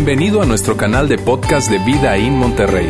Bienvenido 0.00 0.40
a 0.40 0.46
nuestro 0.46 0.76
canal 0.76 1.08
de 1.08 1.18
podcast 1.18 1.68
de 1.68 1.78
Vida 1.80 2.16
en 2.16 2.32
Monterrey. 2.34 2.88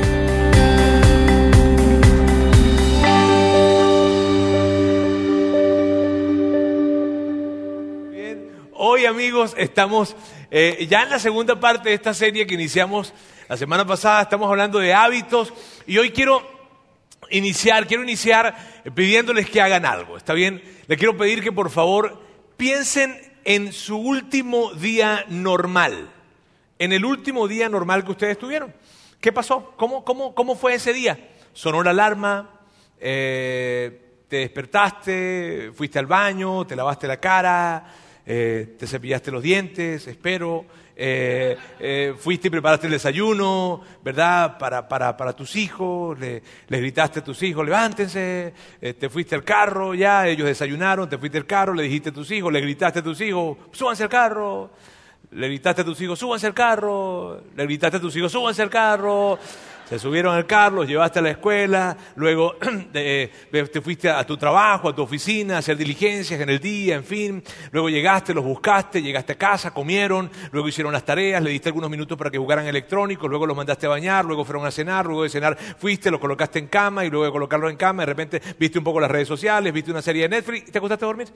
Hoy 8.75 9.07
amigos 9.07 9.55
estamos 9.57 10.16
eh, 10.50 10.86
ya 10.86 11.04
en 11.04 11.08
la 11.08 11.18
segunda 11.18 11.58
parte 11.58 11.89
de 11.89 11.94
esta 11.94 12.12
serie 12.12 12.46
que 12.46 12.52
iniciamos 12.52 13.14
la 13.48 13.56
semana 13.56 13.86
pasada, 13.86 14.20
estamos 14.20 14.50
hablando 14.50 14.79
de 14.79 14.93
hábitos 14.93 15.54
y 15.86 15.96
hoy 15.96 16.11
quiero 16.11 16.46
iniciar, 17.30 17.86
quiero 17.86 18.02
iniciar 18.02 18.54
pidiéndoles 18.95 19.48
que 19.48 19.62
hagan 19.62 19.86
algo, 19.86 20.18
¿está 20.18 20.34
bien? 20.34 20.62
Les 20.88 20.98
quiero 20.98 21.16
pedir 21.16 21.43
que 21.43 21.52
por 21.52 21.70
favor 21.70 22.20
piensen 22.59 23.18
en 23.45 23.72
su 23.72 23.96
último 23.96 24.75
día 24.75 25.25
normal, 25.30 26.11
en 26.79 26.93
el 26.93 27.05
último 27.05 27.49
día 27.49 27.68
normal 27.68 28.05
que 28.05 28.13
ustedes 28.13 28.39
tuvieron. 28.39 28.73
¿Qué 29.21 29.32
pasó? 29.32 29.75
¿Cómo, 29.77 30.05
cómo, 30.05 30.35
cómo 30.35 30.55
fue 30.55 30.75
ese 30.75 30.93
día? 30.93 31.18
¿Sonó 31.53 31.82
la 31.82 31.91
alarma? 31.91 32.61
Eh, 33.01 34.01
¿Te 34.29 34.37
despertaste? 34.37 35.73
¿Fuiste 35.75 35.99
al 35.99 36.07
baño? 36.07 36.65
¿Te 36.67 36.77
lavaste 36.77 37.09
la 37.09 37.19
cara? 37.19 37.85
Eh, 38.25 38.77
¿Te 38.79 38.87
cepillaste 38.87 39.33
los 39.33 39.43
dientes? 39.43 40.07
Espero. 40.07 40.67
Eh, 41.01 42.15
fuiste 42.19 42.49
y 42.49 42.51
preparaste 42.51 42.87
el 42.87 42.93
desayuno, 42.93 43.81
¿verdad? 44.05 44.59
Para, 44.59 44.87
para, 44.87 45.17
para 45.17 45.33
tus 45.33 45.55
hijos, 45.57 46.19
le, 46.19 46.43
les 46.69 46.81
gritaste 46.81 47.21
a 47.21 47.25
tus 47.25 47.41
hijos, 47.45 47.65
levántense, 47.65 48.53
te 48.81 49.09
fuiste 49.09 49.37
al 49.37 49.45
carro, 49.45 49.95
ya, 49.95 50.27
ellos 50.27 50.49
desayunaron, 50.49 51.09
te 51.09 51.17
fuiste 51.17 51.39
al 51.39 51.47
carro, 51.47 51.73
le 51.73 51.85
dijiste 51.85 52.09
a 52.09 52.13
tus 52.13 52.29
hijos, 52.33 52.53
le 52.53 52.61
gritaste 52.61 52.99
a 52.99 53.03
tus 53.05 53.21
hijos, 53.21 53.57
súbanse 53.71 54.03
al 54.03 54.09
carro, 54.09 54.71
le 55.31 55.49
gritaste 55.49 55.83
a 55.83 55.85
tus 55.85 56.01
hijos, 56.01 56.19
súbanse 56.19 56.47
al 56.47 56.55
carro, 56.55 57.43
le 57.55 57.65
gritaste 57.65 57.99
a 57.99 58.01
tus 58.01 58.17
hijos, 58.17 58.33
súbanse 58.33 58.62
al 58.62 58.71
carro, 58.71 59.39
se 59.89 59.98
subieron 59.98 60.35
al 60.35 60.47
carro, 60.47 60.77
los 60.77 60.89
llevaste 60.89 61.19
a 61.19 61.23
la 61.23 61.31
escuela, 61.31 61.97
luego 62.17 62.57
eh, 62.95 63.31
te 63.51 63.81
fuiste 63.81 64.11
a 64.11 64.25
tu 64.27 64.37
trabajo, 64.37 64.89
a 64.89 64.95
tu 64.95 65.03
oficina, 65.03 65.57
a 65.57 65.59
hacer 65.59 65.77
diligencias 65.77 66.41
en 66.41 66.48
el 66.48 66.59
día, 66.59 66.95
en 66.95 67.05
fin. 67.05 67.43
Luego 67.73 67.89
llegaste, 67.89 68.35
los 68.35 68.45
buscaste, 68.45 69.01
llegaste 69.01 69.33
a 69.33 69.37
casa, 69.37 69.73
comieron, 69.73 70.31
luego 70.53 70.69
hicieron 70.69 70.93
las 70.93 71.05
tareas, 71.05 71.42
le 71.42 71.51
diste 71.51 71.70
algunos 71.70 71.89
minutos 71.89 72.19
para 72.19 72.31
que 72.31 72.37
jugaran 72.37 72.67
electrónicos, 72.67 73.31
luego 73.31 73.47
los 73.47 73.57
mandaste 73.57 73.87
a 73.87 73.91
bañar, 73.91 74.27
luego 74.27 74.45
fueron 74.45 74.67
a 74.67 74.70
cenar, 74.70 75.07
luego 75.07 75.23
de 75.23 75.31
cenar 75.31 75.57
fuiste, 75.57 76.11
los 76.11 76.20
colocaste 76.20 76.59
en 76.59 76.67
cama 76.67 77.07
y 77.07 77.11
luego 77.11 77.25
de 77.25 77.33
colocarlos 77.33 77.70
en 77.70 77.79
cama, 77.79 78.03
de 78.03 78.07
repente 78.07 78.42
viste 78.59 78.79
un 78.79 78.85
poco 78.85 79.01
las 79.01 79.11
redes 79.11 79.29
sociales, 79.29 79.73
viste 79.73 79.91
una 79.91 80.03
serie 80.03 80.23
de 80.23 80.29
Netflix 80.29 80.69
y 80.69 80.70
te 80.70 80.79
acostaste 80.79 81.05
a 81.05 81.09
dormir. 81.09 81.29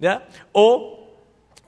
¿Ya? 0.00 0.28
O 0.52 1.07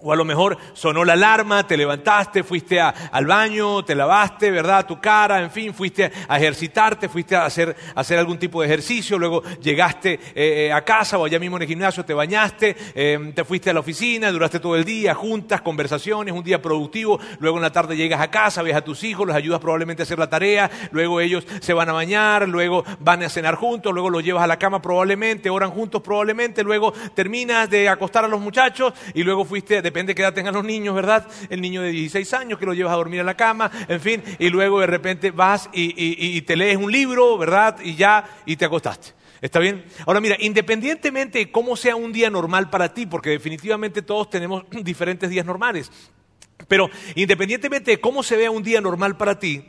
o 0.03 0.13
a 0.13 0.17
lo 0.17 0.25
mejor 0.25 0.57
sonó 0.73 1.05
la 1.05 1.13
alarma, 1.15 1.67
te 1.67 1.77
levantaste, 1.77 2.43
fuiste 2.43 2.81
a- 2.81 2.89
al 2.89 3.27
baño, 3.27 3.85
te 3.85 3.95
lavaste, 3.95 4.51
¿verdad? 4.51 4.87
Tu 4.87 5.01
cara, 5.01 5.41
en 5.43 5.51
fin, 5.51 5.75
fuiste 5.75 6.11
a 6.29 6.39
ejercitarte, 6.39 7.09
fuiste 7.09 7.37
a 7.37 7.45
hacer, 7.45 7.77
hacer 7.95 8.19
algún 8.19 8.39
tipo 8.39 8.61
de 8.61 8.67
ejercicio, 8.69 9.19
luego 9.19 9.43
llegaste 9.61 10.15
eh, 10.35 10.67
eh, 10.69 10.73
a 10.73 10.83
casa 10.85 11.19
o 11.19 11.25
allá 11.25 11.39
mismo 11.39 11.57
en 11.57 11.63
el 11.63 11.69
gimnasio, 11.69 12.05
te 12.05 12.15
bañaste, 12.15 12.77
eh, 12.95 13.33
te 13.35 13.45
fuiste 13.45 13.71
a 13.71 13.73
la 13.75 13.81
oficina, 13.81 14.31
duraste 14.31 14.59
todo 14.61 14.77
el 14.77 14.85
día, 14.85 15.15
juntas, 15.15 15.61
conversaciones, 15.61 16.33
un 16.35 16.43
día 16.45 16.63
productivo, 16.63 17.19
luego 17.39 17.57
en 17.59 17.63
la 17.63 17.73
tarde 17.73 17.97
llegas 17.97 18.21
a 18.21 18.31
casa, 18.31 18.63
ves 18.63 18.75
a 18.77 18.83
tus 18.83 19.05
hijos, 19.05 19.27
los 19.27 19.37
ayudas 19.37 19.61
probablemente 19.61 20.03
a 20.03 20.05
hacer 20.05 20.19
la 20.19 20.31
tarea, 20.31 20.71
luego 20.93 21.21
ellos 21.21 21.47
se 21.61 21.73
van 21.75 21.89
a 21.89 21.93
bañar, 21.93 22.49
luego 22.49 22.85
van 23.01 23.23
a 23.23 23.29
cenar 23.29 23.55
juntos, 23.57 23.93
luego 23.93 24.09
los 24.11 24.25
llevas 24.25 24.45
a 24.45 24.47
la 24.47 24.59
cama 24.59 24.81
probablemente, 24.81 25.51
oran 25.51 25.71
juntos 25.71 26.01
probablemente, 26.03 26.63
luego 26.63 26.93
terminas 27.15 27.69
de 27.69 27.89
acostar 27.89 28.25
a 28.25 28.29
los 28.29 28.41
muchachos 28.41 28.95
y 29.15 29.23
luego 29.23 29.45
fuiste, 29.45 29.83
depende 29.91 30.11
de 30.11 30.15
qué 30.15 30.23
edad 30.23 30.33
tengan 30.35 30.55
los 30.55 30.65
niños, 30.65 30.95
¿verdad? 30.95 31.27
El 31.49 31.61
niño 31.61 31.83
de 31.83 31.91
16 31.91 32.33
años 32.35 32.59
que 32.59 32.67
lo 32.67 32.75
llevas 32.75 32.93
a 32.93 32.97
dormir 32.97 33.21
a 33.21 33.25
la 33.25 33.37
cama, 33.37 33.71
en 33.89 34.01
fin, 34.01 34.23
y 34.39 34.49
luego 34.49 34.81
de 34.81 34.87
repente 34.87 35.31
vas 35.31 35.69
y, 35.73 35.95
y- 35.97 36.41
te 36.43 36.57
lees 36.57 36.77
un 36.77 36.91
libro, 36.91 37.37
¿verdad? 37.39 37.79
Y 37.83 37.95
ya, 37.95 38.25
y 38.47 38.57
te 38.57 38.65
acostaste. 38.65 39.13
¿Está 39.41 39.59
bien? 39.59 39.85
Ahora 40.07 40.21
mira, 40.21 40.37
independientemente 40.39 41.39
de 41.39 41.51
cómo 41.51 41.75
sea 41.77 41.97
un 41.97 42.13
día 42.13 42.29
normal 42.31 42.69
para 42.71 42.93
ti, 42.93 43.07
porque 43.07 43.31
definitivamente 43.31 44.03
todos 44.03 44.29
tenemos 44.31 44.65
diferentes 44.83 45.31
días 45.31 45.47
normales, 45.47 45.91
pero 46.69 46.91
independientemente 47.15 47.93
de 47.93 48.01
cómo 48.01 48.23
se 48.23 48.37
vea 48.37 48.51
un 48.51 48.63
día 48.63 48.81
normal 48.81 49.17
para 49.17 49.39
ti, 49.39 49.65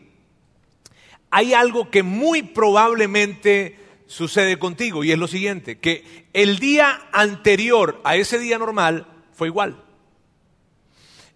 hay 1.29 1.53
algo 1.53 1.89
que 1.89 2.03
muy 2.03 2.43
probablemente 2.43 3.77
sucede 4.07 4.59
contigo 4.59 5.05
y 5.05 5.11
es 5.13 5.17
lo 5.17 5.27
siguiente, 5.29 5.79
que 5.79 6.25
el 6.33 6.59
día 6.59 7.03
anterior 7.13 8.01
a 8.03 8.17
ese 8.17 8.37
día 8.39 8.57
normal 8.57 9.07
fue 9.31 9.47
igual. 9.47 9.81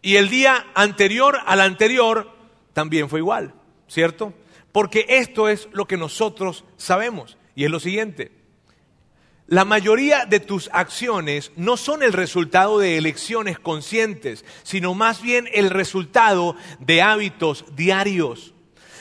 Y 0.06 0.18
el 0.18 0.30
día 0.30 0.68
anterior 0.76 1.40
al 1.48 1.62
anterior 1.62 2.32
también 2.74 3.10
fue 3.10 3.22
igual, 3.22 3.56
¿cierto? 3.88 4.36
Porque 4.72 5.08
esto 5.10 5.50
es 5.50 5.68
lo 5.72 5.88
que 5.88 5.98
nosotros 5.98 6.64
sabemos 6.78 7.40
y 7.56 7.64
es 7.64 7.72
lo 7.72 7.80
siguiente. 7.80 8.32
La 9.48 9.66
mayoría 9.66 10.28
de 10.28 10.40
tus 10.40 10.70
acciones 10.74 11.52
no 11.56 11.76
son 11.76 12.04
el 12.04 12.14
resultado 12.14 12.78
de 12.78 13.00
elecciones 13.00 13.58
conscientes, 13.58 14.46
sino 14.62 14.94
más 14.94 15.24
bien 15.24 15.50
el 15.54 15.72
resultado 15.72 16.56
de 16.80 17.02
hábitos 17.02 17.66
diarios. 17.76 18.55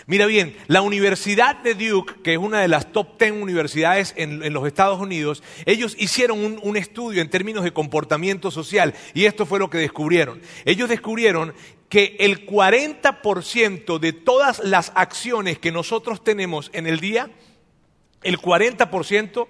Mira 0.06 0.26
bien, 0.26 0.54
la 0.66 0.82
Universidad 0.82 1.56
de 1.62 1.74
Duke, 1.74 2.16
que 2.22 2.34
es 2.34 2.38
una 2.38 2.60
de 2.60 2.68
las 2.68 2.92
top 2.92 3.18
10 3.18 3.32
universidades 3.32 4.12
en, 4.16 4.52
los 4.52 4.66
Estados 4.66 5.00
Unidos, 5.00 5.42
ellos 5.64 5.96
hicieron 5.98 6.44
un, 6.44 6.60
un 6.62 6.76
estudio 6.76 7.22
en 7.22 7.30
términos 7.30 7.64
de 7.64 7.72
comportamiento 7.72 8.50
social 8.50 8.92
y 9.14 9.24
esto 9.24 9.46
fue 9.46 9.58
lo 9.58 9.70
que 9.70 9.78
descubrieron. 9.78 10.42
Ellos 10.66 10.90
descubrieron 10.90 11.54
que 11.88 12.16
el 12.18 12.46
40% 12.46 13.98
de 13.98 14.12
todas 14.12 14.58
las 14.62 14.92
acciones 14.94 15.58
que 15.58 15.72
nosotros 15.72 16.22
tenemos 16.22 16.70
en 16.74 16.86
el 16.86 17.00
día, 17.00 17.30
el 18.22 18.38
40% 18.38 19.46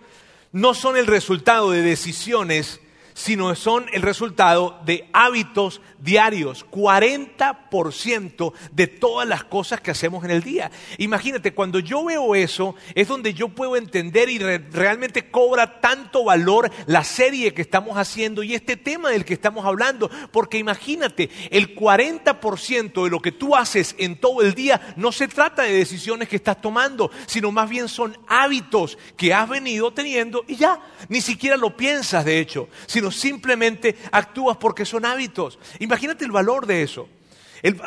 no 0.53 0.75
son 0.75 0.97
el 0.97 1.09
resultado 1.09 1.73
de 1.73 1.83
decisiones, 1.83 2.81
sino 3.15 3.55
son 3.55 3.87
el 3.93 4.03
resultado 4.03 4.81
de 4.85 5.09
hábitos 5.13 5.81
diarios. 6.01 6.67
40% 6.71 8.53
de 8.73 8.87
todas 8.87 9.27
las 9.29 9.45
cosas 9.45 9.81
que 9.81 9.91
hacemos 9.91 10.25
en 10.25 10.31
el 10.31 10.43
día. 10.43 10.71
Imagínate, 10.99 11.55
cuando 11.55 11.79
yo 11.79 12.05
veo 12.05 12.35
eso, 12.35 12.75
es 12.95 13.09
donde 13.09 13.33
yo 13.35 13.49
puedo 13.49 13.77
entender 13.77 14.29
y 14.29 14.39
re- 14.39 14.59
realmente 14.71 15.31
cobra 15.31 15.81
tanto 15.81 16.25
valor 16.25 16.71
la 16.87 17.05
serie 17.05 17.55
que 17.55 17.63
estamos 17.63 17.97
haciendo 17.97 18.43
y 18.43 18.55
este 18.55 18.77
tema 18.77 19.11
del 19.11 19.25
que 19.25 19.35
estamos 19.35 19.65
hablando. 19.65 20.11
Porque 20.33 20.59
imagínate, 20.59 21.31
el 21.51 21.75
40% 21.77 23.05
de 23.05 23.11
lo 23.11 23.21
que 23.21 23.33
tú 23.33 23.57
haces 23.57 23.95
en 23.99 24.17
todo 24.17 24.43
el 24.43 24.55
día 24.55 24.95
no 24.97 25.13
se 25.13 25.29
trata 25.29 25.63
de 25.63 25.73
decisiones 25.73 26.29
que 26.29 26.37
estás 26.37 26.61
tomando, 26.61 27.11
sino 27.27 27.53
más 27.53 27.69
bien 27.69 27.89
son 27.89 28.17
hábitos 28.27 28.99
que 29.17 29.33
has 29.33 29.49
venido 29.49 29.93
teniendo 29.93 30.45
y 30.49 30.57
ya, 30.57 30.81
ni 31.09 31.21
siquiera 31.21 31.57
lo 31.57 31.77
piensas 31.77 32.25
de 32.25 32.39
hecho, 32.41 32.69
simplemente 33.11 33.97
actúas 34.13 34.57
porque 34.57 34.85
son 34.85 35.05
hábitos. 35.05 35.59
Imagínate 35.79 36.25
el 36.25 36.33
valor 36.33 36.67
de 36.67 36.83
eso. 36.83 37.09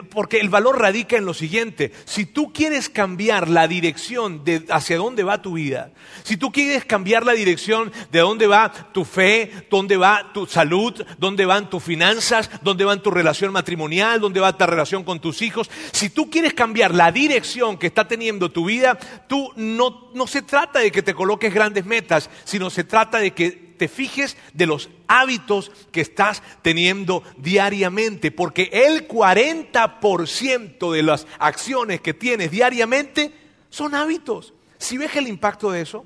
Porque 0.09 0.39
el 0.39 0.49
valor 0.49 0.81
radica 0.81 1.17
en 1.17 1.25
lo 1.25 1.35
siguiente, 1.35 1.91
si 2.05 2.25
tú 2.25 2.51
quieres 2.51 2.89
cambiar 2.89 3.47
la 3.47 3.67
dirección 3.67 4.43
de 4.43 4.65
hacia 4.71 4.97
dónde 4.97 5.21
va 5.21 5.43
tu 5.43 5.53
vida, 5.53 5.91
si 6.23 6.35
tú 6.35 6.51
quieres 6.51 6.83
cambiar 6.83 7.23
la 7.27 7.33
dirección 7.33 7.91
de 8.11 8.19
dónde 8.19 8.47
va 8.47 8.71
tu 8.91 9.05
fe, 9.05 9.51
dónde 9.69 9.95
va 9.95 10.33
tu 10.33 10.47
salud, 10.47 11.05
dónde 11.19 11.45
van 11.45 11.69
tus 11.69 11.83
finanzas, 11.83 12.49
dónde 12.63 12.85
va 12.85 12.97
tu 12.97 13.11
relación 13.11 13.51
matrimonial, 13.51 14.19
dónde 14.19 14.39
va 14.39 14.57
tu 14.57 14.65
relación 14.65 15.03
con 15.03 15.19
tus 15.19 15.43
hijos, 15.43 15.69
si 15.91 16.09
tú 16.09 16.27
quieres 16.31 16.55
cambiar 16.55 16.95
la 16.95 17.11
dirección 17.11 17.77
que 17.77 17.85
está 17.85 18.07
teniendo 18.07 18.49
tu 18.49 18.65
vida, 18.65 18.97
tú 19.27 19.51
no, 19.57 20.09
no 20.15 20.25
se 20.25 20.41
trata 20.41 20.79
de 20.79 20.91
que 20.91 21.03
te 21.03 21.13
coloques 21.13 21.53
grandes 21.53 21.85
metas, 21.85 22.31
sino 22.45 22.71
se 22.71 22.83
trata 22.83 23.19
de 23.19 23.29
que 23.29 23.66
te 23.77 23.87
fijes 23.87 24.37
de 24.53 24.65
los 24.65 24.89
hábitos 25.07 25.71
que 25.91 26.01
estás 26.01 26.43
teniendo 26.61 27.23
diariamente, 27.37 28.31
porque 28.31 28.69
el 28.71 29.07
40% 29.07 30.91
de 30.91 31.03
las 31.03 31.27
acciones 31.39 32.01
que 32.01 32.13
tienes 32.13 32.51
diariamente 32.51 33.33
son 33.69 33.95
hábitos. 33.95 34.53
Si 34.77 34.97
ves 34.97 35.15
el 35.15 35.27
impacto 35.27 35.71
de 35.71 35.81
eso, 35.81 36.05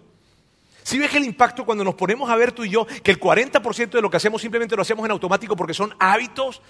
si 0.84 0.98
ves 0.98 1.14
el 1.14 1.24
impacto 1.24 1.66
cuando 1.66 1.84
nos 1.84 1.96
ponemos 1.96 2.30
a 2.30 2.36
ver 2.36 2.52
tú 2.52 2.64
y 2.64 2.70
yo 2.70 2.86
que 2.86 3.12
el 3.12 3.20
40% 3.20 3.92
de 3.92 4.02
lo 4.02 4.10
que 4.10 4.18
hacemos 4.18 4.42
simplemente 4.42 4.76
lo 4.76 4.82
hacemos 4.82 5.06
en 5.06 5.12
automático 5.12 5.56
porque 5.56 5.74
son 5.74 5.94
hábitos, 6.00 6.62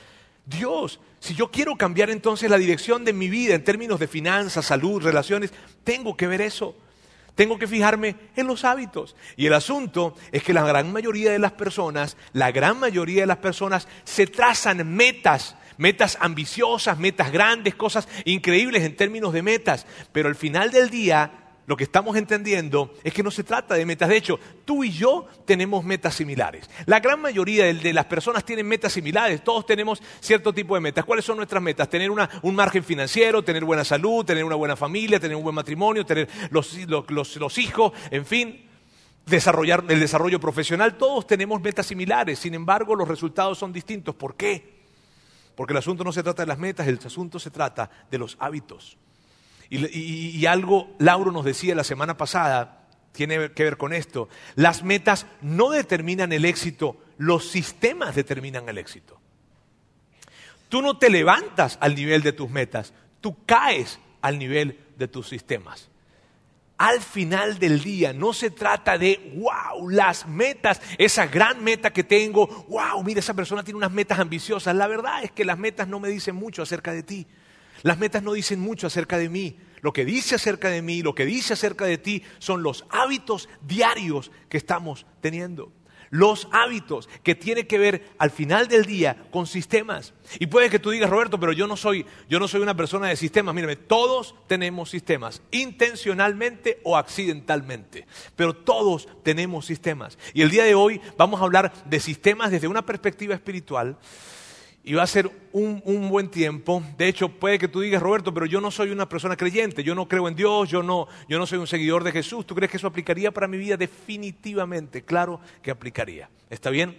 Dios, 0.45 0.99
si 1.19 1.35
yo 1.35 1.51
quiero 1.51 1.75
cambiar 1.75 2.09
entonces 2.09 2.49
la 2.49 2.57
dirección 2.57 3.05
de 3.05 3.13
mi 3.13 3.29
vida 3.29 3.55
en 3.55 3.63
términos 3.63 3.99
de 3.99 4.07
finanzas, 4.07 4.65
salud, 4.65 5.01
relaciones, 5.01 5.53
tengo 5.83 6.17
que 6.17 6.27
ver 6.27 6.41
eso. 6.41 6.75
Tengo 7.35 7.57
que 7.57 7.67
fijarme 7.67 8.15
en 8.35 8.47
los 8.47 8.65
hábitos. 8.65 9.15
Y 9.37 9.47
el 9.47 9.53
asunto 9.53 10.15
es 10.31 10.43
que 10.43 10.53
la 10.53 10.65
gran 10.65 10.91
mayoría 10.91 11.31
de 11.31 11.39
las 11.39 11.53
personas, 11.53 12.17
la 12.33 12.51
gran 12.51 12.79
mayoría 12.79 13.21
de 13.21 13.27
las 13.27 13.37
personas 13.37 13.87
se 14.03 14.27
trazan 14.27 14.87
metas, 14.95 15.55
metas 15.77 16.17
ambiciosas, 16.19 16.99
metas 16.99 17.31
grandes, 17.31 17.75
cosas 17.75 18.07
increíbles 18.25 18.83
en 18.83 18.95
términos 18.95 19.33
de 19.33 19.41
metas, 19.41 19.87
pero 20.11 20.29
al 20.29 20.35
final 20.35 20.71
del 20.71 20.89
día 20.89 21.40
lo 21.71 21.77
que 21.77 21.85
estamos 21.85 22.17
entendiendo 22.17 22.95
es 23.01 23.13
que 23.13 23.23
no 23.23 23.31
se 23.31 23.45
trata 23.45 23.75
de 23.75 23.85
metas. 23.85 24.09
De 24.09 24.17
hecho, 24.17 24.37
tú 24.65 24.83
y 24.83 24.91
yo 24.91 25.25
tenemos 25.45 25.85
metas 25.85 26.13
similares. 26.13 26.69
La 26.85 26.99
gran 26.99 27.21
mayoría 27.21 27.63
de, 27.73 27.93
las 27.93 28.07
personas 28.07 28.43
tienen 28.43 28.67
metas 28.67 28.91
similares. 28.91 29.41
Todos 29.41 29.65
tenemos 29.65 30.03
cierto 30.19 30.51
tipo 30.51 30.75
de 30.75 30.81
metas. 30.81 31.05
¿Cuáles 31.05 31.23
son 31.23 31.37
nuestras 31.37 31.63
metas? 31.63 31.89
Tener 31.89 32.11
un 32.11 32.55
margen 32.55 32.83
financiero, 32.83 33.41
tener 33.41 33.63
buena 33.63 33.85
salud, 33.85 34.25
tener 34.25 34.43
una 34.43 34.55
buena 34.55 34.75
familia, 34.75 35.17
tener 35.17 35.37
un 35.37 35.43
buen 35.43 35.55
matrimonio, 35.55 36.05
tener 36.05 36.27
los, 36.49 37.57
hijos, 37.57 37.93
en 38.11 38.25
fin. 38.25 38.69
Desarrollar 39.25 39.85
el 39.87 40.01
desarrollo 40.01 40.41
profesional. 40.41 40.97
Todos 40.97 41.25
tenemos 41.25 41.61
metas 41.61 41.85
similares. 41.85 42.37
Sin 42.37 42.53
embargo, 42.53 42.97
los 42.97 43.07
resultados 43.07 43.57
son 43.57 43.71
distintos. 43.71 44.13
¿Por 44.13 44.35
qué? 44.35 44.81
Porque 45.55 45.71
el 45.71 45.77
asunto 45.77 46.03
no 46.03 46.11
se 46.11 46.21
trata 46.21 46.43
de 46.43 46.47
las 46.47 46.59
metas, 46.59 46.85
el 46.85 46.99
asunto 47.01 47.39
se 47.39 47.49
trata 47.49 47.89
de 48.11 48.17
los 48.17 48.35
hábitos. 48.41 48.97
Y, 49.73 50.45
algo, 50.47 50.93
Lauro 50.99 51.31
nos 51.31 51.45
decía 51.45 51.73
la 51.75 51.85
semana 51.85 52.17
pasada, 52.17 52.89
tiene 53.13 53.53
que 53.53 53.63
ver 53.63 53.77
con 53.77 53.93
esto. 53.93 54.27
Las 54.55 54.83
metas 54.83 55.27
no 55.41 55.69
determinan 55.69 56.33
el 56.33 56.43
éxito, 56.43 56.97
los 57.17 57.49
sistemas 57.49 58.13
determinan 58.13 58.67
el 58.67 58.77
éxito. 58.77 59.17
Tú 60.67 60.81
no 60.81 60.97
te 60.97 61.09
levantas 61.09 61.77
al 61.79 61.95
nivel 61.95 62.21
de 62.21 62.33
tus 62.33 62.49
metas, 62.49 62.93
tú 63.21 63.45
caes 63.45 63.97
al 64.21 64.37
nivel 64.37 64.77
de 64.97 65.07
tus 65.07 65.29
sistemas. 65.29 65.89
Al 66.77 66.99
final 66.99 67.57
del 67.57 67.81
día 67.81 68.11
no 68.11 68.33
se 68.33 68.49
trata 68.51 68.97
de, 68.97 69.37
wow, 69.37 69.87
las 69.89 70.27
metas, 70.27 70.81
esa 70.97 71.27
gran 71.27 71.63
meta 71.63 71.93
que 71.93 72.03
tengo, 72.03 72.65
wow, 72.67 73.01
mira, 73.05 73.21
esa 73.21 73.33
persona 73.33 73.63
tiene 73.63 73.77
unas 73.77 73.91
metas 73.91 74.19
ambiciosas. 74.19 74.75
La 74.75 74.87
verdad 74.87 75.23
es 75.23 75.31
que 75.31 75.45
las 75.45 75.57
metas 75.57 75.87
no 75.87 76.01
me 76.01 76.09
dicen 76.09 76.35
mucho 76.35 76.61
acerca 76.61 76.91
de 76.91 77.03
ti. 77.03 77.27
Las 77.83 77.99
metas 77.99 78.23
no 78.23 78.33
dicen 78.33 78.59
mucho 78.59 78.87
acerca 78.87 79.17
de 79.17 79.29
mí. 79.29 79.57
Lo 79.81 79.93
que 79.93 80.05
dice 80.05 80.35
acerca 80.35 80.69
de 80.69 80.81
mí, 80.81 81.01
lo 81.01 81.15
que 81.15 81.25
dice 81.25 81.53
acerca 81.53 81.85
de 81.85 81.97
ti, 81.97 82.23
son 82.39 82.63
los 82.63 82.85
hábitos 82.89 83.49
diarios 83.61 84.31
que 84.47 84.57
estamos 84.57 85.05
teniendo. 85.21 85.71
Los 86.11 86.49
hábitos 86.51 87.07
que 87.23 87.35
tienen 87.35 87.65
que 87.65 87.79
ver 87.79 88.11
al 88.17 88.31
final 88.31 88.67
del 88.67 88.85
día 88.85 89.23
con 89.31 89.47
sistemas. 89.47 90.13
Y 90.39 90.47
puede 90.47 90.69
que 90.69 90.77
tú 90.77 90.89
digas, 90.89 91.09
Roberto, 91.09 91.39
pero 91.39 91.53
yo 91.53 91.67
no 91.67 91.77
soy, 91.77 92.05
yo 92.29 92.37
no 92.37 92.49
soy 92.49 92.61
una 92.61 92.75
persona 92.75 93.07
de 93.07 93.15
sistemas. 93.15 93.55
Mírame, 93.55 93.77
todos 93.77 94.35
tenemos 94.45 94.89
sistemas, 94.89 95.41
intencionalmente 95.51 96.81
o 96.83 96.97
accidentalmente. 96.97 98.07
Pero 98.35 98.53
todos 98.53 99.07
tenemos 99.23 99.65
sistemas. 99.65 100.17
Y 100.33 100.41
el 100.41 100.49
día 100.49 100.65
de 100.65 100.75
hoy 100.75 100.99
vamos 101.17 101.39
a 101.39 101.45
hablar 101.45 101.71
de 101.85 101.99
sistemas 102.01 102.51
desde 102.51 102.67
una 102.67 102.85
perspectiva 102.85 103.33
espiritual 103.33 103.97
y 104.83 104.93
va 104.93 105.03
a 105.03 105.07
ser 105.07 105.29
un, 105.53 106.09
buen 106.09 106.29
tiempo. 106.29 106.83
De 106.97 107.07
hecho, 107.07 107.29
puede 107.29 107.59
que 107.59 107.67
tú 107.67 107.81
digas, 107.81 108.01
Roberto, 108.01 108.33
pero 108.33 108.45
yo 108.45 108.59
no 108.59 108.71
soy 108.71 108.89
una 108.89 109.07
persona 109.07 109.35
creyente, 109.35 109.83
yo 109.83 109.93
no 109.93 110.07
creo 110.07 110.27
en 110.27 110.35
Dios, 110.35 110.69
yo 110.69 110.81
no, 110.81 111.07
yo 111.27 111.37
no 111.37 111.45
soy 111.45 111.59
un 111.59 111.67
seguidor 111.67 112.03
de 112.03 112.11
Jesús. 112.11 112.47
¿Tú 112.47 112.55
crees 112.55 112.71
que 112.71 112.77
eso 112.77 112.87
aplicaría 112.87 113.31
para 113.31 113.47
mi 113.47 113.57
vida? 113.57 113.77
Definitivamente, 113.77 115.03
claro 115.03 115.39
que 115.61 115.71
aplicaría. 115.71 116.29
¿Está 116.49 116.69
bien? 116.69 116.97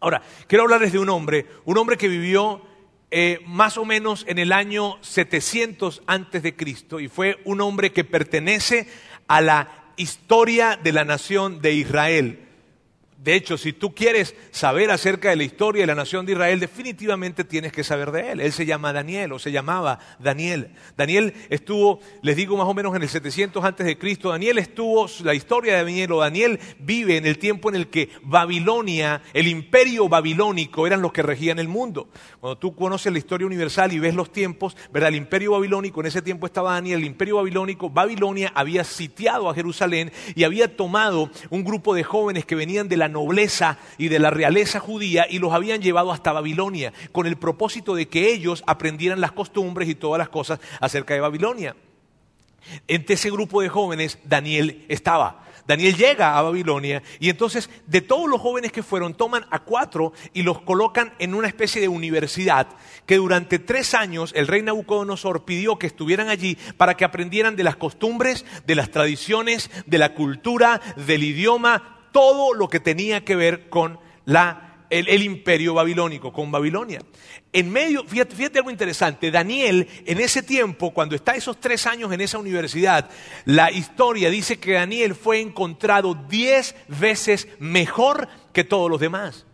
Ahora, 0.00 0.22
quiero 0.46 0.64
hablarles 0.64 0.92
de 0.92 0.98
un 0.98 1.08
hombre, 1.08 1.46
un 1.64 1.78
hombre 1.78 1.96
que 1.96 2.08
vivió 2.08 2.60
eh, 3.10 3.40
más 3.46 3.78
o 3.78 3.84
menos 3.84 4.24
en 4.28 4.38
el 4.38 4.52
año 4.52 4.98
700 5.00 6.02
antes 6.06 6.42
de 6.42 6.56
Cristo 6.56 6.98
y 6.98 7.08
fue 7.08 7.40
un 7.44 7.60
hombre 7.60 7.92
que 7.92 8.04
pertenece 8.04 8.88
a 9.28 9.40
la 9.40 9.92
historia 9.96 10.78
de 10.82 10.92
la 10.92 11.04
nación 11.04 11.60
de 11.60 11.74
Israel. 11.74 12.48
De 13.22 13.36
hecho, 13.36 13.56
si 13.56 13.72
tú 13.72 13.94
quieres 13.94 14.34
saber 14.50 14.90
acerca 14.90 15.30
de 15.30 15.36
la 15.36 15.44
historia 15.44 15.82
de 15.84 15.86
la 15.86 15.94
nación 15.94 16.26
de 16.26 16.32
Israel, 16.32 16.58
definitivamente 16.58 17.44
tienes 17.44 17.70
que 17.70 17.84
saber 17.84 18.10
de 18.10 18.32
él. 18.32 18.40
Él 18.40 18.52
se 18.52 18.66
llama 18.66 18.92
Daniel 18.92 19.30
o 19.32 19.38
se 19.38 19.52
llamaba 19.52 20.00
Daniel. 20.18 20.70
Daniel 20.96 21.32
estuvo, 21.48 22.00
les 22.22 22.34
digo 22.34 22.56
más 22.56 22.66
o 22.66 22.74
menos 22.74 22.96
en 22.96 23.02
el 23.02 23.08
700 23.08 23.64
antes 23.64 23.86
de 23.86 23.96
Cristo. 23.96 24.30
Daniel 24.30 24.58
estuvo, 24.58 25.06
la 25.22 25.34
historia 25.34 25.74
de 25.74 25.84
Daniel 25.84 26.10
o 26.10 26.18
Daniel 26.18 26.58
vive 26.80 27.16
en 27.16 27.24
el 27.24 27.38
tiempo 27.38 27.68
en 27.68 27.76
el 27.76 27.86
que 27.90 28.10
Babilonia, 28.24 29.22
el 29.34 29.46
imperio 29.46 30.08
babilónico 30.08 30.88
eran 30.88 31.00
los 31.00 31.12
que 31.12 31.22
regían 31.22 31.60
el 31.60 31.68
mundo. 31.68 32.08
Cuando 32.40 32.58
tú 32.58 32.74
conoces 32.74 33.12
la 33.12 33.18
historia 33.18 33.46
universal 33.46 33.92
y 33.92 34.00
ves 34.00 34.16
los 34.16 34.32
tiempos, 34.32 34.76
¿verdad? 34.92 35.10
El 35.10 35.14
imperio 35.14 35.52
babilónico, 35.52 36.00
en 36.00 36.06
ese 36.06 36.22
tiempo 36.22 36.46
estaba 36.46 36.72
Daniel, 36.72 36.98
el 36.98 37.06
imperio 37.06 37.36
babilónico, 37.36 37.88
Babilonia 37.88 38.50
había 38.52 38.82
sitiado 38.82 39.48
a 39.48 39.54
Jerusalén 39.54 40.10
y 40.34 40.42
había 40.42 40.76
tomado 40.76 41.30
un 41.50 41.62
grupo 41.62 41.94
de 41.94 42.02
jóvenes 42.02 42.44
que 42.44 42.56
venían 42.56 42.88
de 42.88 42.96
la 42.96 43.11
nobleza 43.12 43.78
y 43.98 44.08
de 44.08 44.18
la 44.18 44.30
realeza 44.30 44.80
judía 44.80 45.26
y 45.28 45.38
los 45.38 45.52
habían 45.52 45.80
llevado 45.80 46.12
hasta 46.12 46.32
Babilonia 46.32 46.92
con 47.12 47.26
el 47.26 47.36
propósito 47.36 47.94
de 47.94 48.08
que 48.08 48.32
ellos 48.32 48.64
aprendieran 48.66 49.20
las 49.20 49.32
costumbres 49.32 49.88
y 49.88 49.94
todas 49.94 50.18
las 50.18 50.28
cosas 50.28 50.58
acerca 50.80 51.14
de 51.14 51.20
Babilonia. 51.20 51.76
Entre 52.88 53.14
ese 53.14 53.30
grupo 53.30 53.60
de 53.60 53.68
jóvenes 53.68 54.18
Daniel 54.24 54.84
estaba. 54.88 55.42
Daniel 55.66 55.96
llega 55.96 56.36
a 56.36 56.42
Babilonia 56.42 57.02
y 57.20 57.30
entonces 57.30 57.70
de 57.86 58.00
todos 58.00 58.28
los 58.28 58.40
jóvenes 58.40 58.72
que 58.72 58.82
fueron 58.82 59.14
toman 59.14 59.46
a 59.50 59.60
cuatro 59.60 60.12
y 60.32 60.42
los 60.42 60.60
colocan 60.62 61.14
en 61.18 61.34
una 61.34 61.48
especie 61.48 61.80
de 61.80 61.88
universidad 61.88 62.66
que 63.06 63.16
durante 63.16 63.58
tres 63.58 63.94
años 63.94 64.32
el 64.34 64.48
rey 64.48 64.62
Nabucodonosor 64.62 65.44
pidió 65.44 65.78
que 65.78 65.86
estuvieran 65.86 66.28
allí 66.28 66.56
para 66.76 66.96
que 66.96 67.04
aprendieran 67.04 67.56
de 67.56 67.64
las 67.64 67.76
costumbres, 67.76 68.44
de 68.66 68.74
las 68.74 68.90
tradiciones, 68.90 69.70
de 69.86 69.98
la 69.98 70.14
cultura, 70.14 70.80
del 70.96 71.22
idioma, 71.22 72.01
todo 72.12 72.54
lo 72.54 72.68
que 72.68 72.80
tenía 72.80 73.24
que 73.24 73.36
ver 73.36 73.68
con 73.68 73.98
el, 74.90 75.22
imperio 75.22 75.74
babilónico, 75.74 76.32
con 76.32 76.52
Babilonia. 76.52 77.00
En 77.52 77.70
medio, 77.70 78.04
fíjate, 78.04 78.58
algo 78.58 78.70
interesante, 78.70 79.30
Daniel 79.30 79.88
en 80.06 80.20
ese 80.20 80.42
tiempo, 80.42 80.92
cuando 80.92 81.16
está 81.16 81.34
esos 81.34 81.58
tres 81.58 81.86
años 81.86 82.12
en 82.12 82.20
esa 82.20 82.38
universidad, 82.38 83.10
la 83.44 83.70
historia 83.70 84.30
dice 84.30 84.58
que 84.58 84.72
Daniel 84.72 85.14
fue 85.14 85.40
encontrado 85.40 86.14
diez 86.14 86.74
veces 86.88 87.48
mejor 87.58 88.28
que 88.52 88.64
todos 88.64 88.90
los 88.90 89.00
demás. 89.00 89.46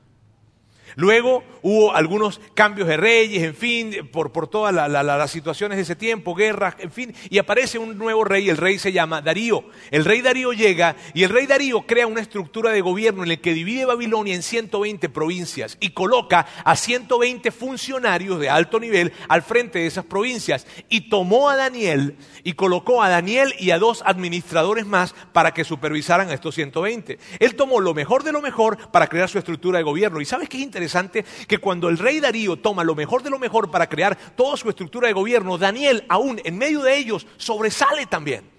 Luego 0.97 1.45
hubo 1.69 1.95
algunos 1.95 2.41
cambios 2.55 2.89
de 2.89 2.97
reyes, 2.97 3.43
en 3.43 3.55
fin, 3.55 4.09
por, 4.13 4.49
todas 4.49 4.75
las 4.75 5.31
situaciones 5.31 5.77
de 5.77 5.83
ese 5.83 5.97
tiempo, 5.97 6.35
guerras, 6.35 6.77
en 6.79 6.91
fin, 6.91 7.15
y 7.29 7.39
aparece 7.39 7.79
un 7.79 7.99
nuevo 7.99 8.25
rey, 8.25 8.49
el 8.49 8.57
rey 8.57 8.79
se 8.79 8.93
llama 8.93 9.21
Darío. 9.21 9.65
El 9.91 10.05
rey 10.05 10.23
Darío 10.23 10.53
llega 10.53 10.97
y 11.15 11.25
el 11.25 11.31
rey 11.31 11.47
Darío 11.47 11.83
crea 11.83 12.07
una 12.07 12.21
estructura 12.21 12.71
de 12.71 12.81
gobierno 12.81 13.23
en 13.23 13.31
el 13.31 13.41
que 13.41 13.53
divide 13.53 13.85
Babilonia 13.85 14.35
en 14.35 14.43
120 14.43 15.09
provincias 15.09 15.77
y 15.81 15.91
coloca 15.91 16.47
a 16.65 16.77
120 16.77 17.51
funcionarios 17.51 18.41
de 18.41 18.49
alto 18.49 18.81
nivel 18.81 19.13
al 19.29 19.43
frente 19.43 19.81
de 19.81 19.87
esas 19.87 20.05
provincias. 20.05 20.67
Y 20.89 21.11
tomó 21.11 21.51
a 21.51 21.57
Daniel 21.57 22.17
y 22.45 22.55
colocó 22.55 23.03
a 23.03 23.09
Daniel 23.09 23.55
y 23.59 23.71
a 23.71 23.79
dos 23.79 24.03
administradores 24.07 24.87
más 24.87 25.15
para 25.33 25.53
que 25.53 25.65
supervisaran 25.65 26.31
a 26.31 26.35
estos 26.35 26.55
120. 26.55 27.19
Él 27.39 27.55
tomó 27.55 27.81
lo 27.81 27.95
mejor 27.95 28.23
de 28.25 28.33
lo 28.33 28.41
mejor 28.41 28.91
para 28.91 29.09
crear 29.09 29.29
su 29.29 29.39
estructura 29.39 29.79
de 29.79 29.85
gobierno. 29.85 30.21
¿Y 30.21 30.25
sabes 30.25 30.49
qué 30.49 30.59
es 30.59 30.63
interesante? 30.63 31.25
que 31.47 31.58
cuando 31.59 31.89
el 31.89 31.99
rey 31.99 32.21
Darío 32.21 32.57
toma 32.57 32.85
lo 32.85 32.95
mejor 32.95 33.23
de 33.23 33.31
lo 33.31 33.39
mejor 33.39 33.71
para 33.71 33.89
crear 33.89 34.17
toda 34.35 34.57
su 34.57 34.69
estructura 34.69 35.09
de 35.09 35.15
gobierno, 35.15 35.59
Daniel 35.59 36.05
aún 36.09 36.41
en 36.45 36.59
medio 36.59 36.83
de 36.83 36.97
ellos 36.97 37.27
sobresale 37.37 38.07
también. 38.07 38.59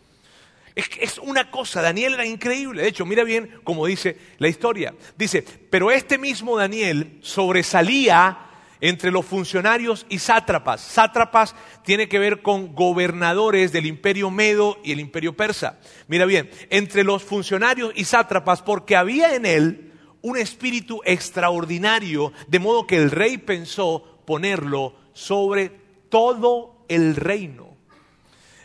Es, 0.75 1.17
una 1.17 1.51
cosa, 1.51 1.81
Daniel 1.81 2.13
era 2.13 2.25
increíble. 2.25 2.83
De 2.83 2.87
hecho, 2.87 3.05
mira 3.05 3.23
bien 3.23 3.59
cómo 3.63 3.85
dice 3.85 4.17
la 4.37 4.47
historia. 4.47 4.93
Dice, 5.17 5.43
pero 5.69 5.91
este 5.91 6.17
mismo 6.17 6.57
Daniel 6.57 7.19
sobresalía 7.21 8.45
entre 8.81 9.11
los 9.11 9.25
funcionarios 9.25 10.05
y 10.07 10.19
sátrapas. 10.19 10.79
Sátrapas 10.79 11.53
tiene 11.83 12.07
que 12.07 12.19
ver 12.19 12.41
con 12.41 12.73
gobernadores 12.75 13.73
del 13.73 13.87
imperio 13.87 14.31
medo 14.31 14.79
y 14.83 14.93
el 14.93 15.01
imperio 15.01 15.35
persa. 15.35 15.79
Mira 16.07 16.25
bien, 16.25 16.49
entre 16.69 17.03
los 17.03 17.23
funcionarios 17.23 17.91
y 17.95 18.05
sátrapas, 18.05 18.61
porque 18.61 18.95
había 18.95 19.35
en 19.35 19.45
él 19.45 19.88
un 20.21 20.37
espíritu 20.37 21.01
extraordinario, 21.05 22.33
de 22.47 22.59
modo 22.59 22.87
que 22.87 22.97
el 22.97 23.11
rey 23.11 23.37
pensó 23.37 24.21
ponerlo 24.25 24.95
sobre 25.13 25.71
todo 26.09 26.83
el 26.87 27.15
reino. 27.15 27.77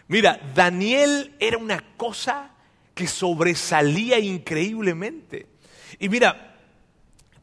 Mira, 0.09 0.41
Daniel 0.55 1.35
era 1.39 1.59
una 1.59 1.83
cosa 1.97 2.51
que 2.95 3.07
sobresalía 3.07 4.19
increíblemente. 4.19 5.47
Y 5.99 6.09
mira, 6.09 6.59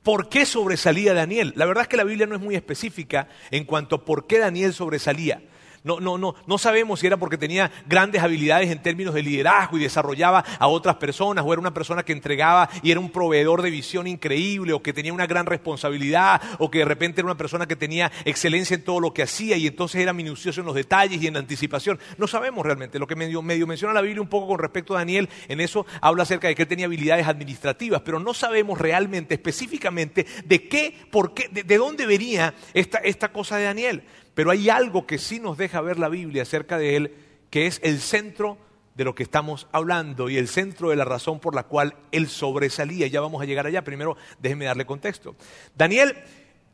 ¿por 0.04 0.30
qué 0.30 0.46
sobresalía 0.46 1.14
Daniel? 1.14 1.54
La 1.56 1.66
verdad 1.66 1.84
es 1.84 1.88
que 1.88 1.98
la 1.98 2.04
Biblia 2.04 2.28
no 2.28 2.36
es 2.36 2.42
muy 2.42 2.56
específica 2.56 3.28
en 3.50 3.66
cuanto 3.66 3.96
a 3.96 4.06
por 4.06 4.28
qué 4.28 4.40
Daniel 4.40 4.74
sobresalía. 4.74 5.42
No, 5.84 6.00
no, 6.00 6.18
no, 6.18 6.36
no 6.46 6.58
sabemos 6.60 7.00
si 7.00 7.08
era 7.08 7.18
porque 7.18 7.40
tenía 7.40 7.72
grandes 7.88 8.22
habilidades 8.22 8.70
en 8.70 8.82
términos 8.84 9.16
de 9.16 9.24
liderazgo 9.24 9.78
y 9.78 9.82
desarrollaba 9.82 10.44
a 10.60 10.68
otras 10.68 10.98
personas, 10.98 11.44
o 11.46 11.52
era 11.52 11.60
una 11.60 11.74
persona 11.74 12.04
que 12.04 12.14
entregaba 12.14 12.70
y 12.84 12.92
era 12.92 13.00
un 13.00 13.10
proveedor 13.10 13.64
de 13.64 13.72
visión 13.72 14.06
increíble, 14.06 14.74
o 14.74 14.84
que 14.84 14.94
tenía 14.94 15.12
una 15.12 15.26
gran 15.26 15.48
responsabilidad, 15.48 16.42
o 16.60 16.70
que 16.70 16.80
de 16.80 16.86
repente 16.86 17.22
era 17.22 17.26
una 17.26 17.38
persona 17.38 17.66
que 17.66 17.76
tenía 17.76 18.12
excelencia 18.26 18.76
en 18.76 18.84
todo 18.84 19.00
lo 19.00 19.14
que 19.14 19.24
hacía 19.24 19.58
y 19.58 19.66
entonces 19.66 20.02
era 20.02 20.14
minucioso 20.14 20.62
en 20.62 20.68
los 20.68 20.76
detalles 20.76 21.22
y 21.22 21.28
en 21.28 21.34
la 21.34 21.40
anticipación. 21.40 22.00
No 22.18 22.28
sabemos 22.28 22.64
realmente. 22.64 23.00
Lo 23.00 23.08
que 23.08 23.16
medio, 23.16 23.42
menciona 23.42 23.94
la 23.94 24.02
Biblia 24.02 24.22
un 24.22 24.28
poco 24.28 24.48
con 24.48 24.60
respecto 24.60 24.96
a 24.96 25.00
Daniel, 25.00 25.30
en 25.48 25.62
eso 25.62 25.86
habla 26.00 26.24
acerca 26.24 26.48
de 26.48 26.56
que 26.56 26.64
él 26.64 26.68
tenía 26.68 26.86
habilidades 26.86 27.28
administrativas, 27.28 28.02
pero 28.02 28.20
no 28.20 28.34
sabemos 28.34 28.80
realmente, 28.80 29.34
específicamente, 29.34 30.26
de 30.46 30.68
qué, 30.68 30.96
por 31.10 31.34
qué, 31.34 31.50
de, 31.50 31.78
dónde 31.78 32.06
venía 32.06 32.54
esta, 32.74 33.00
esta 33.00 33.32
cosa 33.32 33.58
de 33.58 33.64
Daniel. 33.64 34.04
Pero 34.34 34.52
hay 34.52 34.70
algo 34.70 35.06
que 35.06 35.18
sí 35.18 35.40
nos 35.40 35.58
deja 35.58 35.82
ver 35.82 36.00
la 36.00 36.10
Biblia 36.10 36.44
acerca 36.44 36.78
de 36.78 36.96
él, 36.96 37.16
que 37.50 37.68
es 37.68 37.80
el 37.84 38.00
centro 38.00 38.58
de 38.96 39.04
lo 39.04 39.16
que 39.16 39.24
estamos 39.24 39.68
hablando 39.72 40.30
y 40.30 40.38
el 40.38 40.48
centro 40.48 40.90
de 40.90 40.96
la 40.96 41.06
razón 41.06 41.40
por 41.40 41.56
la 41.56 41.64
cual 41.64 41.96
él 42.12 42.28
sobresalía. 42.28 43.08
Ya 43.08 43.22
vamos 43.22 43.42
a 43.42 43.46
llegar 43.46 43.66
allá. 43.66 43.84
Primero, 43.84 44.18
déjenme 44.40 44.66
darle 44.66 44.86
contexto. 44.86 45.36
Daniel, 45.76 46.16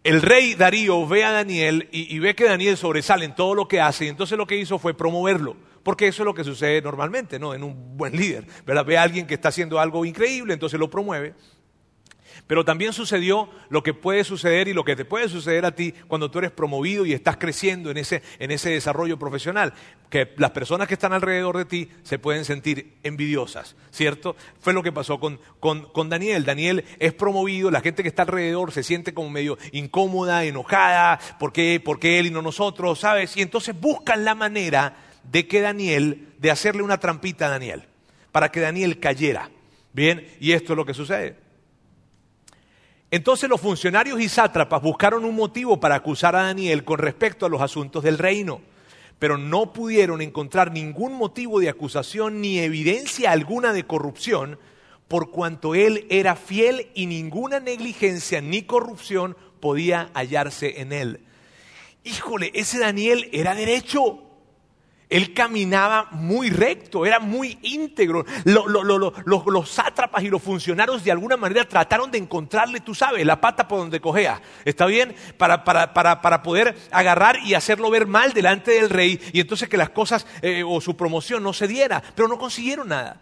el 0.04 0.22
rey 0.22 0.56
Darío 0.56 1.06
ve 1.08 1.24
a 1.24 1.32
Daniel 1.32 1.90
y, 1.92 2.18
ve 2.20 2.36
que 2.36 2.46
Daniel 2.46 2.78
sobresale 2.78 3.26
en 3.26 3.36
todo 3.36 3.56
lo 3.56 3.68
que 3.68 3.82
hace 3.82 4.06
y 4.06 4.08
entonces 4.08 4.38
lo 4.38 4.48
que 4.48 4.58
hizo 4.58 4.80
fue 4.80 4.94
promoverlo. 4.94 5.56
Porque 5.84 6.08
eso 6.08 6.24
es 6.24 6.26
lo 6.26 6.34
que 6.34 6.44
sucede 6.44 6.82
normalmente, 6.82 7.40
¿no? 7.40 7.54
En 7.54 7.64
un 7.64 7.98
buen 7.98 8.16
líder. 8.16 8.46
Ve 8.66 8.98
a 8.98 9.02
alguien 9.02 9.26
que 9.26 9.36
está 9.36 9.50
haciendo 9.50 9.80
algo 9.80 10.04
increíble, 10.04 10.54
entonces 10.54 10.78
lo 10.78 10.90
promueve. 10.90 11.34
Pero 12.48 12.64
también 12.64 12.94
sucedió 12.94 13.50
lo 13.70 13.84
que 13.84 13.94
puede 13.94 14.24
suceder 14.24 14.70
y 14.70 14.74
lo 14.74 14.86
que 14.86 14.96
te 14.96 15.04
puede 15.04 15.28
suceder 15.28 15.66
a 15.66 15.76
ti 15.76 15.94
cuando 16.08 16.32
tú 16.32 16.40
eres 16.40 16.52
promovido 16.52 17.06
y 17.06 17.12
estás 17.12 17.36
creciendo 17.36 17.92
en 17.92 17.98
ese, 17.98 18.24
en 18.40 18.52
ese 18.52 18.70
desarrollo 18.70 19.20
profesional. 19.20 19.74
Que 20.10 20.34
las 20.38 20.52
personas 20.52 20.88
que 20.88 20.94
están 20.94 21.12
alrededor 21.12 21.58
de 21.58 21.66
ti 21.66 21.90
se 22.04 22.20
pueden 22.20 22.46
sentir 22.46 22.94
envidiosas, 23.04 23.76
¿cierto? 23.92 24.38
Fue 24.62 24.72
lo 24.72 24.82
que 24.82 24.94
pasó 24.94 25.20
con, 25.20 25.42
con, 25.60 25.84
con 25.92 26.08
Daniel. 26.08 26.46
Daniel 26.46 26.86
es 27.00 27.14
promovido, 27.14 27.70
la 27.70 27.82
gente 27.82 28.02
que 28.02 28.10
está 28.10 28.22
alrededor 28.22 28.72
se 28.72 28.84
siente 28.84 29.14
como 29.14 29.30
medio 29.30 29.58
incómoda, 29.74 30.46
enojada, 30.46 31.20
¿por 31.38 31.52
qué, 31.52 31.82
por 31.84 32.00
qué 32.00 32.20
él 32.20 32.28
y 32.28 32.32
no 32.32 32.42
nosotros? 32.42 33.00
¿Sabes? 33.00 33.36
Y 33.36 33.42
entonces 33.42 33.78
buscan 33.78 34.24
la 34.24 34.36
manera 34.36 34.96
de 35.30 35.48
que 35.48 35.60
Daniel, 35.60 36.30
de 36.38 36.52
hacerle 36.52 36.84
una 36.84 37.02
trampita 37.02 37.48
a 37.48 37.50
Daniel, 37.50 37.84
para 38.32 38.52
que 38.52 38.62
Daniel 38.62 39.02
cayera. 39.02 39.50
Bien, 39.92 40.26
y 40.40 40.54
esto 40.54 40.72
es 40.72 40.78
lo 40.78 40.86
que 40.86 40.94
sucede. 40.94 41.47
Entonces 43.10 43.50
los 43.50 43.62
funcionarios 43.62 44.20
y 44.20 44.28
sátrapas 44.28 44.82
buscaron 44.82 45.24
un 45.24 45.36
motivo 45.36 45.80
para 45.80 45.96
acusar 45.96 46.36
a 46.36 46.44
Daniel 46.44 46.84
con 46.84 47.00
respecto 47.00 47.46
a 47.46 47.50
los 47.50 47.62
asuntos 47.62 48.04
del 48.04 48.18
reino, 48.18 48.62
pero 49.18 49.38
no 49.38 49.72
pudieron 49.72 50.22
encontrar 50.22 50.72
ningún 50.72 51.14
motivo 51.14 51.60
de 51.60 51.70
acusación 51.70 52.42
ni 52.42 52.60
evidencia 52.60 53.32
alguna 53.32 53.72
de 53.72 53.86
corrupción, 53.86 54.60
por 55.08 55.32
cuanto 55.32 55.74
él 55.74 56.06
era 56.10 56.36
fiel 56.36 56.90
y 56.94 57.06
ninguna 57.06 57.62
negligencia 57.62 58.42
ni 58.42 58.64
corrupción 58.64 59.38
podía 59.62 60.10
hallarse 60.14 60.82
en 60.82 60.92
él. 60.92 61.22
Híjole, 62.04 62.52
ese 62.54 62.80
Daniel 62.80 63.30
era 63.32 63.56
derecho. 63.56 64.27
Él 65.10 65.34
caminaba 65.34 66.10
muy 66.12 66.50
recto, 66.50 67.06
era 67.06 67.20
muy 67.20 67.58
íntegro. 67.62 68.26
los, 68.44 69.70
sátrapas 69.70 70.24
y 70.24 70.30
los 70.30 70.42
funcionarios 70.42 71.04
de 71.04 71.12
alguna 71.12 71.38
manera 71.38 71.66
trataron 71.66 72.12
de 72.12 72.18
encontrarle, 72.18 72.82
tú 72.82 72.94
sabes, 72.94 73.26
la 73.26 73.40
pata 73.40 73.68
por 73.68 73.80
donde 73.80 74.02
cogea. 74.02 74.42
¿Está 74.66 74.86
bien? 74.86 75.16
Para, 75.38 75.64
para, 75.64 76.44
poder 76.44 76.76
agarrar 76.92 77.40
y 77.46 77.54
hacerlo 77.54 77.90
ver 77.90 78.06
mal 78.06 78.34
delante 78.34 78.72
del 78.72 78.90
rey 78.90 79.20
y 79.32 79.40
entonces 79.40 79.70
que 79.70 79.78
las 79.78 79.92
cosas 79.92 80.28
eh, 80.42 80.64
o 80.66 80.82
su 80.82 80.98
promoción 80.98 81.42
no 81.42 81.54
se 81.54 81.68
diera. 81.68 82.04
Pero 82.14 82.28
no 82.28 82.38
consiguieron 82.38 82.90
nada. 82.90 83.22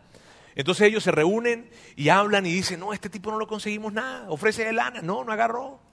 Entonces 0.55 0.87
ellos 0.87 1.03
se 1.03 1.11
reúnen 1.11 1.69
y 1.95 2.09
hablan 2.09 2.45
y 2.47 2.51
dicen, 2.51 2.79
no, 2.79 2.93
este 2.93 3.09
tipo 3.09 3.29
no 3.29 3.37
lo 3.37 3.45
conseguimos 3.45 3.93
nada, 3.93 4.25
ofrece 4.29 4.71
lana, 4.71 5.01
no, 5.01 5.23
no 5.23 5.31
agarró 5.31 5.84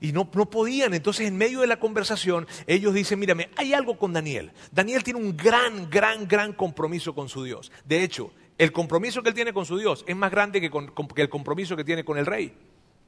y 0.00 0.12
no, 0.12 0.28
no, 0.32 0.50
podían. 0.50 0.94
Entonces, 0.94 1.28
en 1.28 1.36
medio 1.36 1.60
de 1.60 1.66
la 1.66 1.78
conversación, 1.78 2.46
ellos 2.66 2.94
dicen, 2.94 3.18
mírame, 3.18 3.50
hay 3.56 3.74
algo 3.74 3.98
con 3.98 4.12
Daniel. 4.12 4.52
Daniel 4.72 5.04
tiene 5.04 5.20
un 5.20 5.36
gran, 5.36 5.90
gran, 5.90 6.26
gran 6.26 6.54
compromiso 6.54 7.14
con 7.14 7.28
su 7.28 7.44
Dios. 7.44 7.70
De 7.84 8.02
hecho, 8.02 8.32
el 8.56 8.72
compromiso 8.72 9.22
que 9.22 9.28
él 9.28 9.34
tiene 9.34 9.52
con 9.52 9.66
su 9.66 9.76
Dios 9.78 10.04
es 10.06 10.16
más 10.16 10.30
grande 10.30 10.60
que, 10.60 10.70
que 10.70 11.22
el 11.22 11.28
compromiso 11.28 11.76
que 11.76 11.84
tiene 11.84 12.04
con 12.04 12.16
el 12.16 12.26
rey. 12.26 12.54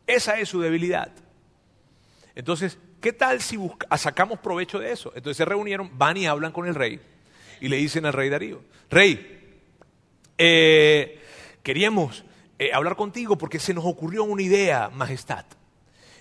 Esa 0.06 0.38
es 0.38 0.48
su 0.48 0.60
debilidad. 0.60 1.12
Entonces, 2.34 2.78
¿qué 3.00 3.12
tal 3.12 3.40
si 3.40 3.58
sacamos 3.96 4.38
provecho 4.40 4.78
de 4.78 4.92
eso? 4.92 5.12
Entonces 5.14 5.36
se 5.38 5.44
reunieron, 5.44 5.90
van 5.96 6.16
y 6.16 6.26
hablan 6.26 6.52
con 6.52 6.66
el 6.66 6.74
rey 6.74 7.00
y 7.60 7.68
le 7.68 7.76
dicen 7.76 8.04
al 8.06 8.12
rey 8.12 8.28
Darío, 8.28 8.62
rey, 8.90 9.60
eh, 10.36 11.22
queríamos 11.62 12.24
eh, 12.58 12.70
hablar 12.72 12.96
contigo 12.96 13.38
porque 13.38 13.58
se 13.58 13.72
nos 13.74 13.84
ocurrió 13.84 14.24
una 14.24 14.42
idea, 14.42 14.90
majestad 14.90 15.44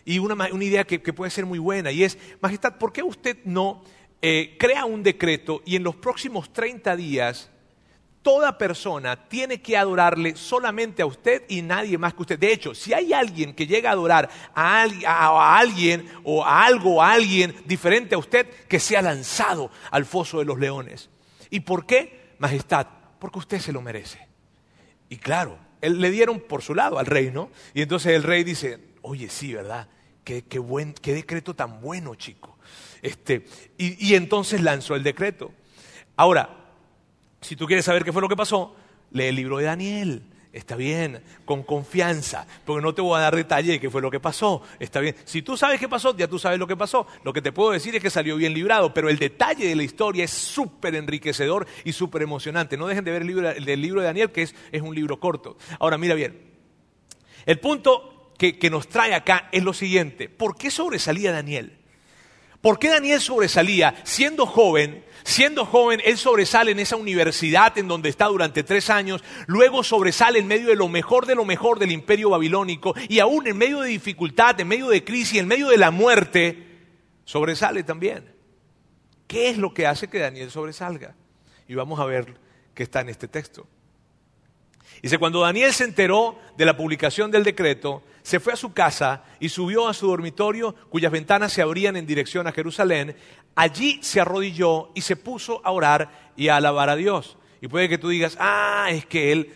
y 0.06 0.20
una, 0.20 0.50
idea 0.50 0.84
que, 0.84 1.00
puede 1.00 1.32
ser 1.32 1.46
muy 1.46 1.60
buena, 1.60 1.92
y 1.92 2.04
es, 2.04 2.18
Majestad, 2.42 2.78
¿por 2.78 2.92
qué 2.92 3.04
usted 3.04 3.38
no 3.46 3.84
eh, 4.22 4.56
crea 4.60 4.86
un 4.86 5.04
decreto 5.04 5.62
y 5.66 5.76
en 5.76 5.84
los 5.84 5.96
próximos 5.96 6.52
30 6.54 6.96
días 6.96 7.50
toda 8.22 8.58
persona 8.58 9.28
tiene 9.28 9.62
que 9.62 9.76
adorarle 9.76 10.36
solamente 10.36 11.02
a 11.02 11.06
usted 11.06 11.44
y 11.50 11.62
nadie 11.62 11.98
más 11.98 12.14
que 12.14 12.22
usted? 12.22 12.40
De 12.40 12.52
hecho, 12.52 12.74
si 12.74 12.94
hay 12.94 13.14
alguien 13.14 13.54
que 13.54 13.68
llega 13.68 13.90
a 13.90 13.94
adorar 13.94 14.30
a, 14.54 15.58
alguien 15.58 16.08
o 16.24 16.44
a 16.44 16.66
algo 16.66 17.02
a 17.02 17.12
alguien 17.12 17.56
diferente 17.66 18.16
a 18.16 18.20
usted, 18.20 18.48
que 18.68 18.80
sea 18.80 19.02
lanzado 19.02 19.72
al 19.92 20.06
foso 20.06 20.40
de 20.40 20.46
los 20.46 20.60
leones. 20.60 21.10
¿Y 21.50 21.62
por 21.62 21.86
qué, 21.86 22.36
Majestad? 22.40 22.88
Porque 23.20 23.40
usted 23.40 23.60
se 23.60 23.72
lo 23.72 23.82
merece. 23.82 24.28
Y 25.10 25.18
claro, 25.18 25.60
él, 25.82 26.00
le 26.00 26.10
dieron 26.10 26.40
por 26.40 26.62
su 26.62 26.74
lado 26.74 26.98
al 26.98 27.06
rey, 27.06 27.32
¿no? 27.32 27.50
Y 27.74 27.82
entonces 27.82 28.14
el 28.14 28.24
rey 28.24 28.44
dice, 28.44 28.91
oye, 29.02 29.30
sí, 29.30 29.54
¿verdad? 29.54 29.88
Qué, 30.24 30.60
buen, 30.60 30.94
qué 30.94 31.14
decreto 31.14 31.54
tan 31.56 31.82
bueno, 31.82 32.16
chico. 32.16 32.58
Este, 33.02 33.46
y, 33.78 34.12
y 34.12 34.16
entonces 34.16 34.62
lanzó 34.62 34.96
el 34.96 35.04
decreto. 35.04 35.52
Ahora, 36.16 36.62
si 37.42 37.56
tú 37.56 37.66
quieres 37.66 37.86
saber 37.86 38.04
qué 38.04 38.14
fue 38.14 38.22
lo 38.22 38.30
que 38.30 38.36
pasó, 38.36 38.76
lee 39.12 39.26
el 39.26 39.36
libro 39.36 39.58
de 39.58 39.66
Daniel. 39.66 40.24
Está 40.54 40.76
bien, 40.76 41.24
con 41.46 41.64
confianza, 41.64 42.46
porque 42.66 42.84
no 42.84 42.94
te 42.94 43.02
voy 43.02 43.18
a 43.18 43.22
dar 43.22 43.36
detalle 43.38 43.72
de 43.72 43.80
qué 43.80 43.90
fue 43.90 44.02
lo 44.02 44.12
que 44.12 44.20
pasó. 44.20 44.62
Está 44.80 45.00
bien. 45.00 45.16
Si 45.24 45.42
tú 45.42 45.56
sabes 45.56 45.80
qué 45.80 45.88
pasó, 45.88 46.16
ya 46.16 46.28
tú 46.28 46.38
sabes 46.38 46.60
lo 46.60 46.68
que 46.68 46.76
pasó. 46.76 47.08
Lo 47.24 47.32
que 47.32 47.42
te 47.42 47.54
puedo 47.54 47.72
decir 47.72 47.96
es 47.96 48.02
que 48.02 48.10
salió 48.10 48.36
bien 48.36 48.54
librado, 48.54 48.94
pero 48.94 49.08
el 49.08 49.18
detalle 49.18 49.66
de 49.66 49.76
la 49.76 49.84
historia 49.84 50.26
es 50.26 50.32
súper 50.32 50.96
enriquecedor 50.96 51.68
y 51.86 51.94
súper 51.94 52.22
emocionante. 52.24 52.76
No 52.76 52.88
dejen 52.88 53.06
de 53.06 53.12
ver 53.12 53.22
el 53.22 53.28
libro, 53.30 53.50
el 53.50 53.82
libro 53.82 54.02
de 54.02 54.08
Daniel, 54.08 54.32
que 54.32 54.42
es, 54.42 54.54
es 54.74 54.82
un 54.82 54.94
libro 54.94 55.22
corto. 55.22 55.58
Ahora, 55.80 55.98
mira 55.98 56.16
bien. 56.16 56.52
El 57.46 57.60
punto 57.60 58.21
que, 58.50 58.70
nos 58.72 58.88
trae 58.88 59.14
acá 59.14 59.50
es 59.52 59.64
lo 59.64 59.72
siguiente. 59.72 60.28
¿Por 60.28 60.56
qué 60.56 60.72
sobresalía 60.72 61.32
Daniel? 61.32 61.78
¿Por 62.60 62.80
qué 62.80 62.90
Daniel 62.90 63.22
sobresalía 63.22 63.94
siendo 64.04 64.48
joven? 64.48 65.06
Siendo 65.24 65.66
joven, 65.66 66.02
él 66.04 66.18
sobresale 66.18 66.72
en 66.72 66.80
esa 66.80 66.96
universidad 66.96 67.78
en 67.78 67.88
donde 67.88 68.10
está 68.10 68.26
durante 68.26 68.64
tres 68.64 68.90
años, 68.90 69.24
luego 69.46 69.84
sobresale 69.84 70.40
en 70.40 70.48
medio 70.48 70.70
de 70.70 70.76
lo 70.76 70.88
mejor 70.88 71.28
de 71.28 71.36
lo 71.36 71.46
mejor 71.46 71.78
del 71.78 71.92
imperio 71.92 72.32
babilónico 72.32 72.96
y 73.08 73.20
aún 73.20 73.46
en 73.46 73.56
medio 73.56 73.82
de 73.82 73.90
dificultad, 73.90 74.60
en 74.60 74.68
medio 74.68 74.90
de 74.90 75.04
crisis, 75.04 75.38
en 75.38 75.48
medio 75.48 75.70
de 75.70 75.78
la 75.78 75.92
muerte, 75.92 76.66
sobresale 77.24 77.84
también. 77.84 78.34
¿Qué 79.28 79.52
es 79.52 79.60
lo 79.60 79.76
que 79.76 79.86
hace 79.86 80.08
que 80.08 80.18
Daniel 80.18 80.50
sobresalga? 80.50 81.16
Y 81.68 81.76
vamos 81.76 82.00
a 82.00 82.06
ver 82.06 82.40
qué 82.74 82.82
está 82.82 83.02
en 83.02 83.10
este 83.10 83.28
texto. 83.28 83.68
Dice, 85.02 85.18
cuando 85.18 85.42
Daniel 85.42 85.74
se 85.74 85.84
enteró 85.84 86.38
de 86.58 86.66
la 86.66 86.78
publicación 86.78 87.32
del 87.32 87.44
decreto, 87.44 88.04
se 88.22 88.40
fue 88.40 88.54
a 88.54 88.58
su 88.58 88.72
casa 88.72 89.24
y 89.40 89.50
subió 89.50 89.88
a 89.88 89.94
su 89.94 90.08
dormitorio 90.08 90.76
cuyas 90.90 91.12
ventanas 91.12 91.52
se 91.52 91.62
abrían 91.62 91.96
en 91.96 92.06
dirección 92.06 92.46
a 92.46 92.52
Jerusalén. 92.52 93.16
Allí 93.56 94.00
se 94.04 94.22
arrodilló 94.22 94.92
y 94.94 95.02
se 95.02 95.16
puso 95.16 95.62
a 95.66 95.72
orar 95.72 96.32
y 96.36 96.50
a 96.50 96.58
alabar 96.58 96.90
a 96.90 96.96
Dios. 96.96 97.38
Y 97.62 97.68
puede 97.68 97.90
que 97.90 97.98
tú 97.98 98.10
digas, 98.10 98.38
ah, 98.40 98.88
es 98.92 99.06
que 99.06 99.32
él 99.32 99.54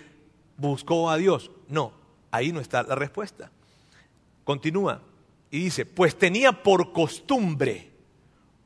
buscó 0.58 1.10
a 1.10 1.18
Dios. 1.18 1.52
No, 1.68 1.94
ahí 2.32 2.52
no 2.52 2.60
está 2.60 2.82
la 2.84 2.96
respuesta. 2.96 3.52
Continúa 4.44 5.02
y 5.52 5.60
dice, 5.60 5.86
pues 5.86 6.18
tenía 6.18 6.64
por 6.64 6.92
costumbre 6.92 7.92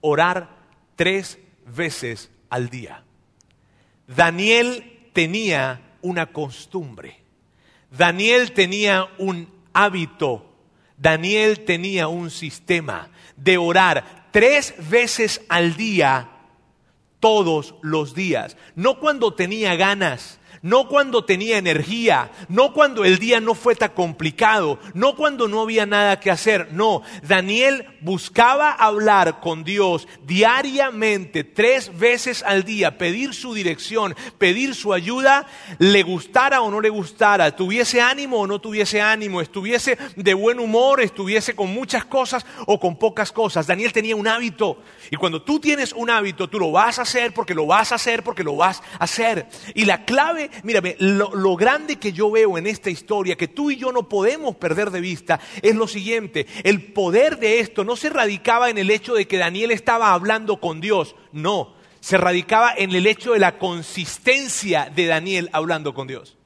orar 0.01 0.49
tres 0.95 1.37
veces 1.65 2.31
al 2.49 2.69
día. 2.69 3.03
Daniel 4.07 5.09
tenía 5.13 5.81
una 6.01 6.27
costumbre. 6.27 7.19
Daniel 7.91 8.51
tenía 8.51 9.07
un 9.17 9.49
hábito. 9.73 10.45
Daniel 10.97 11.61
tenía 11.61 12.07
un 12.07 12.29
sistema 12.29 13.09
de 13.35 13.57
orar 13.57 14.27
tres 14.31 14.73
veces 14.89 15.41
al 15.49 15.75
día, 15.75 16.29
todos 17.19 17.75
los 17.81 18.13
días. 18.13 18.57
No 18.75 18.99
cuando 18.99 19.33
tenía 19.33 19.75
ganas, 19.75 20.38
no 20.61 20.87
cuando 20.87 21.25
tenía 21.25 21.57
energía, 21.57 22.31
no 22.47 22.73
cuando 22.73 23.05
el 23.05 23.19
día 23.19 23.39
no 23.39 23.55
fue 23.55 23.75
tan 23.75 23.89
complicado, 23.89 24.79
no 24.93 25.15
cuando 25.15 25.47
no 25.47 25.61
había 25.61 25.85
nada 25.85 26.19
que 26.19 26.31
hacer, 26.31 26.69
no, 26.71 27.01
Daniel 27.23 27.85
buscaba 28.01 28.71
hablar 28.71 29.39
con 29.39 29.63
Dios 29.63 30.07
diariamente, 30.25 31.43
tres 31.43 31.97
veces 31.97 32.43
al 32.43 32.63
día, 32.63 32.97
pedir 32.97 33.33
su 33.33 33.53
dirección, 33.53 34.15
pedir 34.37 34.75
su 34.75 34.93
ayuda, 34.93 35.45
le 35.77 36.03
gustara 36.03 36.61
o 36.61 36.71
no 36.71 36.81
le 36.81 36.89
gustara, 36.89 37.55
tuviese 37.55 38.01
ánimo 38.01 38.41
o 38.41 38.47
no 38.47 38.59
tuviese 38.59 39.01
ánimo, 39.01 39.41
estuviese 39.41 39.97
de 40.15 40.33
buen 40.33 40.59
humor, 40.59 41.01
estuviese 41.01 41.55
con 41.55 41.73
muchas 41.73 42.05
cosas 42.05 42.45
o 42.65 42.79
con 42.79 42.97
pocas 42.97 43.31
cosas. 43.31 43.67
Daniel 43.67 43.93
tenía 43.93 44.15
un 44.15 44.27
hábito 44.27 44.81
y 45.11 45.15
cuando 45.15 45.41
tú 45.41 45.59
tienes 45.59 45.93
un 45.93 46.09
hábito, 46.09 46.49
tú 46.49 46.59
lo 46.59 46.71
vas 46.71 46.99
a 46.99 47.03
hacer 47.03 47.33
porque 47.33 47.53
lo 47.53 47.65
vas 47.65 47.91
a 47.91 47.95
hacer 47.95 48.23
porque 48.23 48.43
lo 48.43 48.55
vas 48.55 48.81
a 48.99 49.03
hacer. 49.03 49.47
Y 49.73 49.85
la 49.85 50.05
clave 50.05 50.48
mírame, 50.63 50.95
lo, 50.99 51.55
grande 51.55 51.97
que 51.97 52.11
yo 52.11 52.31
veo 52.31 52.57
en 52.57 52.67
esta 52.67 52.89
historia, 52.89 53.35
que 53.35 53.47
tú 53.47 53.71
y 53.71 53.77
yo 53.77 53.91
no 53.91 54.07
podemos 54.09 54.55
perder 54.55 54.91
de 54.91 55.01
vista, 55.01 55.39
es 55.61 55.75
lo 55.75 55.87
siguiente. 55.87 56.47
El 56.63 56.91
poder 56.93 57.39
de 57.39 57.59
esto 57.59 57.83
no 57.83 57.95
se 57.95 58.09
radicaba 58.09 58.69
en 58.69 58.77
el 58.77 58.89
hecho 58.89 59.13
de 59.13 59.27
que 59.27 59.37
Daniel 59.37 59.71
estaba 59.71 60.13
hablando 60.13 60.59
con 60.59 60.81
Dios, 60.81 61.15
no. 61.31 61.75
se 61.99 62.17
radicaba 62.17 62.73
en 62.77 62.91
el 62.95 63.07
hecho 63.07 63.33
de 63.33 63.39
la 63.39 63.57
consistencia 63.57 64.91
de 64.93 65.05
Daniel 65.05 65.49
hablando 65.51 65.93
con 65.93 66.07
Dios. 66.07 66.37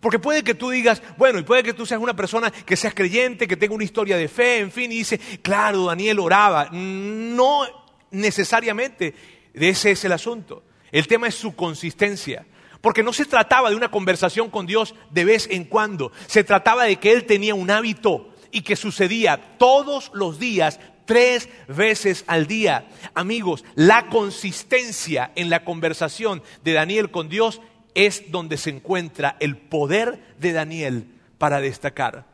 Porque 0.00 0.18
puede 0.18 0.42
que 0.42 0.54
tú 0.54 0.70
digas, 0.70 1.00
bueno, 1.16 1.38
y 1.38 1.44
puede 1.44 1.62
que 1.62 1.74
tú 1.74 1.86
seas 1.86 2.00
una 2.00 2.16
persona 2.16 2.50
que 2.50 2.76
seas 2.76 2.92
creyente, 2.92 3.46
que 3.46 3.56
tenga 3.56 3.74
una 3.74 3.84
historia 3.84 4.16
de 4.16 4.26
fe, 4.26 4.58
en 4.58 4.72
fin, 4.72 4.90
y 4.90 4.96
dice, 4.96 5.18
claro, 5.42 5.86
Daniel 5.86 6.18
oraba. 6.18 6.68
No 6.72 7.62
necesariamente 8.10 9.14
ese 9.54 9.92
es 9.92 10.04
el 10.04 10.10
asunto. 10.10 10.64
El 10.90 11.06
tema 11.06 11.28
es 11.28 11.34
su 11.34 11.54
consistencia. 11.54 12.46
Porque 12.82 13.02
no 13.02 13.14
se 13.14 13.24
trataba 13.24 13.70
de 13.70 13.76
una 13.76 13.90
conversación 13.90 14.50
con 14.50 14.66
Dios 14.66 14.94
de 15.10 15.24
vez 15.24 15.48
en 15.50 15.64
cuando. 15.64 16.12
Se 16.26 16.44
trataba 16.44 16.84
de 16.84 16.96
que 16.96 17.12
él 17.12 17.24
tenía 17.24 17.54
un 17.54 17.70
hábito 17.70 18.28
y 18.50 18.60
que 18.60 18.76
sucedía 18.76 19.56
todos 19.56 20.10
los 20.12 20.38
días, 20.38 20.80
tres 21.06 21.48
veces 21.68 22.24
al 22.26 22.46
día. 22.46 22.88
Amigos, 23.14 23.64
la 23.76 24.08
consistencia 24.08 25.32
en 25.36 25.48
la 25.48 25.64
conversación 25.64 26.42
de 26.64 26.72
Daniel 26.72 27.10
con 27.10 27.28
Dios 27.28 27.60
es 27.94 28.30
donde 28.30 28.56
se 28.56 28.70
encuentra 28.70 29.36
el 29.38 29.56
poder 29.56 30.34
de 30.38 30.52
Daniel 30.52 31.06
para 31.38 31.60
destacar. 31.60 32.26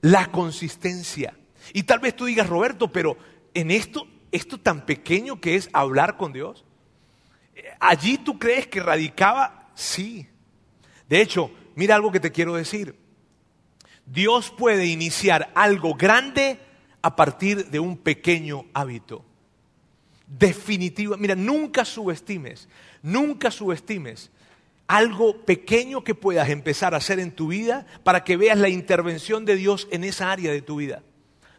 La 0.00 0.32
consistencia. 0.32 1.36
Y 1.72 1.84
tal 1.84 2.00
vez 2.00 2.16
tú 2.16 2.24
digas, 2.24 2.48
Roberto, 2.48 2.90
pero 2.90 3.16
en 3.54 3.70
esto, 3.70 4.08
esto 4.32 4.58
tan 4.58 4.84
pequeño 4.86 5.40
que 5.40 5.54
es 5.54 5.70
hablar 5.72 6.16
con 6.16 6.32
Dios, 6.32 6.64
allí 7.82 8.16
tú 8.16 8.38
crees 8.38 8.68
que 8.68 8.80
radicaba, 8.80 9.70
sí. 9.74 10.26
De 11.08 11.20
hecho, 11.20 11.50
mira 11.74 11.96
algo 11.96 12.12
que 12.12 12.20
te 12.20 12.32
quiero 12.32 12.54
decir. 12.54 12.94
Dios 14.06 14.50
puede 14.56 14.86
iniciar 14.86 15.50
algo 15.54 15.94
grande 15.94 16.58
a 17.02 17.16
partir 17.16 17.66
de 17.66 17.80
un 17.80 17.96
pequeño 17.96 18.66
hábito. 18.72 19.24
Definitivo. 20.26 21.16
Mira, 21.16 21.34
nunca 21.34 21.84
subestimes, 21.84 22.68
nunca 23.02 23.50
subestimes 23.50 24.30
algo 24.86 25.44
pequeño 25.44 26.04
que 26.04 26.14
puedas 26.14 26.50
empezar 26.50 26.94
a 26.94 26.98
hacer 26.98 27.18
en 27.18 27.32
tu 27.32 27.48
vida 27.48 27.86
para 28.04 28.24
que 28.24 28.36
veas 28.36 28.58
la 28.58 28.68
intervención 28.68 29.44
de 29.44 29.56
Dios 29.56 29.88
en 29.90 30.04
esa 30.04 30.30
área 30.30 30.52
de 30.52 30.62
tu 30.62 30.76
vida. 30.76 31.02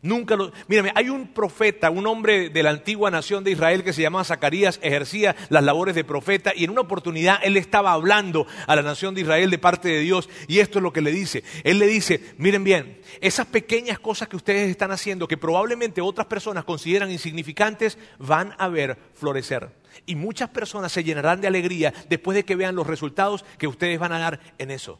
Nunca 0.03 0.35
lo. 0.35 0.51
Mírame, 0.67 0.91
hay 0.95 1.07
un 1.07 1.29
profeta, 1.29 1.89
un 1.89 2.05
hombre 2.07 2.49
de 2.49 2.61
la 2.61 2.71
antigua 2.71 3.09
nación 3.09 3.45
de 3.45 3.51
Israel 3.51 3.85
que 3.85 3.93
se 3.93 4.01
llamaba 4.01 4.25
Zacarías, 4.25 4.77
ejercía 4.83 5.33
las 5.47 5.63
labores 5.63 5.95
de 5.95 6.03
profeta 6.03 6.51
y 6.53 6.65
en 6.65 6.71
una 6.71 6.81
oportunidad 6.81 7.39
él 7.41 7.55
estaba 7.55 7.93
hablando 7.93 8.45
a 8.67 8.75
la 8.75 8.81
nación 8.81 9.15
de 9.15 9.21
Israel 9.21 9.49
de 9.49 9.57
parte 9.59 9.87
de 9.87 10.01
Dios 10.01 10.29
y 10.49 10.59
esto 10.59 10.79
es 10.79 10.83
lo 10.83 10.91
que 10.91 10.99
le 10.99 11.13
dice. 11.13 11.45
Él 11.63 11.79
le 11.79 11.87
dice: 11.87 12.33
Miren 12.37 12.65
bien, 12.65 12.99
esas 13.21 13.47
pequeñas 13.47 13.97
cosas 13.97 14.27
que 14.27 14.35
ustedes 14.35 14.69
están 14.69 14.91
haciendo 14.91 15.25
que 15.25 15.37
probablemente 15.37 16.01
otras 16.01 16.27
personas 16.27 16.65
consideran 16.65 17.09
insignificantes 17.09 17.97
van 18.19 18.55
a 18.57 18.67
ver 18.67 18.97
florecer. 19.13 19.69
Y 20.05 20.15
muchas 20.15 20.49
personas 20.49 20.91
se 20.91 21.05
llenarán 21.05 21.39
de 21.39 21.47
alegría 21.47 21.93
después 22.09 22.35
de 22.35 22.43
que 22.43 22.57
vean 22.57 22.75
los 22.75 22.87
resultados 22.87 23.45
que 23.57 23.67
ustedes 23.67 23.99
van 23.99 24.11
a 24.11 24.19
dar 24.19 24.41
en 24.57 24.69
eso. 24.69 24.99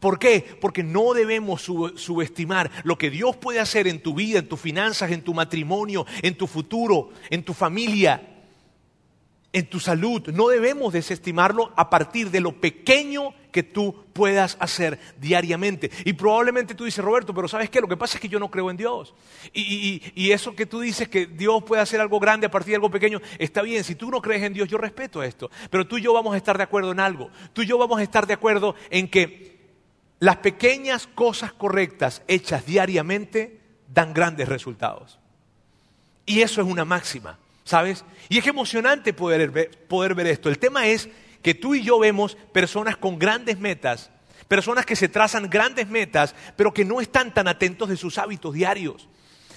¿Por 0.00 0.18
qué? 0.18 0.44
Porque 0.60 0.84
no 0.84 1.12
debemos 1.12 1.62
subestimar 1.62 2.70
lo 2.84 2.96
que 2.96 3.10
Dios 3.10 3.36
puede 3.36 3.58
hacer 3.58 3.88
en 3.88 4.00
tu 4.00 4.14
vida, 4.14 4.38
en 4.38 4.48
tus 4.48 4.60
finanzas, 4.60 5.10
en 5.10 5.22
tu 5.22 5.34
matrimonio, 5.34 6.06
en 6.22 6.36
tu 6.36 6.46
futuro, 6.46 7.10
en 7.30 7.42
tu 7.42 7.52
familia, 7.52 8.44
en 9.52 9.68
tu 9.68 9.80
salud. 9.80 10.28
No 10.28 10.48
debemos 10.48 10.92
desestimarlo 10.92 11.72
a 11.74 11.90
partir 11.90 12.30
de 12.30 12.40
lo 12.40 12.60
pequeño 12.60 13.34
que 13.50 13.64
tú 13.64 14.04
puedas 14.12 14.56
hacer 14.60 15.00
diariamente. 15.18 15.90
Y 16.04 16.12
probablemente 16.12 16.76
tú 16.76 16.84
dices, 16.84 17.04
Roberto, 17.04 17.34
pero 17.34 17.48
¿sabes 17.48 17.68
qué? 17.68 17.80
Lo 17.80 17.88
que 17.88 17.96
pasa 17.96 18.18
es 18.18 18.20
que 18.20 18.28
yo 18.28 18.38
no 18.38 18.52
creo 18.52 18.70
en 18.70 18.76
Dios. 18.76 19.16
Y, 19.52 20.30
eso 20.30 20.54
que 20.54 20.66
tú 20.66 20.78
dices 20.78 21.08
que 21.08 21.26
Dios 21.26 21.64
puede 21.64 21.82
hacer 21.82 22.00
algo 22.00 22.20
grande 22.20 22.46
a 22.46 22.50
partir 22.52 22.70
de 22.70 22.76
algo 22.76 22.90
pequeño, 22.90 23.20
está 23.38 23.62
bien. 23.62 23.82
Si 23.82 23.96
tú 23.96 24.12
no 24.12 24.22
crees 24.22 24.44
en 24.44 24.52
Dios, 24.52 24.68
yo 24.68 24.78
respeto 24.78 25.24
esto. 25.24 25.50
Pero 25.70 25.88
tú 25.88 25.98
y 25.98 26.02
yo 26.02 26.12
vamos 26.12 26.34
a 26.34 26.36
estar 26.36 26.56
de 26.56 26.62
acuerdo 26.62 26.92
en 26.92 27.00
algo. 27.00 27.30
Tú 27.52 27.62
y 27.62 27.66
yo 27.66 27.78
vamos 27.78 27.98
a 27.98 28.02
estar 28.04 28.28
de 28.28 28.34
acuerdo 28.34 28.76
en 28.90 29.08
que 29.08 29.57
las 30.20 30.36
pequeñas 30.38 31.06
cosas 31.06 31.52
correctas 31.52 32.22
hechas 32.26 32.66
diariamente 32.66 33.60
dan 33.92 34.12
grandes 34.12 34.48
resultados. 34.48 35.18
Y 36.26 36.42
eso 36.42 36.60
es 36.60 36.66
una 36.66 36.84
máxima, 36.84 37.38
¿sabes? 37.64 38.04
Y 38.28 38.38
es 38.38 38.46
emocionante 38.46 39.12
poder 39.12 39.70
poder 39.88 40.14
ver 40.14 40.26
esto. 40.26 40.48
El 40.48 40.58
tema 40.58 40.86
es 40.86 41.08
que 41.42 41.54
tú 41.54 41.74
y 41.74 41.82
yo 41.82 41.98
vemos 41.98 42.36
personas 42.52 42.96
con 42.96 43.18
grandes 43.18 43.58
metas, 43.58 44.10
personas 44.48 44.84
que 44.84 44.96
se 44.96 45.08
trazan 45.08 45.48
grandes 45.48 45.88
metas, 45.88 46.34
pero 46.56 46.74
que 46.74 46.84
no 46.84 47.00
están 47.00 47.32
tan 47.32 47.48
atentos 47.48 47.88
de 47.88 47.96
sus 47.96 48.18
hábitos 48.18 48.54
diarios. 48.54 49.08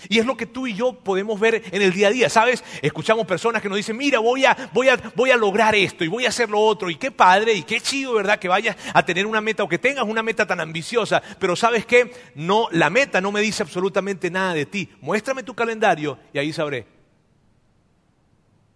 Y 0.09 0.19
es 0.19 0.25
lo 0.25 0.35
que 0.35 0.45
tú 0.45 0.67
y 0.67 0.73
yo 0.73 0.93
podemos 0.93 1.39
ver 1.39 1.63
en 1.71 1.81
el 1.81 1.93
día 1.93 2.07
a 2.07 2.11
día, 2.11 2.29
¿sabes? 2.29 2.63
Escuchamos 2.81 3.25
personas 3.25 3.61
que 3.61 3.69
nos 3.69 3.77
dicen, 3.77 3.97
mira, 3.97 4.19
voy 4.19 4.45
a, 4.45 4.69
voy 4.73 4.89
a, 4.89 4.97
voy 5.15 5.31
a 5.31 5.37
lograr 5.37 5.75
esto 5.75 6.03
y 6.03 6.07
voy 6.07 6.25
a 6.25 6.29
hacer 6.29 6.49
lo 6.49 6.59
otro. 6.59 6.89
Y 6.89 6.95
qué 6.95 7.11
padre 7.11 7.53
y 7.53 7.63
qué 7.63 7.79
chido, 7.79 8.13
¿verdad? 8.13 8.39
Que 8.39 8.47
vayas 8.47 8.75
a 8.93 9.05
tener 9.05 9.25
una 9.25 9.41
meta 9.41 9.63
o 9.63 9.69
que 9.69 9.77
tengas 9.77 10.05
una 10.05 10.23
meta 10.23 10.45
tan 10.45 10.59
ambiciosa. 10.59 11.21
Pero 11.39 11.55
¿sabes 11.55 11.85
qué? 11.85 12.13
No, 12.35 12.67
la 12.71 12.89
meta 12.89 13.21
no 13.21 13.31
me 13.31 13.41
dice 13.41 13.63
absolutamente 13.63 14.29
nada 14.29 14.53
de 14.53 14.65
ti. 14.65 14.89
Muéstrame 15.01 15.43
tu 15.43 15.53
calendario 15.53 16.17
y 16.33 16.39
ahí 16.39 16.51
sabré. 16.51 16.87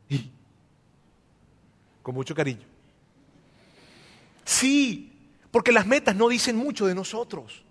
Y, 0.10 0.30
con 2.02 2.14
mucho 2.14 2.36
cariño. 2.36 2.66
Sí, 4.44 5.12
porque 5.50 5.72
las 5.72 5.88
metas 5.88 6.16
no 6.16 6.30
dicen 6.30 6.56
mucho 6.56 6.86
de 6.86 6.94
nosotros. 6.94 7.64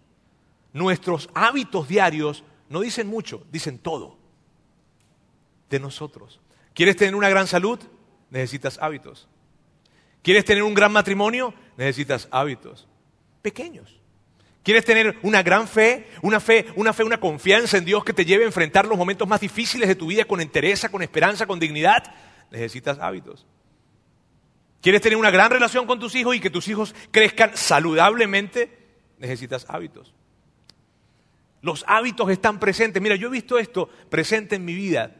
Nuestros 0.72 1.30
hábitos 1.34 1.86
diarios 1.86 2.42
no 2.68 2.80
dicen 2.80 3.06
mucho, 3.06 3.46
dicen 3.50 3.78
todo 3.78 4.18
de 5.70 5.80
nosotros. 5.80 6.40
¿Quieres 6.74 6.96
tener 6.96 7.14
una 7.14 7.28
gran 7.28 7.46
salud? 7.46 7.78
Necesitas 8.30 8.78
hábitos. 8.78 9.28
¿Quieres 10.22 10.44
tener 10.44 10.62
un 10.62 10.74
gran 10.74 10.92
matrimonio? 10.92 11.54
Necesitas 11.76 12.28
hábitos 12.30 12.88
pequeños. 13.42 14.00
¿Quieres 14.62 14.86
tener 14.86 15.18
una 15.22 15.42
gran 15.42 15.68
fe, 15.68 16.08
una 16.22 16.40
fe, 16.40 16.64
una 16.76 16.94
fe, 16.94 17.04
una 17.04 17.20
confianza 17.20 17.76
en 17.76 17.84
Dios 17.84 18.02
que 18.02 18.14
te 18.14 18.24
lleve 18.24 18.44
a 18.44 18.46
enfrentar 18.46 18.86
los 18.86 18.96
momentos 18.96 19.28
más 19.28 19.40
difíciles 19.40 19.86
de 19.86 19.94
tu 19.94 20.06
vida 20.06 20.24
con 20.24 20.40
entereza, 20.40 20.88
con 20.88 21.02
esperanza, 21.02 21.46
con 21.46 21.60
dignidad? 21.60 22.02
Necesitas 22.50 22.98
hábitos. 22.98 23.46
¿Quieres 24.80 25.02
tener 25.02 25.18
una 25.18 25.30
gran 25.30 25.50
relación 25.50 25.86
con 25.86 26.00
tus 26.00 26.14
hijos 26.14 26.34
y 26.34 26.40
que 26.40 26.48
tus 26.48 26.66
hijos 26.68 26.94
crezcan 27.10 27.54
saludablemente? 27.54 28.78
Necesitas 29.18 29.66
hábitos. 29.68 30.14
Los 31.64 31.82
hábitos 31.88 32.28
están 32.28 32.60
presentes. 32.60 33.02
Mira, 33.02 33.16
yo 33.16 33.28
he 33.28 33.30
visto 33.30 33.58
esto 33.58 33.88
presente 34.10 34.56
en 34.56 34.66
mi 34.66 34.74
vida, 34.74 35.16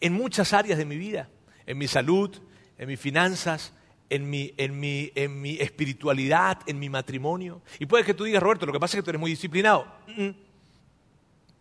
en 0.00 0.12
muchas 0.12 0.52
áreas 0.52 0.76
de 0.76 0.84
mi 0.84 0.96
vida, 0.96 1.28
en 1.66 1.78
mi 1.78 1.86
salud, 1.86 2.36
en 2.76 2.88
mis 2.88 2.98
finanzas, 2.98 3.74
en 4.10 4.28
mi, 4.28 4.52
en, 4.56 4.80
mi, 4.80 5.12
en 5.14 5.40
mi, 5.40 5.54
espiritualidad, 5.60 6.58
en 6.66 6.80
mi 6.80 6.88
matrimonio. 6.88 7.62
Y 7.78 7.86
puede 7.86 8.02
que 8.02 8.12
tú 8.12 8.24
digas, 8.24 8.42
Roberto, 8.42 8.66
lo 8.66 8.72
que 8.72 8.80
pasa 8.80 8.96
es 8.96 9.02
que 9.02 9.04
tú 9.04 9.10
eres 9.10 9.20
muy 9.20 9.30
disciplinado. 9.30 9.86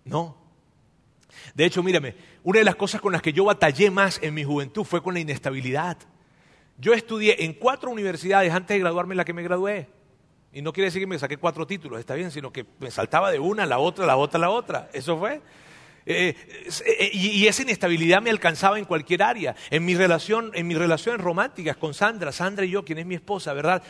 No. 0.03 0.35
De 1.53 1.65
hecho, 1.65 1.83
mírame, 1.83 2.15
una 2.41 2.57
de 2.57 2.65
las 2.65 2.75
cosas 2.75 3.01
con 3.01 3.13
las 3.13 3.21
que 3.21 3.33
yo 3.33 3.45
batallé 3.45 3.91
más 3.91 4.17
en 4.23 4.33
mi 4.33 4.43
juventud 4.43 4.83
fue 4.83 5.03
con 5.03 5.13
la 5.13 5.19
inestabilidad. 5.19 5.95
Yo 6.79 6.95
estudié 6.95 7.45
en 7.45 7.53
cuatro 7.53 7.91
universidades 7.91 8.51
antes 8.51 8.73
de 8.73 8.79
graduarme 8.79 9.13
en 9.13 9.17
la 9.17 9.25
que 9.25 9.33
me 9.33 9.43
gradué. 9.43 10.00
Y 10.53 10.61
no 10.61 10.73
quiere 10.73 10.85
decir 10.87 11.01
que 11.01 11.07
me 11.07 11.17
saqué 11.17 11.37
cuatro 11.37 11.65
títulos, 11.65 11.99
está 11.99 12.13
bien, 12.15 12.31
sino 12.31 12.51
que 12.51 12.65
me 12.79 12.91
saltaba 12.91 13.31
de 13.31 13.39
una 13.39 13.65
la 13.65 13.79
otra, 13.79 14.05
la 14.05 14.17
otra, 14.17 14.39
la 14.39 14.49
otra. 14.49 14.89
Eso 14.91 15.17
fue. 15.17 15.41
Eh, 16.05 16.35
eh, 16.85 17.11
y, 17.13 17.47
esa 17.47 17.61
inestabilidad 17.61 18.21
me 18.21 18.31
alcanzaba 18.31 18.77
en 18.77 18.85
cualquier 18.85 19.23
área. 19.23 19.55
En 19.69 19.85
mi 19.85 19.95
relación, 19.95 20.51
en 20.53 20.67
mis 20.67 20.77
relaciones 20.77 21.21
románticas 21.21 21.77
con 21.77 21.93
Sandra, 21.93 22.31
Sandra 22.31 22.65
y 22.65 22.71
yo, 22.71 22.83
quien 22.83 22.97
es 22.97 23.05
mi 23.05 23.15
esposa, 23.15 23.53
¿verdad? 23.53 23.81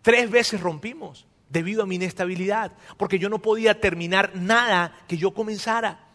Tres 0.00 0.30
veces 0.30 0.60
rompimos 0.60 1.26
debido 1.48 1.82
a 1.82 1.86
mi 1.86 1.96
inestabilidad, 1.96 2.72
porque 2.96 3.18
yo 3.18 3.28
no 3.28 3.40
podía 3.40 3.80
terminar 3.80 4.32
nada 4.34 4.96
que 5.06 5.18
yo 5.18 5.32
comenzara. 5.32 6.08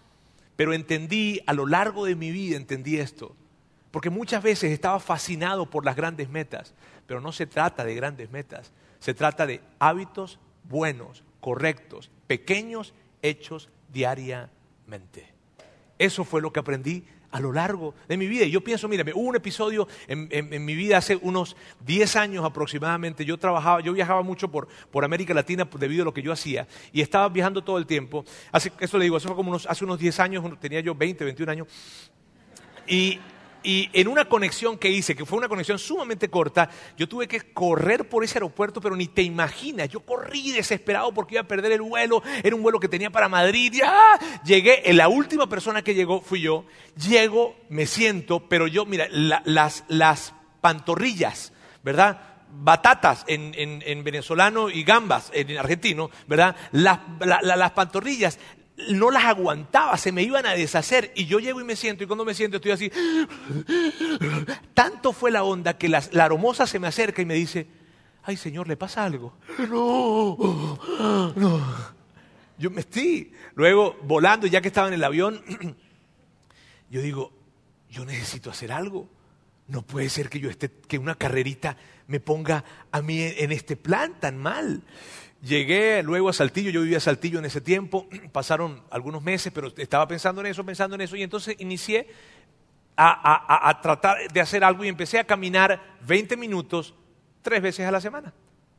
Pero 0.55 0.73
entendí 0.73 1.39
a 1.45 1.53
lo 1.53 1.67
largo 1.67 2.05
de 2.05 2.15
mi 2.15 2.31
vida, 2.31 2.57
entendí 2.57 2.97
esto. 2.97 3.35
Porque 3.97 4.11
muchas 4.11 4.43
veces 4.43 4.71
estaba 4.71 4.99
fascinado 4.99 5.65
por 5.65 5.83
las 5.83 5.95
grandes 5.95 6.29
metas, 6.29 6.75
pero 7.07 7.19
no 7.19 7.31
se 7.31 7.47
trata 7.47 7.83
de 7.83 7.95
grandes 7.95 8.29
metas, 8.29 8.71
se 8.99 9.15
trata 9.15 9.47
de 9.47 9.59
hábitos 9.79 10.37
buenos, 10.65 11.23
correctos, 11.39 12.11
pequeños, 12.27 12.93
hechos 13.23 13.69
diariamente. 13.91 15.33
Eso 15.97 16.23
fue 16.25 16.43
lo 16.43 16.53
que 16.53 16.59
aprendí 16.59 17.05
a 17.31 17.39
lo 17.39 17.51
largo 17.51 17.95
de 18.07 18.17
mi 18.17 18.27
vida. 18.27 18.45
Y 18.45 18.51
yo 18.51 18.63
pienso, 18.63 18.87
mírame, 18.87 19.13
hubo 19.15 19.29
un 19.29 19.35
episodio 19.35 19.87
en, 20.07 20.63
mi 20.63 20.75
vida 20.75 20.97
hace 20.97 21.15
unos 21.15 21.57
10 21.83 22.17
años 22.17 22.45
aproximadamente. 22.45 23.25
Yo 23.25 23.39
trabajaba, 23.39 23.81
yo 23.81 23.93
viajaba 23.93 24.21
mucho 24.21 24.47
por, 24.51 24.67
América 25.03 25.33
Latina 25.33 25.67
debido 25.79 26.03
a 26.03 26.05
lo 26.05 26.13
que 26.13 26.21
yo 26.21 26.31
hacía. 26.31 26.67
Y 26.93 27.01
estaba 27.01 27.29
viajando 27.29 27.63
todo 27.63 27.79
el 27.79 27.87
tiempo. 27.87 28.25
Hace, 28.51 28.71
eso 28.79 28.99
le 28.99 29.05
digo, 29.05 29.17
eso 29.17 29.27
fue 29.27 29.35
como 29.35 29.49
unos, 29.49 29.65
hace 29.65 29.83
unos 29.83 29.97
10 29.97 30.19
años, 30.19 30.59
tenía 30.59 30.81
yo 30.81 30.93
20, 30.93 31.23
21 31.23 31.51
años. 31.51 31.67
Y 32.85 33.19
y 33.67 33.89
en 33.91 34.07
una 34.07 34.29
conexión 34.29 34.77
que 34.77 34.89
hice, 34.89 35.13
que 35.13 35.25
fue 35.25 35.37
una 35.37 35.49
conexión 35.49 35.77
sumamente 35.77 36.29
corta, 36.29 36.69
yo 36.95 37.05
tuve 37.09 37.27
que 37.27 37.51
correr 37.51 38.07
por 38.07 38.23
ese 38.23 38.37
aeropuerto, 38.37 38.79
pero 38.79 38.95
ni 38.95 39.07
te 39.07 39.21
imaginas, 39.21 39.89
yo 39.89 39.99
corrí 39.99 40.53
desesperado 40.53 41.13
porque 41.13 41.35
iba 41.35 41.41
a 41.41 41.47
perder 41.49 41.73
el 41.73 41.81
vuelo, 41.81 42.23
era 42.43 42.55
un 42.55 42.63
vuelo 42.63 42.79
que 42.79 42.87
tenía 42.87 43.09
para 43.09 43.27
Madrid, 43.27 43.73
y 43.73 43.81
¡ah! 43.81 44.17
llegué, 44.45 44.81
la 44.93 45.09
última 45.09 45.49
persona 45.49 45.81
que 45.81 45.93
llegó 45.93 46.21
fui 46.21 46.39
yo, 46.39 46.63
llego, 46.95 47.57
me 47.67 47.87
siento, 47.87 48.47
pero 48.47 48.67
yo, 48.67 48.85
mira, 48.85 49.09
las, 49.11 49.83
las 49.89 50.33
pantorrillas, 50.61 51.51
¿verdad? 51.83 52.21
batatas 52.49 53.25
en, 53.27 54.03
venezolano 54.03 54.69
y 54.69 54.83
gambas 54.83 55.29
en 55.33 55.57
argentino, 55.57 56.09
¿verdad? 56.27 56.55
Las, 56.71 56.99
las 57.19 57.71
pantorrillas 57.71 58.39
no 58.91 59.11
las 59.11 59.25
aguantaba, 59.25 59.97
se 59.97 60.11
me 60.11 60.23
iban 60.23 60.45
a 60.45 60.53
deshacer 60.53 61.11
y 61.15 61.25
yo 61.25 61.39
llego 61.39 61.59
y 61.59 61.63
me 61.63 61.75
siento 61.75 62.03
y 62.03 62.07
cuando 62.07 62.25
me 62.25 62.33
siento 62.33 62.57
estoy 62.57 62.71
así. 62.71 62.91
Tanto 64.73 65.13
fue 65.13 65.31
la 65.31 65.43
onda 65.43 65.77
que 65.77 65.89
la, 65.89 66.03
la 66.11 66.25
aromosa 66.25 66.67
se 66.67 66.79
me 66.79 66.87
acerca 66.87 67.21
y 67.21 67.25
me 67.25 67.33
dice, 67.33 67.67
ay 68.23 68.37
Señor, 68.37 68.67
¿le 68.67 68.77
pasa 68.77 69.03
algo? 69.03 69.33
No, 69.69 71.33
no. 71.35 71.97
Yo 72.59 72.71
me 72.71 72.81
estoy, 72.81 73.31
luego 73.55 73.97
volando, 74.03 74.47
ya 74.47 74.61
que 74.61 74.67
estaba 74.67 74.87
en 74.87 74.95
el 74.95 75.03
avión, 75.03 75.43
yo 76.89 77.01
digo, 77.01 77.31
yo 77.89 78.05
necesito 78.05 78.49
hacer 78.49 78.71
algo. 78.71 79.09
No 79.67 79.81
puede 79.81 80.09
ser 80.09 80.29
que 80.29 80.39
yo 80.39 80.49
esté, 80.49 80.71
que 80.71 80.97
una 80.97 81.15
carrerita 81.15 81.75
me 82.07 82.19
ponga 82.19 82.63
a 82.91 83.01
mí 83.01 83.21
en 83.21 83.51
este 83.51 83.75
plan 83.75 84.17
tan 84.19 84.37
mal. 84.37 84.81
Llegué 85.41 86.01
luego 86.01 86.29
a 86.29 86.33
Saltillo, 86.33 86.71
yo 86.71 86.81
vivía 86.81 86.97
a 86.97 87.01
Saltillo 87.01 87.39
en 87.39 87.45
ese 87.45 87.61
tiempo, 87.61 88.07
pasaron 88.31 88.83
algunos 88.89 89.21
meses, 89.21 89.51
pero 89.53 89.71
estaba 89.77 90.07
pensando 90.07 90.41
en 90.41 90.47
eso, 90.47 90.65
pensando 90.65 90.95
en 90.95 91.01
eso, 91.01 91.15
y 91.15 91.23
entonces 91.23 91.55
inicié 91.59 92.07
a, 92.97 93.79
tratar 93.81 94.31
de 94.31 94.41
hacer 94.41 94.63
algo 94.63 94.83
y 94.83 94.87
empecé 94.87 95.19
a 95.19 95.23
caminar 95.23 95.97
20 96.07 96.35
minutos 96.35 96.95
tres 97.43 97.61
veces 97.61 97.85
a 97.85 97.91
la 97.91 98.01
semana. 98.01 98.33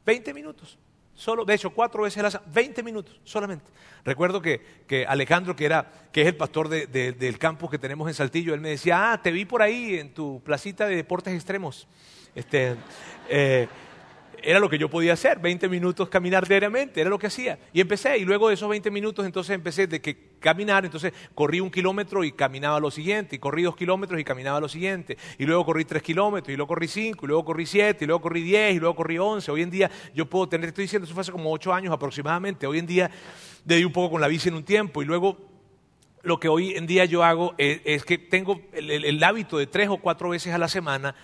20 0.05 0.35
minutos. 0.35 0.79
Solo, 1.14 1.44
de 1.44 1.55
hecho, 1.55 1.71
cuatro 1.71 2.03
veces 2.03 2.18
a 2.18 2.23
la 2.23 2.31
semana, 2.33 2.51
20 2.53 2.83
minutos 2.83 3.21
solamente. 3.23 3.71
Recuerdo 4.05 4.42
que, 4.42 5.07
Alejandro, 5.09 5.55
que, 5.55 5.66
era, 5.66 5.90
que 6.12 6.23
es 6.23 6.27
el 6.27 6.37
pastor 6.37 6.68
del 6.68 7.38
campus 7.38 7.71
que 7.71 7.79
tenemos 7.79 8.09
en 8.09 8.14
Saltillo, 8.14 8.55
él 8.55 8.61
me 8.61 8.71
decía, 8.71 9.12
ah, 9.12 9.23
te 9.23 9.31
vi 9.31 9.44
por 9.44 9.62
ahí 9.62 9.99
en 9.99 10.12
tu 10.12 10.42
placita 10.42 10.87
de 10.87 10.97
deportes 10.97 11.35
extremos. 11.35 11.87
Este, 12.35 12.77
eh, 13.29 13.68
era 14.42 14.61
lo 14.61 14.68
que 14.68 14.79
yo 14.79 14.88
podía 14.88 15.12
hacer, 15.12 15.38
20 15.38 15.68
minutos 15.68 16.09
caminar 16.09 16.46
diariamente, 16.46 17.01
era 17.01 17.11
lo 17.11 17.18
que 17.18 17.27
hacía. 17.27 17.59
Y 17.72 17.81
empecé, 17.81 18.18
y 18.18 18.24
luego 18.24 18.48
de 18.48 18.55
esos 18.55 18.68
20 18.68 18.90
minutos 18.90 19.24
entonces 19.24 19.55
empecé 19.55 19.87
de 19.87 20.01
que 20.01 20.16
caminar, 20.38 20.85
entonces 20.85 21.12
corrí 21.35 21.61
un 21.61 21.70
kilómetro 21.70 22.24
y 22.24 22.33
caminaba 22.33 22.81
lo 22.81 22.90
siguiente, 22.90 23.37
y 23.37 23.38
corrí 23.38 23.62
dos 23.62 23.77
kilómetros 23.77 24.20
y 24.20 24.24
caminaba 24.24 24.61
lo 24.61 24.68
siguiente, 24.68 25.16
y 25.38 25.46
luego 25.46 25.64
corrí 25.64 25.85
tres 25.85 26.03
kilómetros, 26.03 26.53
y 26.53 26.57
luego 26.57 26.68
corrí 26.68 26.88
cinco, 26.88 27.27
y 27.27 27.29
luego 27.29 27.44
corrí 27.44 27.66
siete, 27.66 28.05
y 28.05 28.07
luego 28.07 28.20
corrí 28.20 28.42
diez, 28.42 28.74
y 28.74 28.79
luego 28.79 28.94
corrí 28.96 29.18
once. 29.18 29.51
Hoy 29.51 29.62
en 29.62 29.70
día 29.70 29.90
yo 30.14 30.27
puedo 30.27 30.48
tener, 30.48 30.68
estoy 30.68 30.85
diciendo, 30.85 31.05
eso 31.05 31.14
fue 31.14 31.22
hace 31.22 31.33
como 31.33 31.53
ocho 31.53 31.72
años 31.72 31.92
aproximadamente, 31.92 32.66
hoy 32.66 32.79
en 32.79 32.87
día 32.87 33.11
de 33.64 33.85
un 33.85 33.92
poco 33.92 34.12
con 34.12 34.20
la 34.20 34.29
bici 34.29 34.48
en 34.48 34.55
un 34.55 34.64
tiempo, 34.64 35.03
y 35.03 35.05
luego 35.05 35.48
lo 36.22 36.38
que 36.38 36.48
hoy 36.48 36.74
en 36.74 36.87
día 36.87 37.05
yo 37.05 37.24
hago 37.24 37.55
es, 37.59 38.05
que 38.05 38.18
tengo 38.18 38.61
el, 38.72 39.22
hábito 39.22 39.59
de 39.59 39.66
tres 39.66 39.88
o 39.88 39.98
cuatro 39.98 40.29
veces 40.31 40.53
a 40.53 40.59
la 40.59 40.68
semana 40.68 41.14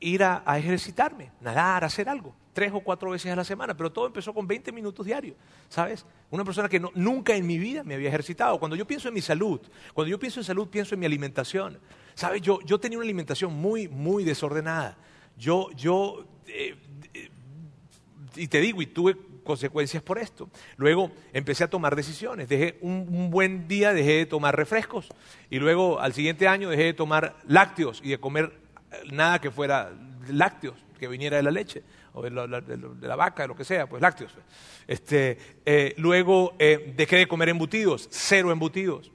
ir 0.00 0.24
a 0.24 0.58
ejercitarme, 0.58 1.30
nadar, 1.40 1.84
hacer 1.84 2.08
algo 2.08 2.34
tres 2.52 2.72
o 2.74 2.80
cuatro 2.80 3.10
veces 3.10 3.32
a 3.32 3.36
la 3.36 3.44
semana, 3.44 3.76
pero 3.76 3.92
todo 3.92 4.06
empezó 4.06 4.34
con 4.34 4.46
20 4.46 4.72
minutos 4.72 5.06
diarios, 5.06 5.36
¿sabes? 5.68 6.04
Una 6.30 6.44
persona 6.44 6.68
que 6.68 6.80
nunca 6.94 7.34
en 7.34 7.46
mi 7.46 7.58
vida 7.58 7.84
me 7.84 7.94
había 7.94 8.08
ejercitado. 8.08 8.58
Cuando 8.58 8.76
yo 8.76 8.86
pienso 8.86 9.08
en 9.08 9.14
mi 9.14 9.20
salud, 9.20 9.60
cuando 9.94 10.10
yo 10.10 10.18
pienso 10.18 10.40
en 10.40 10.44
salud, 10.44 10.68
pienso 10.68 10.94
en 10.94 11.00
mi 11.00 11.06
alimentación. 11.06 11.78
¿Sabes? 12.14 12.42
Yo, 12.42 12.60
yo 12.62 12.78
tenía 12.78 12.98
una 12.98 13.04
alimentación 13.04 13.54
muy, 13.54 13.88
muy 13.88 14.24
desordenada. 14.24 14.98
Yo, 15.38 15.70
yo, 15.76 16.26
eh, 16.46 16.76
eh, 17.14 17.30
y 18.36 18.48
te 18.48 18.60
digo, 18.60 18.82
y 18.82 18.86
tuve 18.86 19.16
consecuencias 19.44 20.02
por 20.02 20.18
esto. 20.18 20.50
Luego 20.76 21.10
empecé 21.32 21.64
a 21.64 21.70
tomar 21.70 21.96
decisiones. 21.96 22.48
Dejé 22.48 22.78
un, 22.82 23.06
un, 23.08 23.30
buen 23.30 23.68
día, 23.68 23.94
dejé 23.94 24.12
de 24.12 24.26
tomar 24.26 24.56
refrescos. 24.56 25.08
Y 25.48 25.58
luego 25.60 26.00
al 26.00 26.12
siguiente 26.12 26.46
año 26.46 26.68
dejé 26.68 26.84
de 26.84 26.94
tomar 26.94 27.36
lácteos 27.46 28.00
y 28.04 28.10
de 28.10 28.18
comer 28.18 28.59
nada 29.10 29.40
que 29.40 29.50
fuera 29.50 29.92
lácteos, 30.28 30.76
que 30.98 31.08
viniera 31.08 31.36
de 31.36 31.42
la 31.42 31.50
leche 31.50 31.82
o 32.12 32.22
de 32.22 32.30
la, 32.30 33.16
vaca, 33.16 33.42
de 33.42 33.48
lo 33.48 33.56
que 33.56 33.64
sea, 33.64 33.88
pues 33.88 34.02
lácteos. 34.02 34.32
Este, 34.86 35.38
eh, 35.64 35.94
luego 35.96 36.54
eh, 36.58 36.92
dejé 36.96 37.16
de 37.16 37.28
comer 37.28 37.48
embutidos, 37.48 38.08
cero 38.10 38.50
embutidos. 38.52 39.12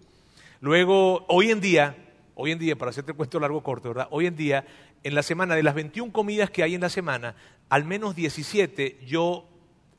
Luego, 0.62 1.26
hoy 1.28 1.52
en 1.52 1.60
día, 1.60 1.96
hoy 2.36 2.52
en 2.52 2.60
día, 2.60 2.76
para 2.76 2.92
hacerte 2.92 3.12
el 3.12 3.18
cuento 3.18 3.40
largo 3.40 3.62
corto, 3.62 3.90
¿verdad? 3.90 4.08
Hoy 4.12 4.26
en 4.26 4.36
día, 4.36 4.66
en 5.04 5.14
la 5.14 5.24
semana, 5.24 5.56
de 5.56 5.64
las 5.64 5.76
21 5.76 6.12
comidas 6.12 6.50
que 6.50 6.64
hay 6.64 6.76
en 6.76 6.82
la 6.82 6.90
semana, 6.90 7.36
al 7.70 7.86
menos 7.86 8.16
17 8.16 9.00
yo 9.06 9.48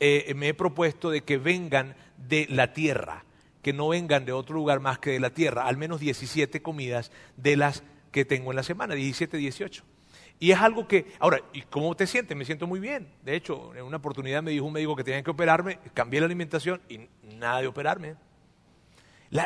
eh, 0.01 0.33
me 0.35 0.49
he 0.49 0.55
propuesto 0.55 1.11
de 1.11 1.23
que 1.23 1.39
vengan 1.39 1.95
de 2.17 2.47
la 2.49 2.73
tierra, 2.73 3.25
que 3.63 3.73
no 3.73 3.89
vengan 3.89 4.25
de 4.25 4.33
otro 4.33 4.55
lugar 4.55 4.81
más 4.81 4.99
que 4.99 5.11
de 5.11 5.21
la 5.21 5.31
tierra, 5.31 5.67
al 5.67 5.77
menos 5.77 6.01
17 6.01 6.63
comidas 6.63 7.13
de 7.37 7.57
las 7.57 7.83
que 8.17 8.25
tengo 8.25 8.51
en 8.51 8.57
la 8.57 8.63
semana, 8.63 8.95
17, 8.95 9.37
18. 9.37 9.85
Y 10.41 10.51
es 10.51 10.59
algo 10.59 10.89
que, 10.89 11.13
ahora, 11.19 11.43
¿y 11.53 11.61
cómo 11.61 11.95
te 11.95 12.07
sientes? 12.07 12.35
Me 12.35 12.47
siento 12.47 12.67
muy 12.67 12.81
bien. 12.81 13.13
De 13.23 13.37
hecho, 13.37 13.75
en 13.75 13.85
una 13.85 13.99
oportunidad 13.99 14.43
me 14.43 14.53
dijo 14.53 14.65
un 14.65 14.73
médico 14.73 14.97
que 14.97 15.05
tenía 15.05 15.23
que 15.23 15.31
operarme, 15.31 15.81
cambié 15.93 16.21
la 16.21 16.25
alimentación 16.25 16.81
y 16.89 17.11
nada 17.37 17.61
de 17.61 17.67
operarme. 17.67 18.17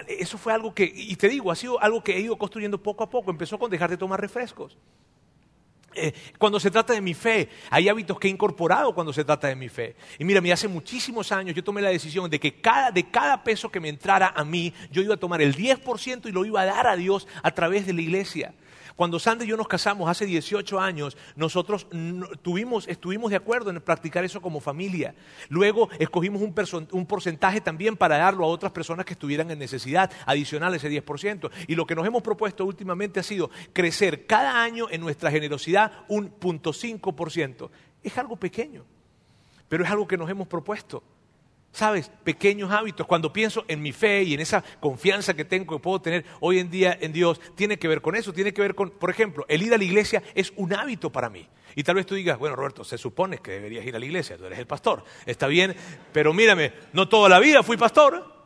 eso 0.06 0.38
fue 0.38 0.52
algo 0.52 0.72
que, 0.72 0.84
y 0.84 1.16
te 1.16 1.28
digo, 1.28 1.50
ha 1.50 1.56
sido 1.56 1.82
algo 1.82 2.04
que 2.04 2.16
he 2.16 2.20
ido 2.20 2.38
construyendo 2.38 2.80
poco 2.80 3.02
a 3.02 3.10
poco. 3.10 3.32
Empezó 3.32 3.58
con 3.58 3.72
dejar 3.72 3.90
de 3.90 3.96
tomar 3.96 4.20
refrescos. 4.20 4.78
Eh, 5.94 6.12
cuando 6.38 6.60
se 6.60 6.70
trata 6.70 6.92
de 6.92 7.00
mi 7.00 7.14
fe, 7.14 7.48
hay 7.68 7.88
hábitos 7.88 8.18
que 8.18 8.28
he 8.28 8.30
incorporado 8.30 8.94
cuando 8.94 9.12
se 9.12 9.24
trata 9.24 9.48
de 9.48 9.56
mi 9.56 9.68
fe. 9.68 9.96
Y 10.18 10.24
mira, 10.24 10.40
hace 10.52 10.68
muchísimos 10.68 11.32
años 11.32 11.54
yo 11.54 11.64
tomé 11.64 11.82
la 11.82 11.90
decisión 11.90 12.30
de 12.30 12.38
que 12.38 12.60
cada, 12.60 12.90
de 12.90 13.10
cada 13.10 13.42
peso 13.42 13.70
que 13.70 13.80
me 13.80 13.88
entrara 13.88 14.32
a 14.34 14.44
mí, 14.44 14.72
yo 14.90 15.02
iba 15.02 15.14
a 15.14 15.18
tomar 15.18 15.42
el 15.42 15.56
10% 15.56 16.28
y 16.28 16.32
lo 16.32 16.44
iba 16.44 16.62
a 16.62 16.66
dar 16.66 16.86
a 16.86 16.96
Dios 16.96 17.26
a 17.42 17.50
través 17.50 17.86
de 17.86 17.92
la 17.92 18.02
iglesia. 18.02 18.54
Cuando 19.00 19.18
Sandra 19.18 19.46
y 19.46 19.48
yo 19.48 19.56
nos 19.56 19.66
casamos 19.66 20.10
hace 20.10 20.26
18 20.26 20.78
años, 20.78 21.16
nosotros 21.34 21.86
tuvimos, 22.42 22.86
estuvimos 22.86 23.30
de 23.30 23.36
acuerdo 23.38 23.70
en 23.70 23.80
practicar 23.80 24.24
eso 24.24 24.42
como 24.42 24.60
familia. 24.60 25.14
Luego 25.48 25.88
escogimos 25.98 26.42
un, 26.42 26.54
un, 26.92 27.06
porcentaje 27.06 27.62
también 27.62 27.96
para 27.96 28.18
darlo 28.18 28.44
a 28.44 28.48
otras 28.48 28.72
personas 28.72 29.06
que 29.06 29.14
estuvieran 29.14 29.50
en 29.50 29.58
necesidad, 29.58 30.12
adicional 30.26 30.74
ese 30.74 30.90
10%. 30.90 31.50
Y 31.66 31.76
lo 31.76 31.86
que 31.86 31.94
nos 31.94 32.06
hemos 32.06 32.20
propuesto 32.20 32.66
últimamente 32.66 33.20
ha 33.20 33.22
sido 33.22 33.48
crecer 33.72 34.26
cada 34.26 34.62
año 34.62 34.86
en 34.90 35.00
nuestra 35.00 35.30
generosidad 35.30 36.04
un 36.06 36.38
0.5%. 36.38 37.70
Es 38.02 38.18
algo 38.18 38.36
pequeño, 38.36 38.84
pero 39.70 39.82
es 39.82 39.90
algo 39.90 40.06
que 40.06 40.18
nos 40.18 40.28
hemos 40.28 40.46
propuesto. 40.46 41.02
¿Sabes? 41.72 42.10
Pequeños 42.24 42.70
hábitos. 42.72 43.06
Cuando 43.06 43.32
pienso 43.32 43.64
en 43.68 43.80
mi 43.80 43.92
fe 43.92 44.22
y 44.24 44.34
en 44.34 44.40
esa 44.40 44.62
confianza 44.80 45.34
que 45.34 45.44
tengo, 45.44 45.76
que 45.76 45.82
puedo 45.82 46.00
tener 46.00 46.24
hoy 46.40 46.58
en 46.58 46.68
día 46.68 46.98
en 47.00 47.12
Dios, 47.12 47.40
tiene 47.54 47.78
que 47.78 47.86
ver 47.86 48.00
con 48.00 48.16
eso. 48.16 48.32
Tiene 48.32 48.52
que 48.52 48.60
ver 48.60 48.74
con, 48.74 48.90
por 48.90 49.10
ejemplo, 49.10 49.44
el 49.48 49.62
ir 49.62 49.72
a 49.72 49.78
la 49.78 49.84
iglesia 49.84 50.22
es 50.34 50.52
un 50.56 50.72
hábito 50.74 51.10
para 51.10 51.30
mí. 51.30 51.48
Y 51.76 51.84
tal 51.84 51.94
vez 51.94 52.06
tú 52.06 52.16
digas, 52.16 52.38
bueno, 52.38 52.56
Roberto, 52.56 52.82
se 52.82 52.98
supone 52.98 53.38
que 53.38 53.52
deberías 53.52 53.86
ir 53.86 53.94
a 53.94 53.98
la 54.00 54.04
iglesia, 54.04 54.36
tú 54.36 54.44
eres 54.44 54.58
el 54.58 54.66
pastor. 54.66 55.04
Está 55.26 55.46
bien, 55.46 55.76
pero 56.12 56.32
mírame, 56.32 56.72
no 56.92 57.08
toda 57.08 57.28
la 57.28 57.38
vida 57.38 57.62
fui 57.62 57.76
pastor. 57.76 58.39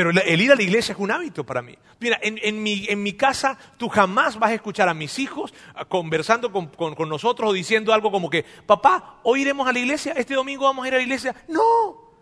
Pero 0.00 0.12
el 0.18 0.40
ir 0.40 0.50
a 0.50 0.54
la 0.54 0.62
iglesia 0.62 0.94
es 0.94 0.98
un 0.98 1.10
hábito 1.10 1.44
para 1.44 1.60
mí. 1.60 1.76
Mira, 1.98 2.18
en, 2.22 2.62
mi, 2.62 3.12
casa 3.12 3.58
tú 3.76 3.90
jamás 3.90 4.38
vas 4.38 4.52
a 4.52 4.54
escuchar 4.54 4.88
a 4.88 4.94
mis 4.94 5.18
hijos 5.18 5.52
ah, 5.74 5.84
conversando 5.84 6.50
con, 6.50 6.70
nosotros 7.06 7.50
o 7.50 7.52
diciendo 7.52 7.92
algo 7.92 8.10
como 8.10 8.30
que, 8.30 8.42
papá, 8.64 9.20
hoy 9.24 9.42
iremos 9.42 9.68
a 9.68 9.74
la 9.74 9.78
iglesia, 9.78 10.14
este 10.16 10.32
domingo 10.32 10.64
vamos 10.64 10.86
a 10.86 10.88
ir 10.88 10.94
a 10.94 10.96
la 10.96 11.02
iglesia. 11.02 11.36
No, 11.48 12.14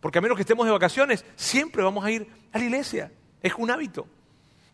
porque 0.00 0.20
a 0.20 0.22
menos 0.22 0.36
que 0.36 0.40
estemos 0.40 0.64
de 0.64 0.72
vacaciones, 0.72 1.22
siempre 1.36 1.82
vamos 1.82 2.02
a 2.02 2.10
ir 2.10 2.26
a 2.50 2.56
la 2.56 2.64
iglesia. 2.64 3.12
Es 3.42 3.52
un 3.58 3.70
hábito. 3.70 4.08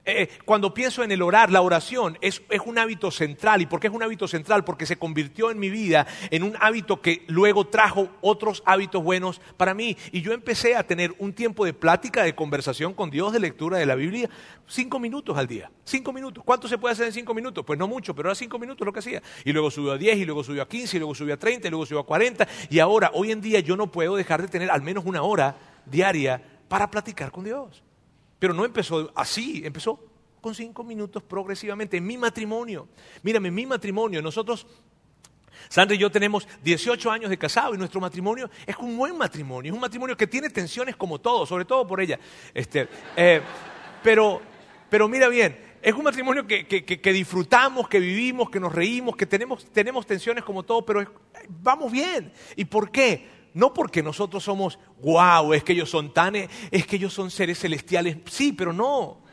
Eh, 0.06 0.28
cuando 0.44 0.74
pienso 0.74 1.02
en 1.02 1.12
el 1.12 1.22
orar, 1.22 1.50
la 1.50 1.62
oración 1.62 2.18
es, 2.20 2.42
un 2.64 2.78
hábito 2.78 3.10
central. 3.10 3.62
¿Y 3.62 3.66
por 3.66 3.80
qué 3.80 3.86
es 3.86 3.92
un 3.92 4.02
hábito 4.02 4.28
central? 4.28 4.64
Porque 4.64 4.86
se 4.86 4.96
convirtió 4.96 5.50
en 5.50 5.58
mi 5.58 5.70
vida 5.70 6.06
en 6.30 6.42
un 6.42 6.56
hábito 6.60 7.00
que 7.00 7.24
luego 7.26 7.66
trajo 7.66 8.08
otros 8.20 8.62
hábitos 8.66 9.02
buenos 9.02 9.40
para 9.56 9.74
mí. 9.74 9.96
Y 10.12 10.20
yo 10.20 10.32
empecé 10.32 10.76
a 10.76 10.86
tener 10.86 11.14
un 11.18 11.32
tiempo 11.32 11.64
de 11.64 11.72
plática, 11.72 12.22
de 12.22 12.34
conversación 12.34 12.92
con 12.92 13.10
Dios, 13.10 13.32
de 13.32 13.40
lectura 13.40 13.78
de 13.78 13.86
la 13.86 13.94
Biblia, 13.94 14.28
cinco 14.66 14.98
minutos 14.98 15.36
al 15.38 15.46
día. 15.46 15.70
Cinco 15.84 16.12
minutos. 16.12 16.44
¿Cuánto 16.44 16.68
se 16.68 16.78
puede 16.78 16.92
hacer 16.92 17.06
en 17.06 17.12
cinco 17.12 17.34
minutos? 17.34 17.64
Pues 17.64 17.78
no 17.78 17.88
mucho, 17.88 18.14
pero 18.14 18.28
era 18.28 18.34
cinco 18.34 18.58
minutos 18.58 18.84
lo 18.84 18.92
que 18.92 18.98
hacía. 18.98 19.22
Y 19.44 19.52
luego 19.52 19.70
subió 19.70 19.92
a 19.92 19.98
diez, 19.98 20.16
y 20.18 20.24
luego 20.24 20.44
subió 20.44 20.62
a 20.62 20.68
quince, 20.68 20.96
y 20.96 21.00
luego 21.00 21.14
subió 21.14 21.34
a 21.34 21.38
treinta, 21.38 21.68
y 21.68 21.70
luego 21.70 21.86
subió 21.86 22.00
a 22.00 22.06
cuarenta. 22.06 22.46
Y 22.68 22.78
ahora, 22.78 23.10
hoy 23.14 23.32
en 23.32 23.40
día, 23.40 23.60
yo 23.60 23.76
no 23.76 23.90
puedo 23.90 24.16
dejar 24.16 24.42
de 24.42 24.48
tener 24.48 24.70
al 24.70 24.82
menos 24.82 25.04
una 25.06 25.22
hora 25.22 25.56
diaria 25.86 26.42
para 26.68 26.90
platicar 26.90 27.30
con 27.30 27.44
Dios. 27.44 27.82
Pero 28.44 28.52
no 28.52 28.66
empezó 28.66 29.10
así, 29.14 29.62
empezó 29.64 29.98
con 30.42 30.54
cinco 30.54 30.84
minutos 30.84 31.22
progresivamente. 31.22 31.96
En 31.96 32.06
mi 32.06 32.18
matrimonio, 32.18 32.88
mírame, 33.22 33.48
en 33.48 33.54
mi 33.54 33.64
matrimonio, 33.64 34.20
nosotros 34.20 34.66
Sandra 35.70 35.94
y 35.94 35.98
yo 35.98 36.10
tenemos 36.10 36.46
18 36.62 37.10
años 37.10 37.30
de 37.30 37.38
casado 37.38 37.74
y 37.74 37.78
nuestro 37.78 38.02
matrimonio 38.02 38.50
es 38.66 38.76
un 38.76 38.98
buen 38.98 39.16
matrimonio, 39.16 39.72
es 39.72 39.74
un 39.74 39.80
matrimonio 39.80 40.14
que 40.14 40.26
tiene 40.26 40.50
tensiones 40.50 40.94
como 40.94 41.18
todo, 41.22 41.46
sobre 41.46 41.64
todo 41.64 41.86
por 41.86 42.02
ella. 42.02 42.20
Este, 42.52 42.86
eh, 43.16 43.40
pero, 44.02 44.42
pero 44.90 45.08
mira 45.08 45.28
bien, 45.28 45.58
es 45.80 45.94
un 45.94 46.02
matrimonio 46.04 46.46
que, 46.46 46.66
que- 46.66 46.84
que- 46.84 47.12
disfrutamos, 47.14 47.88
que 47.88 47.98
vivimos, 47.98 48.50
que 48.50 48.60
nos 48.60 48.74
reímos, 48.74 49.16
que 49.16 49.24
tenemos, 49.24 49.64
tenemos 49.72 50.06
tensiones 50.06 50.44
como 50.44 50.64
todo, 50.64 50.84
pero 50.84 51.02
vamos 51.48 51.90
bien. 51.90 52.30
¿Y 52.56 52.66
por 52.66 52.90
qué? 52.90 53.26
No 53.54 53.72
porque 53.72 54.02
nosotros 54.02 54.42
somos, 54.42 54.78
wow, 55.00 55.54
es 55.54 55.62
que 55.64 55.72
ellos 55.72 55.88
son 55.88 56.12
tan, 56.12 56.34
es 56.34 56.86
que 56.86 56.96
ellos 56.96 57.14
son 57.14 57.30
seres 57.30 57.60
celestiales. 57.60 58.18
Sí, 58.28 58.52
pero 58.52 58.72
no. 58.72 59.24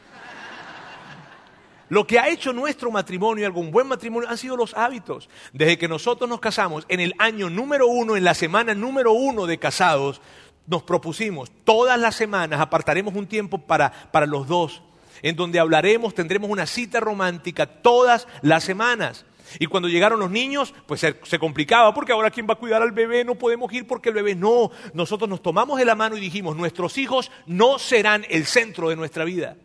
Lo 1.89 2.07
que 2.07 2.19
ha 2.19 2.29
hecho 2.29 2.53
nuestro 2.53 2.89
matrimonio, 2.89 3.45
algún 3.45 3.69
buen 3.69 3.85
matrimonio, 3.85 4.29
han 4.29 4.37
sido 4.37 4.55
los 4.55 4.73
hábitos. 4.75 5.27
Desde 5.51 5.77
que 5.77 5.89
nosotros 5.89 6.29
nos 6.29 6.39
casamos, 6.39 6.85
en 6.87 7.01
el 7.01 7.13
año 7.17 7.49
número 7.49 7.87
uno, 7.87 8.15
en 8.15 8.23
la 8.23 8.33
semana 8.33 8.73
número 8.73 9.11
uno 9.11 9.45
de 9.45 9.57
casados, 9.57 10.21
nos 10.67 10.83
propusimos, 10.83 11.51
todas 11.65 11.99
las 11.99 12.15
semanas 12.15 12.61
apartaremos 12.61 13.13
un 13.15 13.27
tiempo 13.27 13.57
para, 13.57 13.91
para 13.91 14.25
los 14.25 14.47
dos, 14.47 14.83
en 15.21 15.35
donde 15.35 15.59
hablaremos, 15.59 16.13
tendremos 16.13 16.49
una 16.49 16.65
cita 16.65 17.01
romántica 17.01 17.65
todas 17.65 18.25
las 18.41 18.63
semanas. 18.63 19.25
Y 19.59 19.67
cuando 19.67 19.89
llegaron 19.89 20.19
los 20.19 20.31
niños, 20.31 20.73
pues 20.85 21.01
se, 21.01 21.39
complicaba, 21.39 21.93
porque 21.93 22.11
ahora 22.11 22.31
quién 22.31 22.47
va 22.47 22.53
a 22.53 22.57
cuidar 22.57 22.81
al 22.81 22.91
bebé, 22.91 23.23
no 23.23 23.35
podemos 23.35 23.71
ir 23.73 23.87
porque 23.87 24.09
el 24.09 24.15
bebé 24.15 24.35
no. 24.35 24.71
Nosotros 24.93 25.29
nos 25.29 25.41
tomamos 25.41 25.79
de 25.79 25.85
la 25.85 25.95
mano 25.95 26.17
y 26.17 26.19
dijimos, 26.19 26.55
nuestros 26.55 26.97
hijos 26.97 27.31
no 27.45 27.79
serán 27.79 28.25
el 28.29 28.45
centro 28.45 28.89
de 28.89 28.95
nuestra 28.95 29.25
vida 29.25 29.55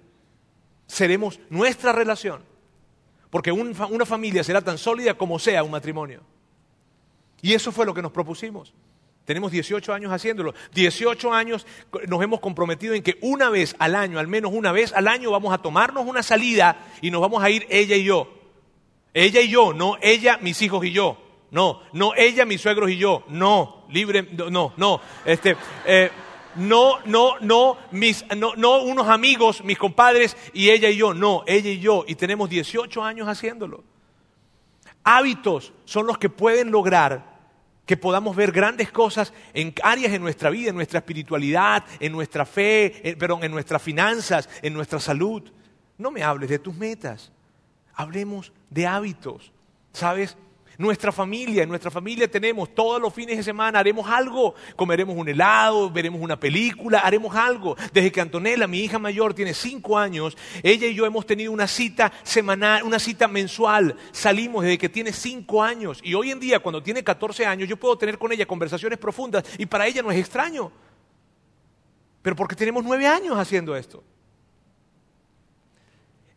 seremos 0.87 1.41
nuestra 1.51 1.93
relación. 1.93 2.43
Porque 3.31 3.53
una 3.53 4.07
familia 4.07 4.45
será 4.45 4.63
tan 4.63 4.79
sólida 4.79 5.15
como 5.15 5.39
sea 5.39 5.63
un 5.63 5.73
matrimonio. 5.73 6.23
Y 7.43 7.55
eso 7.55 7.73
fue 7.73 7.85
lo 7.85 7.93
que 7.93 8.01
nos 8.01 8.13
propusimos. 8.13 8.73
Tenemos 9.25 9.51
18 9.51 9.93
años 9.93 10.13
haciéndolo. 10.13 10.55
18 10.73 11.33
años 11.35 11.67
nos 12.07 12.23
hemos 12.23 12.41
comprometido 12.41 12.95
en 12.95 13.03
que 13.03 13.19
una 13.21 13.51
vez 13.51 13.75
al 13.79 13.97
año, 13.97 14.19
al 14.19 14.29
menos 14.29 14.53
una 14.55 14.71
vez 14.73 14.93
al 14.93 15.09
año, 15.09 15.33
vamos 15.33 15.53
a 15.53 15.59
tomarnos 15.59 16.07
una 16.07 16.23
salida 16.23 16.87
y 17.03 17.11
nos 17.11 17.21
vamos 17.21 17.43
a 17.43 17.51
ir 17.51 17.67
ella 17.69 17.97
y 17.97 18.05
yo. 18.05 18.36
Ella 19.19 19.41
y 19.41 19.49
yo, 19.49 19.73
no 19.73 19.97
ella, 20.03 20.39
mis 20.43 20.61
hijos 20.61 20.85
y 20.85 20.93
yo. 20.93 21.17
No, 21.51 21.81
no 21.95 22.13
ella, 22.15 22.45
mis 22.45 22.61
suegros 22.61 22.91
y 22.91 22.99
yo. 22.99 23.25
No, 23.29 23.87
libre, 23.89 24.29
no, 24.51 24.75
no. 24.77 25.01
Este, 25.25 25.57
eh, 25.87 26.11
no, 26.57 26.99
no, 27.07 27.41
no, 27.41 27.79
mis, 27.93 28.27
no, 28.37 28.55
no 28.57 28.83
unos 28.83 29.09
amigos, 29.09 29.65
mis 29.65 29.79
compadres 29.79 30.37
y 30.53 30.69
ella 30.69 30.91
y 30.91 30.99
yo. 30.99 31.15
No, 31.15 31.45
ella 31.47 31.71
y 31.71 31.79
yo. 31.79 32.05
Y 32.07 32.17
tenemos 32.17 32.51
18 32.51 33.03
años 33.03 33.27
haciéndolo. 33.27 33.85
Hábitos 35.03 35.73
son 35.87 36.07
los 36.07 36.19
que 36.19 36.29
pueden 36.29 36.71
lograr 36.71 37.39
que 37.87 37.97
podamos 37.97 38.37
ver 38.37 38.53
grandes 38.53 38.93
cosas 38.93 39.33
en 39.55 39.73
áreas 39.83 40.13
de 40.13 40.19
nuestra 40.19 40.51
vida, 40.51 40.69
en 40.69 40.77
nuestra 40.77 40.99
espiritualidad, 40.99 41.85
en 42.01 42.13
nuestra 42.13 42.45
fe, 42.45 43.09
en, 43.09 43.17
perdón, 43.17 43.45
en 43.45 43.53
nuestras 43.53 43.81
finanzas, 43.81 44.47
en 44.61 44.75
nuestra 44.75 45.01
salud. 45.01 45.43
No 45.97 46.11
me 46.11 46.23
hables 46.23 46.51
de 46.51 46.59
tus 46.59 46.75
metas, 46.75 47.33
hablemos 47.97 48.53
de 48.71 48.87
hábitos. 48.87 49.53
¿Sabes? 49.93 50.37
Nuestra 50.79 51.11
familia, 51.11 51.63
en 51.63 51.71
nuestra 51.71 51.91
familia 51.91 52.31
tenemos 52.31 52.75
todos 52.75 53.01
los 53.01 53.13
fines 53.15 53.39
de 53.39 53.43
semana, 53.43 53.79
haremos 53.79 54.07
algo, 54.11 54.55
comeremos 54.77 55.17
un 55.17 55.27
helado, 55.27 55.91
veremos 55.91 56.21
una 56.21 56.39
película, 56.39 56.99
haremos 56.99 57.35
algo. 57.35 57.77
Desde 57.95 58.13
que 58.13 58.21
Antonella, 58.21 58.67
mi 58.67 58.81
hija 58.81 58.99
mayor, 58.99 59.33
tiene 59.33 59.55
cinco 59.55 59.97
años, 59.97 60.37
ella 60.63 60.87
y 60.87 60.95
yo 60.95 61.07
hemos 61.07 61.25
tenido 61.25 61.51
una 61.51 61.67
cita 61.67 62.13
semanal, 62.23 62.83
una 62.83 62.99
cita 62.99 63.27
mensual. 63.27 63.97
Salimos 64.13 64.65
desde 64.65 64.77
que 64.77 64.91
tiene 64.91 65.15
cinco 65.15 65.63
años 65.63 66.01
y 66.05 66.13
hoy 66.13 66.31
en 66.31 66.41
día, 66.41 66.61
cuando 66.61 66.83
tiene 66.83 67.03
14 67.03 67.47
años, 67.47 67.71
yo 67.71 67.79
puedo 67.79 67.97
tener 67.97 68.19
con 68.19 68.31
ella 68.33 68.45
conversaciones 68.45 68.99
profundas 68.99 69.45
y 69.57 69.65
para 69.65 69.87
ella 69.87 70.03
no 70.03 70.11
es 70.11 70.19
extraño. 70.19 70.71
Pero 72.21 72.37
porque 72.37 72.55
tenemos 72.55 72.85
nueve 72.85 73.07
años 73.07 73.39
haciendo 73.39 73.75
esto. 73.75 74.05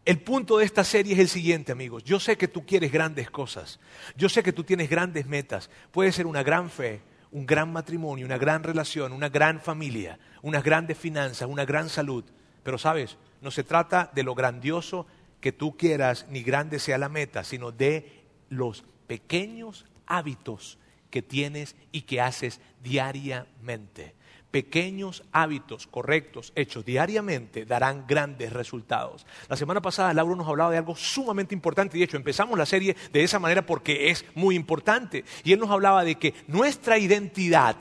El 0.09 0.21
punto 0.21 0.57
de 0.57 0.65
esta 0.65 0.83
serie 0.83 1.13
es 1.13 1.19
el 1.19 1.27
siguiente, 1.27 1.71
amigos. 1.71 2.03
Yo 2.03 2.19
sé 2.19 2.35
que 2.35 2.47
tú 2.47 2.65
quieres 2.65 2.91
grandes 2.91 3.29
cosas. 3.29 3.79
Yo 4.17 4.27
sé 4.27 4.41
que 4.41 4.51
tú 4.51 4.63
tienes 4.63 4.89
grandes 4.89 5.27
metas. 5.27 5.69
Puede 5.91 6.11
ser 6.11 6.25
una 6.25 6.41
gran 6.41 6.71
fe, 6.71 7.03
un 7.31 7.45
gran 7.45 7.71
matrimonio, 7.71 8.25
una 8.25 8.39
gran 8.39 8.63
relación, 8.63 9.13
una 9.13 9.29
gran 9.29 9.61
familia, 9.61 10.17
unas 10.41 10.63
grandes 10.63 10.97
finanzas, 10.97 11.47
una 11.47 11.63
gran 11.63 11.89
salud. 11.89 12.23
Pero 12.63 12.79
sabes, 12.79 13.17
no 13.41 13.51
se 13.51 13.63
trata 13.63 14.09
de 14.15 14.23
lo 14.23 14.33
grandioso 14.33 15.05
que 15.41 15.51
tú 15.51 15.77
quieras 15.77 16.25
ni 16.31 16.41
grande 16.41 16.79
sea 16.79 16.97
la 16.97 17.07
meta, 17.07 17.43
sino 17.43 17.71
de 17.71 18.23
los 18.49 18.85
pequeños 19.05 19.85
hábitos 20.07 20.79
que 21.11 21.21
tienes 21.21 21.75
y 21.91 22.01
que 22.01 22.19
haces 22.19 22.61
diariamente. 22.81 24.15
Pequeños 24.51 25.23
hábitos 25.31 25.85
correctos 25.85 26.53
hechos 26.55 26.83
diariamente 26.83 27.65
darán 27.65 28.05
grandes 28.07 28.51
resultados. 28.51 29.27
La 29.47 29.55
semana 29.55 29.79
pasada 29.79 30.13
Lauro 30.13 30.35
nos 30.35 30.47
hablaba 30.47 30.71
de 30.71 30.77
algo 30.77 30.95
sumamente 30.95 31.53
importante 31.53 31.95
y 31.95 31.99
de 31.99 32.05
hecho 32.05 32.17
empezamos 32.17 32.57
la 32.57 32.65
serie 32.65 32.95
de 33.13 33.23
esa 33.23 33.37
manera 33.37 33.63
porque 33.65 34.09
es 34.09 34.25
muy 34.33 34.55
importante. 34.55 35.23
Y 35.43 35.53
él 35.53 35.59
nos 35.59 35.69
hablaba 35.69 36.03
de 36.03 36.15
que 36.15 36.33
nuestra 36.47 36.97
identidad, 36.97 37.75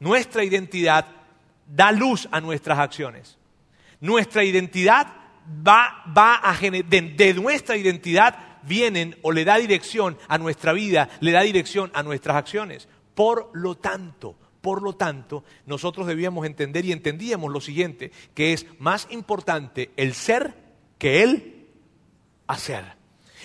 nuestra 0.00 0.42
identidad 0.42 1.06
da 1.68 1.92
luz 1.92 2.28
a 2.32 2.40
nuestras 2.40 2.78
acciones. 2.80 3.38
Nuestra 4.00 4.42
identidad 4.42 5.06
va, 5.66 6.02
va 6.16 6.34
a 6.34 6.54
gener- 6.54 6.84
de, 6.84 7.00
de 7.02 7.34
nuestra 7.34 7.76
identidad 7.76 8.58
vienen 8.64 9.16
o 9.22 9.30
le 9.30 9.44
da 9.44 9.56
dirección 9.56 10.18
a 10.26 10.36
nuestra 10.36 10.72
vida, 10.72 11.08
le 11.20 11.30
da 11.30 11.42
dirección 11.42 11.90
a 11.94 12.02
nuestras 12.02 12.36
acciones. 12.36 12.88
Por 13.14 13.50
lo 13.52 13.76
tanto, 13.76 14.36
por 14.68 14.82
lo 14.82 14.92
tanto, 14.96 15.44
nosotros 15.64 16.06
debíamos 16.06 16.44
entender 16.44 16.84
y 16.84 16.92
entendíamos 16.92 17.50
lo 17.50 17.58
siguiente, 17.58 18.12
que 18.34 18.52
es 18.52 18.66
más 18.78 19.06
importante 19.08 19.92
el 19.96 20.12
ser 20.12 20.54
que 20.98 21.22
el 21.22 21.68
hacer. 22.46 22.84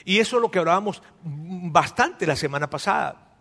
Y 0.03 0.19
eso 0.19 0.35
es 0.35 0.41
lo 0.41 0.51
que 0.51 0.59
hablábamos 0.59 1.01
bastante 1.23 2.27
la 2.27 2.35
semana 2.35 2.69
pasada. 2.69 3.37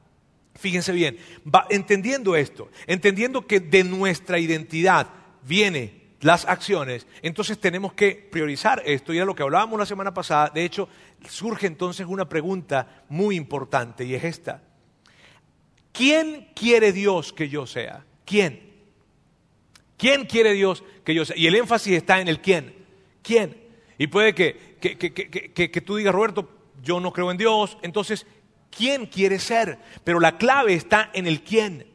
Fíjense 0.55 0.93
bien, 0.93 1.17
va- 1.45 1.67
entendiendo 1.71 2.37
esto, 2.37 2.71
entendiendo 2.87 3.49
que 3.49 3.59
de 3.59 3.83
nuestra 3.83 4.39
identidad 4.39 5.09
viene 5.43 6.15
las 6.21 6.45
acciones, 6.47 7.09
entonces 7.21 7.59
tenemos 7.59 7.95
que 7.95 8.13
priorizar 8.31 8.81
esto. 8.87 9.13
Y 9.13 9.17
era 9.17 9.27
lo 9.27 9.35
que 9.35 9.43
hablábamos 9.43 9.77
la 9.77 9.87
semana 9.87 10.15
pasada. 10.15 10.53
De 10.55 10.65
hecho, 10.65 10.89
surge 11.29 11.67
entonces 11.67 12.07
una 12.07 12.29
pregunta 12.29 13.03
muy 13.09 13.35
importante 13.35 14.05
y 14.05 14.15
es 14.15 14.23
esta. 14.23 14.63
¿Quién 15.93 16.49
quiere 16.55 16.93
Dios 16.93 17.33
que 17.33 17.49
yo 17.49 17.67
sea? 17.67 18.05
¿Quién? 18.25 18.73
¿Quién 19.97 20.25
quiere 20.25 20.53
Dios 20.53 20.83
que 21.05 21.15
yo 21.15 21.25
sea? 21.25 21.37
Y 21.37 21.47
el 21.47 21.55
énfasis 21.55 21.93
está 21.93 22.21
en 22.21 22.29
el 22.29 22.41
quién. 22.41 22.75
¿Quién? 23.23 23.57
Y 23.99 24.09
puede 24.09 24.35
que, 24.35 24.77
que, 24.81 24.97
que, 24.97 25.71
que, 25.71 25.81
tú 25.81 25.97
digas, 25.97 26.15
Roberto, 26.15 26.51
yo 26.83 26.99
no 26.99 27.13
creo 27.13 27.31
en 27.31 27.37
Dios. 27.37 27.79
Entonces, 27.83 28.27
¿quién 28.77 29.07
quiere 29.07 29.39
ser? 29.39 29.79
Pero 30.03 30.19
la 30.19 30.39
clave 30.39 30.75
está 30.75 31.11
en 31.13 31.27
el 31.27 31.43
quién. 31.43 31.87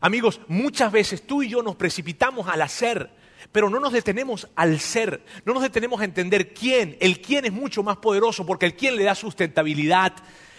Amigos, 0.00 0.40
muchas 0.46 0.92
veces 0.92 1.26
tú 1.26 1.42
y 1.42 1.48
yo 1.48 1.62
nos 1.62 1.76
precipitamos 1.76 2.48
al 2.48 2.62
hacer, 2.62 3.10
pero 3.50 3.70
no 3.70 3.80
nos 3.80 3.92
detenemos 3.92 4.48
al 4.54 4.78
ser, 4.78 5.24
no 5.44 5.54
nos 5.54 5.62
detenemos 5.62 6.00
a 6.00 6.04
entender 6.04 6.52
quién. 6.52 6.96
El 7.00 7.20
quién 7.20 7.44
es 7.44 7.52
mucho 7.52 7.82
más 7.82 7.96
poderoso 7.96 8.44
porque 8.44 8.66
el 8.66 8.76
quién 8.76 8.96
le 8.96 9.04
da 9.04 9.14
sustentabilidad. 9.14 10.12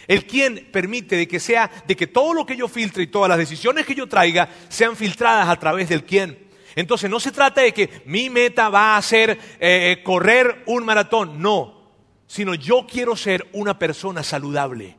El 0.07 0.25
quién 0.25 0.69
permite 0.71 1.15
de 1.15 1.27
que 1.27 1.39
sea, 1.39 1.69
de 1.87 1.95
que 1.95 2.07
todo 2.07 2.33
lo 2.33 2.45
que 2.45 2.55
yo 2.55 2.67
filtre 2.67 3.03
y 3.03 3.07
todas 3.07 3.29
las 3.29 3.37
decisiones 3.37 3.85
que 3.85 3.95
yo 3.95 4.07
traiga 4.07 4.49
sean 4.69 4.95
filtradas 4.95 5.47
a 5.47 5.59
través 5.59 5.89
del 5.89 6.03
quién. 6.03 6.47
Entonces 6.75 7.09
no 7.09 7.19
se 7.19 7.31
trata 7.31 7.61
de 7.61 7.73
que 7.73 8.01
mi 8.05 8.29
meta 8.29 8.69
va 8.69 8.97
a 8.97 9.01
ser 9.01 9.37
eh, 9.59 10.01
correr 10.03 10.63
un 10.65 10.85
maratón, 10.85 11.41
no, 11.41 11.91
sino 12.27 12.55
yo 12.55 12.87
quiero 12.89 13.15
ser 13.15 13.47
una 13.53 13.77
persona 13.77 14.23
saludable. 14.23 14.97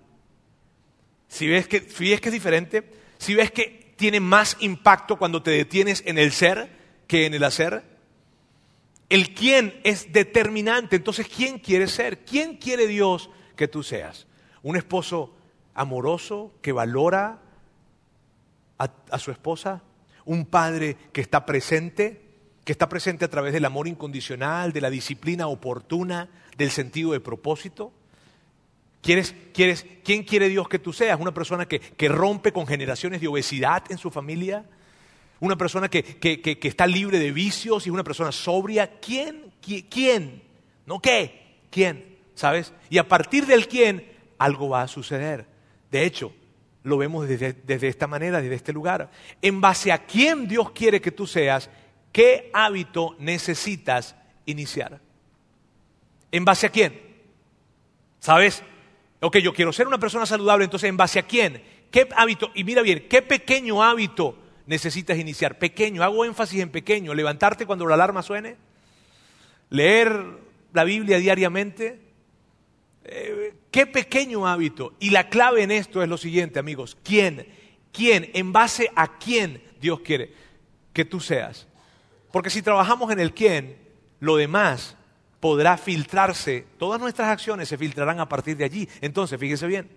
Si 1.29 1.49
ves 1.49 1.67
que, 1.67 1.81
si 1.81 2.11
ves 2.11 2.21
que 2.21 2.29
es 2.29 2.33
diferente, 2.33 2.90
si 3.19 3.35
ves 3.35 3.51
que 3.51 3.95
tiene 3.97 4.21
más 4.21 4.57
impacto 4.61 5.17
cuando 5.17 5.43
te 5.43 5.51
detienes 5.51 6.03
en 6.07 6.19
el 6.19 6.33
ser 6.33 6.69
que 7.07 7.27
en 7.27 7.35
el 7.35 7.45
hacer, 7.45 7.83
el 9.09 9.35
quién 9.35 9.81
es 9.85 10.12
determinante. 10.12 10.97
Entonces, 10.97 11.27
¿quién 11.29 11.59
quiere 11.59 11.88
ser? 11.88 12.25
¿Quién 12.25 12.57
quiere 12.57 12.87
Dios 12.87 13.31
que 13.57 13.69
tú 13.69 13.83
seas? 13.83 14.27
¿Un 14.64 14.77
esposo 14.77 15.33
amoroso 15.74 16.53
que 16.61 16.72
valora 16.72 17.38
a, 18.79 19.18
su 19.18 19.31
esposa? 19.31 19.83
¿Un 20.24 20.46
padre 20.46 20.96
que 21.12 21.20
está 21.20 21.46
presente? 21.46 22.20
Que 22.64 22.72
está 22.72 22.88
presente 22.88 23.24
a 23.24 23.31
través 23.31 23.53
del 23.53 23.64
amor 23.66 23.87
incondicional, 23.87 24.72
de 24.72 24.81
la 24.81 24.90
disciplina 24.90 25.46
oportuna, 25.46 26.29
del 26.57 26.70
sentido 26.70 27.12
de 27.12 27.20
propósito. 27.20 27.92
¿Quieres, 29.03 29.35
quieres, 29.53 29.85
¿Quién 30.03 30.22
quiere 30.24 30.48
Dios 30.48 30.66
que 30.68 30.79
tú 30.79 30.92
seas? 30.94 31.20
¿Una 31.20 31.35
persona 31.35 31.66
que, 31.68 31.79
que 31.79 32.09
rompe 32.09 32.53
con 32.53 32.66
generaciones 32.66 33.20
de 33.20 33.29
obesidad 33.29 33.85
en 33.90 33.98
su 33.98 34.11
familia? 34.11 34.64
¿Una 35.40 35.57
persona 35.57 35.90
que, 35.90 36.03
que- 36.03 36.40
que- 36.40 36.59
que 36.59 36.68
está 36.68 36.87
libre 36.87 37.18
de 37.18 37.33
vicios 37.33 37.87
y 37.87 37.90
una 37.90 38.03
persona 38.03 38.33
sobria? 38.33 38.98
¿Quién? 39.00 39.53
¿Qui- 39.62 39.85
¿Quién? 39.90 40.42
¿No 40.87 41.00
qué? 41.00 41.59
¿Quién? 41.70 42.16
¿Sabes? 42.35 42.72
Y 42.88 42.96
a 42.96 43.07
partir 43.07 43.44
del 43.44 43.68
quién, 43.68 44.11
algo 44.38 44.68
va 44.68 44.83
a 44.83 44.88
suceder. 44.88 45.47
De 45.90 46.05
hecho, 46.05 46.33
lo 46.83 46.99
vemos 46.99 47.29
desde, 47.29 47.53
desde 47.53 47.88
esta 47.88 48.07
manera, 48.07 48.40
desde 48.40 48.55
este 48.55 48.73
lugar. 48.73 49.11
En 49.42 49.61
base 49.61 49.90
a 49.90 50.05
quién 50.05 50.47
Dios 50.47 50.70
quiere 50.70 51.01
que 51.01 51.11
tú 51.11 51.27
seas, 51.27 51.70
¿qué 52.12 52.51
hábito 52.53 53.16
necesitas 53.18 54.14
iniciar? 54.47 55.01
¿En 56.31 56.44
base 56.44 56.66
a 56.66 56.70
quién? 56.70 57.01
¿Sabes? 58.20 58.62
Ok, 59.20 59.38
yo 59.38 59.55
quiero 59.55 59.73
ser 59.73 59.87
una 59.87 59.99
persona 59.99 60.27
saludable, 60.27 60.64
entonces 60.64 60.88
¿en 60.88 60.97
base 60.97 61.18
a 61.18 61.23
quién? 61.23 61.62
¿Qué 61.90 62.09
hábito? 62.16 62.51
Y 62.55 62.64
mira 62.64 62.83
bien, 62.83 63.07
¿qué 63.09 63.23
pequeño 63.23 63.83
hábito 63.83 64.37
necesitas 64.66 65.16
iniciar? 65.16 65.59
Pequeño, 65.59 66.03
hago 66.03 66.25
énfasis 66.25 66.61
en 66.61 66.70
pequeño. 66.70 67.14
Levantarte 67.14 67.66
cuando 67.66 67.87
la 67.87 67.94
alarma 67.94 68.23
suene, 68.23 68.57
leer 69.70 70.25
la 70.73 70.85
Biblia 70.85 71.18
diariamente. 71.18 72.01
Eh, 73.05 73.55
¿Qué 73.75 73.87
pequeño 73.89 74.47
hábito? 74.47 74.93
Y 75.01 75.11
la 75.11 75.29
clave 75.29 75.65
en 75.65 75.73
esto 75.73 76.01
es 76.01 76.09
lo 76.09 76.17
siguiente, 76.17 76.61
amigos. 76.61 76.97
¿Quién? 77.03 77.45
¿Quién? 77.91 78.31
¿En 78.33 78.53
base 78.53 78.89
a 78.95 79.19
quién 79.19 79.61
Dios 79.81 79.99
quiere 79.99 80.33
que 80.93 81.05
tú 81.05 81.19
seas? 81.19 81.67
Porque 82.31 82.51
si 82.51 82.63
trabajamos 82.63 83.11
en 83.11 83.19
el 83.19 83.35
quién, 83.35 83.77
lo 84.21 84.37
demás 84.37 84.97
podrá 85.41 85.77
filtrarse, 85.77 86.69
todas 86.79 87.01
nuestras 87.01 87.27
acciones 87.27 87.69
se 87.69 87.77
filtrarán 87.77 88.21
a 88.21 88.29
partir 88.29 88.57
de 88.57 88.63
allí. 88.63 88.89
Entonces, 89.01 89.41
fíjese 89.41 89.67
bien, 89.67 89.91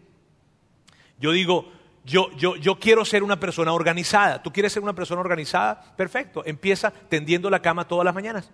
yo 1.20 1.32
digo, 1.32 1.72
yo, 2.04 2.32
yo, 2.36 2.56
yo, 2.56 2.80
quiero 2.80 3.06
ser 3.06 3.22
una 3.22 3.40
persona 3.40 3.74
organizada. 3.74 4.42
¿Tú 4.42 4.52
quieres 4.52 4.74
ser 4.74 4.82
una 4.82 4.96
persona 4.96 5.22
organizada? 5.22 5.94
Perfecto. 5.96 6.42
Empieza 6.48 6.90
tendiendo 6.90 7.48
la 7.52 7.62
cama 7.62 7.88
todas 7.88 8.06
las 8.06 8.16
mañanas. 8.16 8.50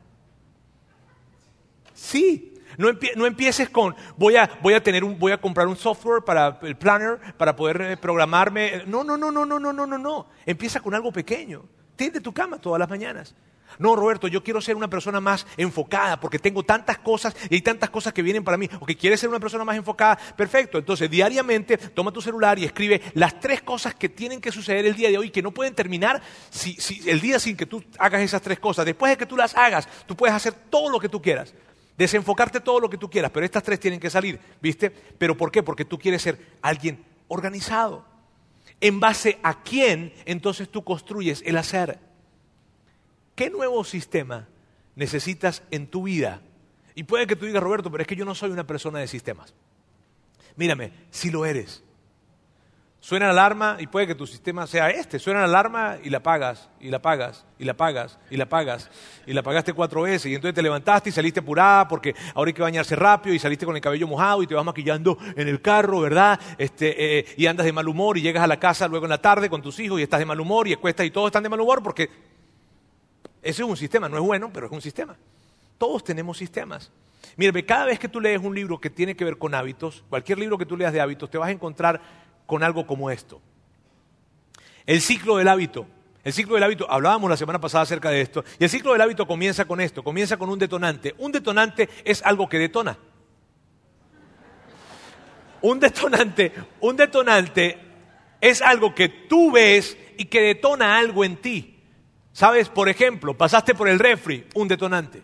Sí. 2.03 2.53
No, 2.77 2.89
no 3.15 3.25
empieces 3.25 3.69
con 3.69 3.95
voy 4.17 4.35
a, 4.35 4.49
voy 4.61 4.73
a 4.73 4.81
tener 4.81 5.03
un, 5.03 5.17
voy 5.19 5.31
a 5.31 5.39
comprar 5.39 5.67
un 5.67 5.77
software 5.77 6.23
para 6.23 6.59
el 6.63 6.75
planner 6.75 7.19
para 7.37 7.55
poder 7.55 7.81
eh, 7.81 7.97
programarme. 7.97 8.83
No, 8.87 9.03
no, 9.03 9.15
no, 9.15 9.31
no, 9.31 9.45
no, 9.45 9.59
no, 9.59 9.71
no, 9.71 9.87
no, 9.87 9.97
no. 9.97 10.27
Empieza 10.45 10.81
con 10.81 10.93
algo 10.93 11.11
pequeño. 11.11 11.63
Tiende 11.95 12.19
tu 12.19 12.33
cama 12.33 12.59
todas 12.59 12.79
las 12.79 12.89
mañanas. 12.89 13.35
No, 13.79 13.95
Roberto, 13.95 14.27
yo 14.27 14.43
quiero 14.43 14.61
ser 14.61 14.75
una 14.75 14.89
persona 14.89 15.19
más 15.19 15.47
enfocada 15.57 16.19
porque 16.19 16.39
tengo 16.39 16.63
tantas 16.63 16.97
cosas 16.99 17.35
y 17.49 17.55
hay 17.55 17.61
tantas 17.61 17.89
cosas 17.89 18.13
que 18.13 18.21
vienen 18.21 18.43
para 18.43 18.57
mí. 18.57 18.69
O 18.79 18.85
que 18.85 18.95
quieres 18.95 19.19
ser 19.19 19.29
una 19.29 19.39
persona 19.39 19.63
más 19.63 19.75
enfocada, 19.75 20.17
perfecto. 20.35 20.77
Entonces, 20.77 21.09
diariamente 21.09 21.77
toma 21.77 22.11
tu 22.11 22.21
celular 22.21 22.59
y 22.59 22.65
escribe 22.65 23.01
las 23.13 23.39
tres 23.39 23.61
cosas 23.61 23.95
que 23.95 24.09
tienen 24.09 24.41
que 24.41 24.51
suceder 24.51 24.85
el 24.85 24.95
día 24.95 25.09
de 25.09 25.17
hoy 25.17 25.29
que 25.29 25.41
no 25.41 25.51
pueden 25.51 25.73
terminar 25.73 26.21
si, 26.49 26.77
el 27.09 27.21
día 27.21 27.39
sin 27.39 27.55
que 27.55 27.65
tú 27.65 27.83
hagas 27.97 28.21
esas 28.21 28.41
tres 28.41 28.59
cosas. 28.59 28.85
Después 28.85 29.11
de 29.11 29.17
que 29.17 29.25
tú 29.25 29.37
las 29.37 29.55
hagas, 29.55 29.87
tú 30.05 30.15
puedes 30.15 30.35
hacer 30.35 30.53
todo 30.53 30.89
lo 30.89 30.99
que 30.99 31.09
tú 31.09 31.21
quieras. 31.21 31.53
Desenfocarte 31.97 32.59
todo 32.59 32.79
lo 32.79 32.89
que 32.89 32.97
tú 32.97 33.09
quieras, 33.09 33.31
pero 33.31 33.45
estas 33.45 33.63
tres 33.63 33.79
tienen 33.79 33.99
que 33.99 34.09
salir, 34.09 34.39
¿viste? 34.61 34.89
¿Pero 34.89 35.37
por 35.37 35.51
qué? 35.51 35.61
Porque 35.61 35.85
tú 35.85 35.99
quieres 35.99 36.21
ser 36.21 36.57
alguien 36.61 37.03
organizado. 37.27 38.05
¿En 38.81 38.99
base 38.99 39.39
a 39.43 39.63
quién 39.63 40.13
entonces 40.25 40.69
tú 40.69 40.83
construyes 40.83 41.43
el 41.45 41.57
hacer? 41.57 41.99
¿Qué 43.35 43.49
nuevo 43.49 43.83
sistema 43.83 44.47
necesitas 44.95 45.63
en 45.71 45.87
tu 45.87 46.03
vida? 46.03 46.41
Y 46.95 47.03
puede 47.03 47.27
que 47.27 47.35
tú 47.35 47.45
digas, 47.45 47.63
Roberto, 47.63 47.91
pero 47.91 48.01
es 48.01 48.07
que 48.07 48.15
yo 48.15 48.25
no 48.25 48.35
soy 48.35 48.51
una 48.51 48.67
persona 48.67 48.99
de 48.99 49.07
sistemas. 49.07 49.53
Mírame, 50.55 50.91
si 51.09 51.31
lo 51.31 51.45
eres. 51.45 51.83
Suena 53.03 53.25
la 53.25 53.31
alarma 53.31 53.75
y 53.81 53.87
puede 53.87 54.07
que 54.07 54.15
tu 54.15 54.25
sistema 54.25 54.65
sea 54.65 54.89
este. 54.89 55.19
Suena 55.19 55.41
la 55.41 55.45
alarma 55.47 55.97
y 56.01 56.09
la 56.09 56.23
pagas, 56.23 56.69
y 56.79 56.89
la 56.89 57.01
pagas, 57.01 57.45
y 57.59 57.65
la 57.65 57.73
pagas, 57.73 58.17
y 58.29 58.37
la 58.37 58.47
pagas, 58.47 58.89
y 59.27 59.33
la 59.33 59.43
pagaste 59.43 59.73
cuatro 59.73 60.03
veces. 60.03 60.27
Y 60.27 60.35
entonces 60.35 60.55
te 60.55 60.61
levantaste 60.61 61.09
y 61.09 61.11
saliste 61.11 61.41
apurada 61.41 61.85
porque 61.89 62.15
ahora 62.33 62.47
hay 62.47 62.53
que 62.53 62.61
bañarse 62.61 62.95
rápido 62.95 63.35
y 63.35 63.39
saliste 63.39 63.65
con 63.65 63.75
el 63.75 63.81
cabello 63.81 64.07
mojado 64.07 64.41
y 64.41 64.47
te 64.47 64.55
vas 64.55 64.63
maquillando 64.63 65.17
en 65.35 65.49
el 65.49 65.61
carro, 65.61 65.99
¿verdad? 65.99 66.39
Este, 66.57 67.19
eh, 67.19 67.25
y 67.35 67.45
andas 67.45 67.65
de 67.65 67.73
mal 67.73 67.89
humor 67.89 68.17
y 68.17 68.21
llegas 68.21 68.41
a 68.41 68.47
la 68.47 68.57
casa 68.57 68.87
luego 68.87 69.05
en 69.05 69.09
la 69.09 69.21
tarde 69.21 69.49
con 69.49 69.61
tus 69.61 69.77
hijos 69.81 69.99
y 69.99 70.03
estás 70.03 70.19
de 70.21 70.25
mal 70.25 70.39
humor 70.39 70.69
y 70.69 70.75
cuesta 70.77 71.03
y 71.03 71.11
todos 71.11 71.27
están 71.27 71.43
de 71.43 71.49
mal 71.49 71.59
humor 71.59 71.83
porque 71.83 72.09
ese 73.41 73.63
es 73.63 73.67
un 73.67 73.75
sistema, 73.75 74.07
no 74.07 74.15
es 74.15 74.23
bueno, 74.23 74.49
pero 74.53 74.67
es 74.67 74.71
un 74.71 74.81
sistema. 74.81 75.17
Todos 75.77 76.05
tenemos 76.05 76.37
sistemas. 76.37 76.89
Mire, 77.35 77.65
cada 77.65 77.85
vez 77.85 77.99
que 77.99 78.07
tú 78.07 78.21
lees 78.21 78.41
un 78.41 78.55
libro 78.55 78.79
que 78.79 78.89
tiene 78.89 79.15
que 79.15 79.25
ver 79.25 79.37
con 79.37 79.53
hábitos, 79.55 80.03
cualquier 80.09 80.39
libro 80.39 80.57
que 80.57 80.65
tú 80.65 80.77
leas 80.77 80.93
de 80.93 81.01
hábitos, 81.01 81.29
te 81.29 81.37
vas 81.37 81.49
a 81.49 81.51
encontrar 81.51 82.22
con 82.53 82.61
algo 82.61 82.85
como 82.85 83.09
esto. 83.09 83.41
El 84.85 85.01
ciclo 85.01 85.37
del 85.37 85.47
hábito. 85.47 85.87
El 86.23 86.33
ciclo 86.33 86.53
del 86.53 86.61
hábito, 86.61 86.85
hablábamos 86.87 87.27
la 87.27 87.35
semana 87.35 87.59
pasada 87.59 87.81
acerca 87.81 88.11
de 88.11 88.21
esto, 88.21 88.45
y 88.59 88.63
el 88.63 88.69
ciclo 88.69 88.91
del 88.91 89.01
hábito 89.01 89.25
comienza 89.25 89.65
con 89.65 89.81
esto, 89.81 90.03
comienza 90.03 90.37
con 90.37 90.51
un 90.51 90.59
detonante. 90.59 91.15
Un 91.17 91.31
detonante 91.31 91.89
es 92.05 92.21
algo 92.21 92.47
que 92.47 92.59
detona. 92.59 92.95
Un 95.63 95.79
detonante, 95.79 96.51
un 96.79 96.95
detonante 96.95 97.79
es 98.39 98.61
algo 98.61 98.93
que 98.93 99.09
tú 99.09 99.51
ves 99.51 99.97
y 100.19 100.25
que 100.25 100.41
detona 100.41 100.99
algo 100.99 101.25
en 101.25 101.37
ti. 101.37 101.79
¿Sabes? 102.33 102.69
Por 102.69 102.87
ejemplo, 102.87 103.35
pasaste 103.35 103.73
por 103.73 103.89
el 103.89 103.97
refri, 103.97 104.45
un 104.53 104.67
detonante. 104.67 105.23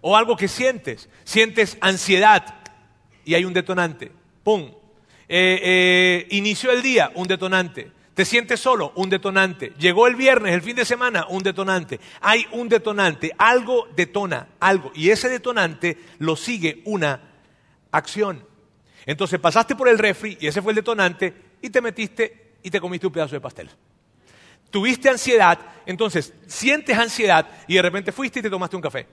O 0.00 0.16
algo 0.16 0.36
que 0.36 0.48
sientes. 0.48 1.08
Sientes 1.22 1.78
ansiedad 1.80 2.64
y 3.24 3.34
hay 3.34 3.44
un 3.44 3.54
detonante. 3.54 4.10
¡Pum! 4.42 4.81
Eh, 5.28 5.60
eh, 5.62 6.26
inició 6.30 6.70
el 6.70 6.82
día, 6.82 7.10
un 7.14 7.28
detonante. 7.28 7.90
Te 8.14 8.24
sientes 8.24 8.60
solo, 8.60 8.92
un 8.96 9.08
detonante. 9.08 9.72
Llegó 9.78 10.06
el 10.06 10.16
viernes, 10.16 10.52
el 10.52 10.62
fin 10.62 10.76
de 10.76 10.84
semana, 10.84 11.26
un 11.28 11.42
detonante. 11.42 11.98
Hay 12.20 12.46
un 12.52 12.68
detonante. 12.68 13.32
Algo 13.38 13.88
detona, 13.96 14.48
algo. 14.60 14.92
Y 14.94 15.10
ese 15.10 15.28
detonante 15.28 15.96
lo 16.18 16.36
sigue 16.36 16.82
una 16.84 17.20
acción. 17.90 18.46
Entonces 19.06 19.40
pasaste 19.40 19.74
por 19.74 19.88
el 19.88 19.98
refri 19.98 20.36
y 20.40 20.46
ese 20.46 20.60
fue 20.60 20.72
el 20.72 20.76
detonante 20.76 21.32
y 21.62 21.70
te 21.70 21.80
metiste 21.80 22.52
y 22.62 22.70
te 22.70 22.80
comiste 22.80 23.06
un 23.06 23.12
pedazo 23.12 23.34
de 23.34 23.40
pastel 23.40 23.70
tuviste 24.72 25.10
ansiedad, 25.10 25.58
entonces 25.86 26.32
sientes 26.46 26.98
ansiedad 26.98 27.46
y 27.68 27.74
de 27.74 27.82
repente 27.82 28.10
fuiste 28.10 28.40
y 28.40 28.42
te 28.42 28.50
tomaste 28.50 28.74
un 28.74 28.82
café. 28.82 29.06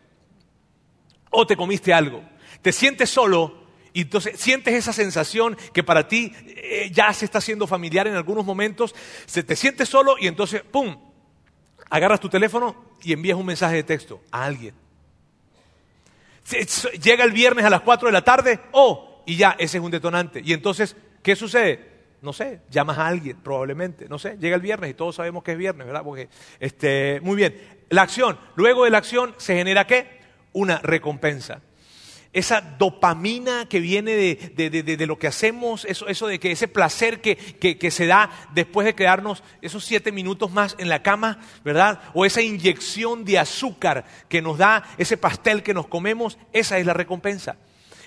O 1.29 1.45
te 1.45 1.55
comiste 1.55 1.93
algo. 1.93 2.23
Te 2.63 2.71
sientes 2.71 3.11
solo 3.11 3.58
y 3.99 4.03
entonces 4.03 4.39
sientes 4.39 4.73
esa 4.73 4.93
sensación 4.93 5.57
que 5.73 5.83
para 5.83 6.07
ti 6.07 6.31
eh, 6.47 6.89
ya 6.89 7.11
se 7.11 7.25
está 7.25 7.39
haciendo 7.39 7.67
familiar 7.67 8.07
en 8.07 8.15
algunos 8.15 8.45
momentos. 8.45 8.95
Se 9.25 9.43
te 9.43 9.57
sientes 9.57 9.89
solo 9.89 10.15
y 10.17 10.27
entonces, 10.27 10.61
¡pum! 10.61 10.97
Agarras 11.89 12.21
tu 12.21 12.29
teléfono 12.29 12.95
y 13.03 13.11
envías 13.11 13.37
un 13.37 13.45
mensaje 13.45 13.75
de 13.75 13.83
texto 13.83 14.21
a 14.31 14.45
alguien. 14.45 14.73
Llega 17.03 17.25
el 17.25 17.33
viernes 17.33 17.65
a 17.65 17.69
las 17.69 17.81
4 17.81 18.07
de 18.07 18.13
la 18.13 18.23
tarde, 18.23 18.61
oh, 18.71 19.21
y 19.25 19.35
ya, 19.35 19.57
ese 19.59 19.79
es 19.79 19.83
un 19.83 19.91
detonante. 19.91 20.41
Y 20.45 20.53
entonces, 20.53 20.95
¿qué 21.21 21.35
sucede? 21.35 21.89
no 22.21 22.33
sé, 22.33 22.61
llamas 22.69 22.97
a 22.97 23.07
alguien, 23.07 23.37
probablemente, 23.37 24.09
no 24.09 24.19
sé, 24.19 24.37
llega 24.37 24.55
el 24.55 24.61
viernes 24.61 24.91
y 24.91 24.93
todos 24.93 25.15
sabemos 25.15 25.41
que 25.41 25.53
es 25.53 25.57
viernes, 25.57 25.87
¿verdad? 25.87 26.03
Porque, 26.03 26.27
este, 26.59 27.21
muy 27.21 27.37
bien, 27.37 27.55
la 27.89 28.01
acción, 28.01 28.37
luego 28.55 28.83
de 28.83 28.89
la 28.89 28.97
acción 28.97 29.35
se 29.37 29.55
genera 29.55 29.87
qué? 29.87 30.19
Una 30.51 30.79
recompensa. 30.79 31.61
Esa 32.31 32.61
dopamina 32.61 33.67
que 33.67 33.79
viene 33.79 34.15
de, 34.15 35.05
lo 35.07 35.17
que 35.17 35.27
hacemos, 35.27 35.83
eso, 35.85 36.07
eso, 36.07 36.27
de 36.27 36.39
que 36.39 36.51
ese 36.51 36.67
placer 36.67 37.21
que, 37.21 37.35
que, 37.35 37.91
se 37.91 38.05
da 38.05 38.29
después 38.53 38.85
de 38.85 38.93
quedarnos 38.93 39.43
esos 39.61 39.83
siete 39.83 40.11
minutos 40.11 40.51
más 40.51 40.75
en 40.77 40.89
la 40.89 41.01
cama, 41.01 41.39
¿verdad? 41.63 42.01
O 42.13 42.25
esa 42.25 42.41
inyección 42.41 43.25
de 43.25 43.39
azúcar 43.39 44.05
que 44.27 44.43
nos 44.43 44.59
da 44.59 44.83
ese 44.99 45.17
pastel 45.17 45.63
que 45.63 45.73
nos 45.73 45.87
comemos, 45.87 46.37
esa 46.53 46.77
es 46.77 46.85
la 46.85 46.93
recompensa. 46.93 47.57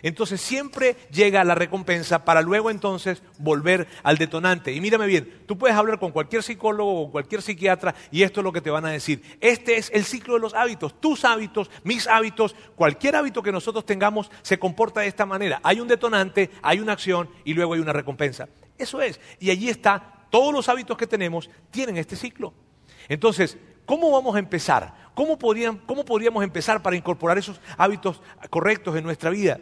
Entonces 0.02 0.40
siempre 0.40 0.96
llega 1.10 1.44
la 1.44 1.54
recompensa 1.54 2.24
para 2.24 2.42
luego 2.42 2.70
entonces 2.70 3.22
volver 3.38 3.86
al 4.02 4.18
detonante. 4.18 4.72
Y 4.72 4.80
mírame 4.80 5.06
bien, 5.06 5.42
tú 5.46 5.56
puedes 5.56 5.76
hablar 5.76 5.98
con 5.98 6.10
cualquier 6.10 6.42
psicólogo 6.42 7.02
o 7.02 7.10
cualquier 7.10 7.40
psiquiatra 7.40 7.94
y 8.10 8.22
esto 8.22 8.40
es 8.40 8.44
lo 8.44 8.52
que 8.52 8.60
te 8.60 8.70
van 8.70 8.84
a 8.84 8.90
decir. 8.90 9.22
Este 9.40 9.76
es 9.76 9.90
el 9.94 10.04
ciclo 10.04 10.34
de 10.34 10.40
los 10.40 10.54
hábitos. 10.54 11.00
Tus 11.00 11.24
hábitos, 11.24 11.70
mis 11.84 12.08
hábitos, 12.08 12.56
cualquier 12.74 13.16
hábito 13.16 13.42
que 13.42 13.52
nosotros 13.52 13.86
tengamos 13.86 14.30
se 14.42 14.58
comporta 14.58 15.00
de 15.00 15.06
esta 15.06 15.24
manera. 15.24 15.60
Hay 15.62 15.80
un 15.80 15.88
detonante, 15.88 16.50
hay 16.62 16.80
una 16.80 16.92
acción 16.92 17.30
y 17.44 17.54
luego 17.54 17.74
hay 17.74 17.80
una 17.80 17.92
recompensa. 17.92 18.48
Eso 18.76 19.00
es. 19.00 19.20
Y 19.38 19.50
allí 19.50 19.68
está. 19.68 20.26
Todos 20.30 20.52
los 20.52 20.68
hábitos 20.68 20.96
que 20.96 21.06
tenemos 21.06 21.48
tienen 21.70 21.96
este 21.98 22.16
ciclo. 22.16 22.54
Entonces, 23.08 23.56
¿cómo 23.84 24.10
vamos 24.10 24.34
a 24.34 24.38
empezar? 24.38 24.94
¿Cómo, 25.14 25.38
¿Cómo 25.86 26.04
podríamos 26.04 26.42
empezar 26.42 26.82
para 26.82 26.96
incorporar 26.96 27.38
esos 27.38 27.60
hábitos 27.76 28.22
correctos 28.50 28.96
en 28.96 29.04
nuestra 29.04 29.30
vida? 29.30 29.60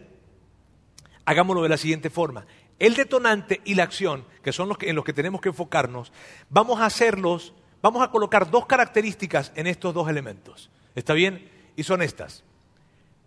Hagámoslo 1.31 1.63
de 1.63 1.69
la 1.69 1.77
siguiente 1.77 2.11
forma. 2.11 2.45
El 2.81 2.95
detonante 2.95 3.61
y 3.65 3.77
la 3.77 3.85
acción, 3.85 4.25
que 4.43 4.53
son 4.53 4.69
los 4.69 4.79
en 4.81 4.97
los 4.97 5.05
que 5.05 5.13
tenemos 5.13 5.41
que 5.41 5.51
enfocarnos, 5.51 6.13
vamos 6.49 6.81
a 6.81 6.87
hacerlos, 6.87 7.55
vamos 7.83 8.03
a 8.03 8.11
colocar 8.11 8.51
dos 8.51 8.67
características 8.67 9.53
en 9.55 9.69
estos 9.69 9.95
dos 9.95 10.09
elementos. 10.09 10.71
¿Está 10.97 11.15
bien? 11.15 11.49
Y 11.77 11.85
son 11.85 12.03
estas. 12.03 12.43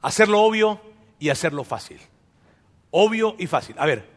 Hacerlo 0.01 0.41
obvio 0.41 0.81
y 1.17 1.29
hacerlo 1.29 1.63
fácil. 1.63 2.01
Obvio 2.91 3.35
y 3.39 3.47
fácil. 3.47 3.75
A 3.79 3.85
ver. 3.85 4.11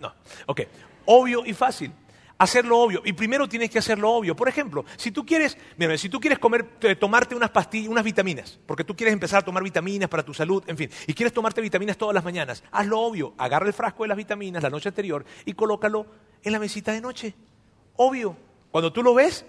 No, 0.00 0.12
ok. 0.46 0.62
Obvio 1.06 1.46
y 1.46 1.54
fácil 1.54 1.92
hacerlo 2.38 2.78
obvio. 2.78 3.02
Y 3.04 3.12
primero 3.12 3.48
tienes 3.48 3.70
que 3.70 3.78
hacerlo 3.78 4.10
obvio. 4.10 4.34
Por 4.36 4.48
ejemplo, 4.48 4.84
si 4.96 5.10
tú 5.10 5.24
quieres, 5.24 5.56
mira, 5.76 5.96
si 5.96 6.08
tú 6.08 6.20
quieres 6.20 6.38
comer, 6.38 6.66
eh, 6.80 6.96
tomarte 6.96 7.34
unas 7.34 7.50
pastillas, 7.50 7.88
unas 7.88 8.04
vitaminas, 8.04 8.58
porque 8.66 8.84
tú 8.84 8.94
quieres 8.94 9.12
empezar 9.12 9.40
a 9.40 9.44
tomar 9.44 9.62
vitaminas 9.62 10.08
para 10.08 10.22
tu 10.22 10.34
salud, 10.34 10.62
en 10.66 10.76
fin, 10.76 10.90
y 11.06 11.14
quieres 11.14 11.32
tomarte 11.32 11.60
vitaminas 11.60 11.96
todas 11.96 12.14
las 12.14 12.24
mañanas, 12.24 12.62
hazlo 12.70 13.00
obvio. 13.00 13.34
Agarra 13.38 13.66
el 13.66 13.72
frasco 13.72 14.04
de 14.04 14.08
las 14.08 14.16
vitaminas 14.16 14.62
la 14.62 14.70
noche 14.70 14.88
anterior 14.88 15.24
y 15.44 15.52
colócalo 15.52 16.06
en 16.42 16.52
la 16.52 16.58
mesita 16.58 16.92
de 16.92 17.00
noche. 17.00 17.34
Obvio. 17.96 18.36
Cuando 18.70 18.92
tú 18.92 19.02
lo 19.02 19.14
ves, 19.14 19.46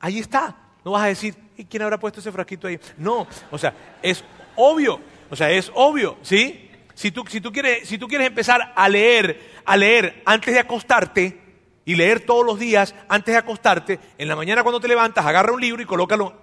ahí 0.00 0.18
está. 0.18 0.56
No 0.84 0.92
vas 0.92 1.02
a 1.02 1.08
decir, 1.08 1.34
¿y 1.56 1.64
quién 1.64 1.82
habrá 1.82 1.98
puesto 1.98 2.20
ese 2.20 2.32
frasquito 2.32 2.66
ahí? 2.66 2.80
No, 2.96 3.26
o 3.50 3.58
sea, 3.58 3.74
es 4.00 4.24
obvio, 4.56 5.00
o 5.28 5.36
sea, 5.36 5.50
es 5.50 5.70
obvio, 5.74 6.16
¿sí? 6.22 6.70
Si 6.94 7.12
tú, 7.12 7.24
si 7.28 7.40
tú, 7.40 7.52
quieres, 7.52 7.86
si 7.86 7.98
tú 7.98 8.08
quieres 8.08 8.26
empezar 8.26 8.72
a 8.74 8.88
leer, 8.88 9.60
a 9.64 9.76
leer 9.76 10.22
antes 10.24 10.52
de 10.52 10.60
acostarte 10.60 11.47
y 11.88 11.94
leer 11.94 12.20
todos 12.20 12.44
los 12.44 12.58
días 12.58 12.94
antes 13.08 13.32
de 13.32 13.38
acostarte, 13.38 13.98
en 14.18 14.28
la 14.28 14.36
mañana 14.36 14.62
cuando 14.62 14.78
te 14.78 14.88
levantas, 14.88 15.24
agarra 15.24 15.54
un 15.54 15.60
libro 15.62 15.80
y 15.80 15.86
colócalo 15.86 16.34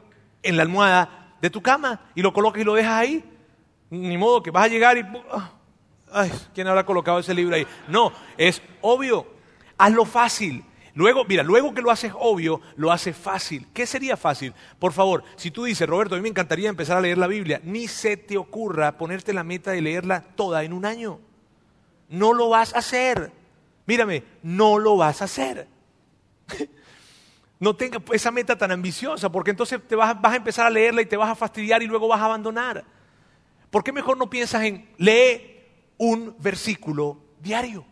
en 0.42 0.58
la 0.58 0.64
almohada 0.64 1.36
de 1.40 1.52
tu 1.52 1.62
cama 1.62 2.02
y 2.16 2.24
lo 2.24 2.34
colocas 2.34 2.64
y 2.64 2.66
lo 2.66 2.74
dejas 2.74 2.94
ahí. 2.94 3.24
Ni 3.92 4.18
modo 4.18 4.42
que 4.42 4.50
vas 4.50 4.66
a 4.66 4.70
llegar 4.70 4.98
y... 4.98 5.06
ah, 5.32 5.52
Ay, 6.12 6.32
¿quién 6.56 6.68
habrá 6.68 6.84
colocado 6.84 7.20
ese 7.20 7.36
libro 7.36 7.56
ahí? 7.56 7.68
No, 7.88 8.12
es 8.40 8.60
obvio. 8.82 9.28
Hazlo 9.78 10.06
fácil. 10.06 10.66
Luego, 10.96 11.24
mira, 11.26 11.44
luego 11.44 11.76
que 11.76 11.84
lo 11.84 11.92
haces 11.92 12.12
obvio, 12.18 12.60
lo 12.76 12.92
haces 12.92 13.16
fácil. 13.16 13.68
¿Qué 13.72 13.86
sería 13.86 14.18
fácil? 14.18 14.52
Por 14.80 14.94
favor, 14.94 15.24
si 15.36 15.52
tú 15.52 15.66
dices, 15.66 15.88
Roberto, 15.88 16.16
a 16.16 16.18
mí 16.18 16.24
me 16.24 16.30
encantaría 16.30 16.70
empezar 16.70 16.98
a 16.98 17.02
leer 17.02 17.20
la 17.20 17.28
Biblia, 17.28 17.62
ni 17.64 17.88
se 17.88 18.18
te 18.18 18.36
ocurra 18.36 18.98
ponerte 18.98 19.32
la 19.32 19.44
meta 19.44 19.70
de 19.70 19.82
leerla 19.84 20.24
toda 20.36 20.64
en 20.64 20.74
un 20.74 20.86
año. 20.86 21.20
No 22.10 22.34
lo 22.34 22.50
vas 22.50 22.74
a 22.74 22.80
hacer. 22.80 23.45
Mírame, 23.86 24.24
no 24.44 24.78
lo 24.78 24.98
vas 24.98 25.22
a 25.22 25.26
hacer. 25.26 25.68
No 27.58 27.74
tengas 27.76 28.02
esa 28.12 28.32
meta 28.32 28.58
tan 28.58 28.72
ambiciosa, 28.72 29.32
porque 29.32 29.52
entonces 29.52 29.80
te 29.88 29.96
vas, 29.96 30.18
a 30.22 30.36
empezar 30.36 30.68
a 30.68 30.70
leerla 30.70 31.02
y 31.02 31.06
te 31.06 31.16
vas 31.16 31.30
a 31.30 31.36
fastidiar 31.36 31.82
y 31.82 31.88
luego 31.88 32.08
vas 32.08 32.20
a 32.20 32.26
abandonar. 32.26 32.84
¿Por 33.72 33.84
qué 33.84 33.94
mejor 33.94 34.18
no 34.18 34.30
piensas 34.30 34.64
en 34.64 34.90
lee 34.98 35.64
un 35.98 36.36
versículo 36.38 37.18
diario? 37.42 37.86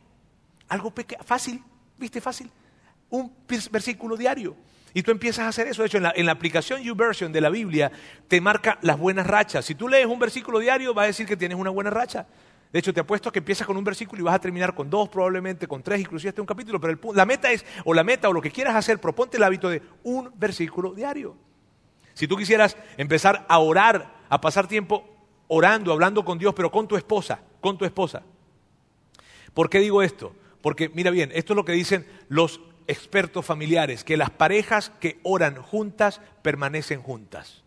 Algo 0.68 0.94
fácil, 1.26 1.64
¿viste? 1.98 2.20
Fácil. 2.20 2.52
Un 3.10 3.34
versículo 3.72 4.18
diario. 4.18 4.56
Y 4.94 5.02
tú 5.02 5.12
empiezas 5.12 5.46
a 5.46 5.48
hacer 5.48 5.68
eso. 5.68 5.82
De 5.82 5.88
hecho, 5.88 5.98
en 5.98 6.04
la, 6.04 6.14
en 6.16 6.26
la 6.26 6.34
aplicación 6.34 6.82
YouVersion 6.82 7.32
de 7.32 7.42
la 7.42 7.50
Biblia 7.50 7.92
te 8.28 8.42
marca 8.42 8.78
las 8.82 9.00
buenas 9.00 9.26
rachas. 9.26 9.66
Si 9.66 9.76
tú 9.76 9.88
lees 9.88 10.06
un 10.06 10.20
versículo 10.20 10.60
diario, 10.60 10.94
va 10.94 11.04
a 11.04 11.08
decir 11.08 11.26
que 11.26 11.38
tienes 11.38 11.58
una 11.58 11.70
buena 11.70 11.90
racha. 11.90 12.28
De 12.74 12.80
hecho, 12.80 12.92
te 12.92 13.02
apuesto 13.02 13.32
que 13.32 13.38
empiezas 13.38 13.68
con 13.68 13.78
un 13.78 13.84
versículo 13.84 14.20
y 14.20 14.24
vas 14.24 14.34
a 14.34 14.40
terminar 14.40 14.74
con 14.74 14.90
dos, 14.90 15.08
probablemente 15.08 15.68
con 15.68 15.84
tres, 15.84 16.02
inclusive 16.02 16.30
hasta 16.30 16.42
un 16.42 16.48
capítulo. 16.48 16.82
Pero 16.82 17.14
la 17.14 17.24
meta 17.24 17.52
es, 17.52 17.64
o 17.86 17.94
la 17.94 18.04
meta, 18.04 18.28
o 18.30 18.34
lo 18.34 18.42
que 18.42 18.50
quieras 18.50 18.76
hacer, 18.76 19.00
proponte 19.00 19.38
el 19.38 19.44
hábito 19.44 19.70
de 19.70 19.84
un 20.02 20.32
versículo 20.36 20.92
diario. 20.92 21.38
Si 22.16 22.28
tú 22.28 22.36
quisieras 22.36 22.76
empezar 22.98 23.46
a 23.48 23.60
orar, 23.60 24.16
a 24.28 24.42
pasar 24.42 24.68
tiempo 24.68 25.08
orando, 25.50 25.94
hablando 25.94 26.26
con 26.26 26.40
Dios, 26.40 26.56
pero 26.56 26.72
con 26.72 26.88
tu 26.88 26.98
esposa, 26.98 27.42
con 27.62 27.78
tu 27.78 27.86
esposa. 27.86 28.24
¿Por 29.54 29.70
qué 29.70 29.80
digo 29.80 30.02
esto? 30.02 30.36
Porque, 30.64 30.90
mira 30.90 31.12
bien, 31.12 31.30
esto 31.36 31.54
es 31.54 31.58
lo 31.58 31.66
que 31.66 31.74
dicen 31.74 32.08
los 32.28 32.60
expertos 32.88 33.46
familiares, 33.46 34.04
que 34.04 34.18
las 34.18 34.32
parejas 34.32 34.92
que 35.00 35.20
oran 35.22 35.62
juntas 35.62 36.22
permanecen 36.42 37.04
juntas 37.04 37.62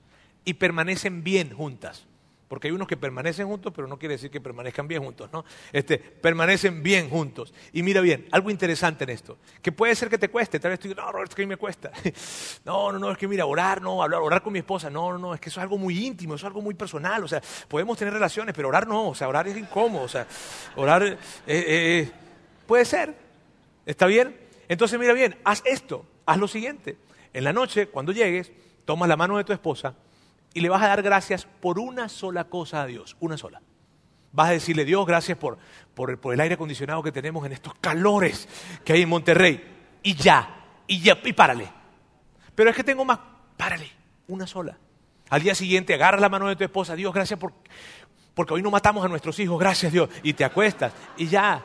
y 0.45 0.55
permanecen 0.55 1.23
bien 1.23 1.55
juntas. 1.55 2.07
Porque 2.49 2.69
hay 2.69 2.73
unos 2.73 2.87
que 2.87 2.97
permanecen 2.97 3.49
juntos, 3.49 3.73
pero 3.75 3.89
no 3.89 3.99
quiere 3.99 4.15
decir 4.15 4.31
que 4.31 4.41
permanezcan 4.41 4.87
bien 4.87 5.03
juntos, 5.03 5.29
¿no? 5.33 5.45
Este, 5.73 5.99
permanecen 5.99 6.81
bien 6.81 7.11
juntos. 7.11 7.53
Y 7.73 7.83
mira 7.83 8.01
bien, 8.01 8.29
algo 8.31 8.51
interesante 8.51 9.03
en 9.03 9.11
esto, 9.11 9.39
que 9.61 9.73
puede 9.73 9.97
ser 9.97 10.09
que 10.09 10.17
te 10.17 10.29
cueste, 10.29 10.61
tal 10.61 10.71
vez 10.71 10.79
tú 10.79 10.87
digas, 10.89 11.05
no, 11.05 11.11
Roberto, 11.11 11.33
es 11.33 11.37
que 11.37 11.43
a 11.43 11.47
mí 11.47 11.49
me 11.49 11.57
cuesta. 11.57 11.91
No, 12.65 12.91
no, 12.91 12.99
no, 12.99 13.13
es 13.13 13.19
que 13.19 13.29
mira, 13.29 13.47
orar, 13.47 13.81
no, 13.81 14.03
hablar, 14.03 14.21
orar 14.21 14.43
con 14.43 14.53
mi 14.53 14.59
esposa, 14.59 14.91
no, 14.91 15.13
no, 15.13 15.19
no, 15.19 15.35
es 15.35 15.41
que 15.41 15.49
eso 15.49 15.61
es 15.61 15.63
algo 15.63 15.79
muy 15.79 16.05
íntimo, 16.05 16.35
eso 16.35 16.47
es 16.47 16.49
algo 16.49 16.63
muy 16.63 16.75
personal, 16.75 17.23
o 17.23 17.29
sea, 17.29 17.41
podemos 17.69 17.97
tener 17.97 18.13
relaciones, 18.13 18.55
pero 18.55 18.69
orar 18.69 18.87
no, 18.87 19.11
o 19.11 19.15
sea, 19.15 19.29
orar 19.29 19.47
es 19.47 19.57
incómodo, 19.57 20.05
o 20.05 20.09
sea, 20.09 20.27
orar 20.75 21.05
eh, 21.05 21.17
eh, 21.47 22.11
puede 22.67 22.85
ser, 22.85 23.15
¿está 23.85 24.07
bien? 24.07 24.37
Entonces 24.69 24.99
mira 24.99 25.13
bien, 25.13 25.37
haz 25.45 25.63
esto, 25.65 26.05
haz 26.25 26.39
lo 26.39 26.49
siguiente, 26.49 26.97
en 27.33 27.45
la 27.45 27.53
noche, 27.53 27.87
cuando 27.87 28.13
llegues, 28.13 28.51
tomas 28.85 29.09
la 29.09 29.17
mano 29.17 29.37
de 29.37 29.45
tu 29.45 29.53
esposa 29.53 29.95
y 30.57 30.61
le 30.61 30.71
vas 30.71 30.83
a 30.83 30.89
dar 30.89 31.03
gracias 31.03 31.45
por 31.45 31.79
una 31.79 32.09
sola 32.09 32.45
cosa 32.45 32.81
a 32.81 32.87
Dios, 32.87 33.15
una 33.21 33.37
sola. 33.37 33.61
Vas 34.33 34.49
a 34.49 34.53
decirle, 34.53 34.87
Dios, 34.87 35.05
gracias 35.05 35.37
por, 35.37 35.59
por, 35.95 36.33
el- 36.33 36.41
aire 36.41 36.55
acondicionado 36.55 37.03
que 37.03 37.13
tenemos 37.13 37.45
en 37.45 37.53
estos 37.53 37.75
calores 37.75 38.49
que 38.83 38.95
hay 38.95 39.03
en 39.03 39.09
Monterrey. 39.11 39.63
Y 40.03 40.15
ya, 40.15 40.65
y 40.87 40.99
ya, 41.03 41.19
y 41.23 41.35
párale. 41.35 41.69
Pero 42.55 42.71
es 42.71 42.77
que 42.77 42.83
tengo 42.83 43.05
más, 43.05 43.19
párale, 43.59 43.87
una 44.29 44.47
sola. 44.47 44.79
Al 45.29 45.43
día 45.43 45.55
siguiente 45.55 45.93
agarras 45.93 46.23
la 46.23 46.31
mano 46.31 46.49
de 46.49 46.57
tu 46.57 46.65
esposa, 46.65 46.97
Dios, 46.97 47.13
gracias 47.13 47.39
por, 47.39 47.53
porque 48.33 48.55
hoy 48.55 48.63
no 48.63 48.71
matamos 48.71 49.05
a 49.05 49.09
nuestros 49.09 49.39
hijos, 49.39 49.61
gracias 49.61 49.93
Dios. 49.93 50.09
Y 50.23 50.33
te 50.33 50.45
acuestas, 50.47 50.95
y 51.19 51.27
ya, 51.27 51.63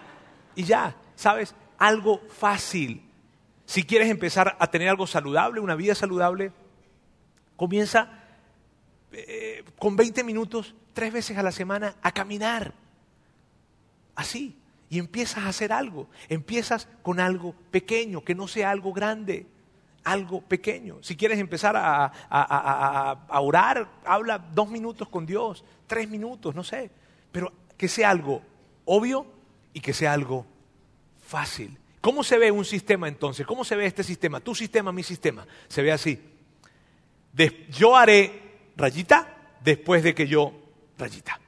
y 0.54 0.64
ya, 0.66 0.98
¿sabes? 1.16 1.56
Algo 1.78 2.20
fácil. 2.28 3.10
Si 3.64 3.84
quieres 3.84 4.10
empezar 4.10 4.58
a 4.60 4.68
tener 4.68 4.90
algo 4.90 5.08
saludable, 5.08 5.62
una 5.62 5.76
vida 5.76 5.96
saludable, 5.96 6.52
comienza 7.56 8.18
eh, 9.12 9.64
con 9.78 9.96
20 9.96 10.24
minutos, 10.24 10.74
tres 10.94 11.12
veces 11.12 11.38
a 11.38 11.44
la 11.44 11.52
semana, 11.52 11.96
a 12.02 12.12
caminar. 12.12 12.74
Así. 14.16 14.58
Y 14.90 15.00
empiezas 15.00 15.46
a 15.46 15.50
hacer 15.50 15.72
algo. 15.72 16.10
Empiezas 16.30 16.88
con 17.02 17.20
algo 17.20 17.56
pequeño, 17.72 18.24
que 18.24 18.36
no 18.36 18.48
sea 18.48 18.72
algo 18.72 18.94
grande. 18.94 19.48
Algo 20.04 20.42
pequeño. 20.42 20.98
Si 21.02 21.16
quieres 21.16 21.40
empezar 21.40 21.76
a, 21.78 23.28
orar, 23.40 23.88
habla 24.04 24.38
dos 24.40 24.70
minutos 24.70 25.08
con 25.08 25.26
Dios, 25.26 25.64
tres 25.88 26.10
minutos, 26.10 26.56
no 26.56 26.64
sé. 26.64 26.90
Pero 27.32 27.54
que 27.78 27.88
sea 27.88 28.10
algo 28.10 28.42
obvio 28.86 29.26
y 29.74 29.80
que 29.80 29.94
sea 29.94 30.14
algo 30.14 30.46
fácil. 31.26 31.78
¿Cómo 32.02 32.24
se 32.24 32.38
ve 32.38 32.52
un 32.52 32.66
sistema 32.66 33.08
entonces? 33.08 33.46
¿Cómo 33.46 33.64
se 33.64 33.76
ve 33.76 33.86
este 33.86 34.04
sistema? 34.04 34.40
Tu 34.40 34.56
sistema, 34.56 34.92
mi 34.92 35.04
sistema. 35.04 35.46
Se 35.68 35.82
ve 35.82 35.92
así. 35.92 36.20
Yo 37.70 37.96
haré 37.96 38.51
rayita 38.76 39.56
después 39.64 40.04
de 40.04 40.14
que 40.14 40.28
yo 40.28 40.54
rayita. 40.98 41.40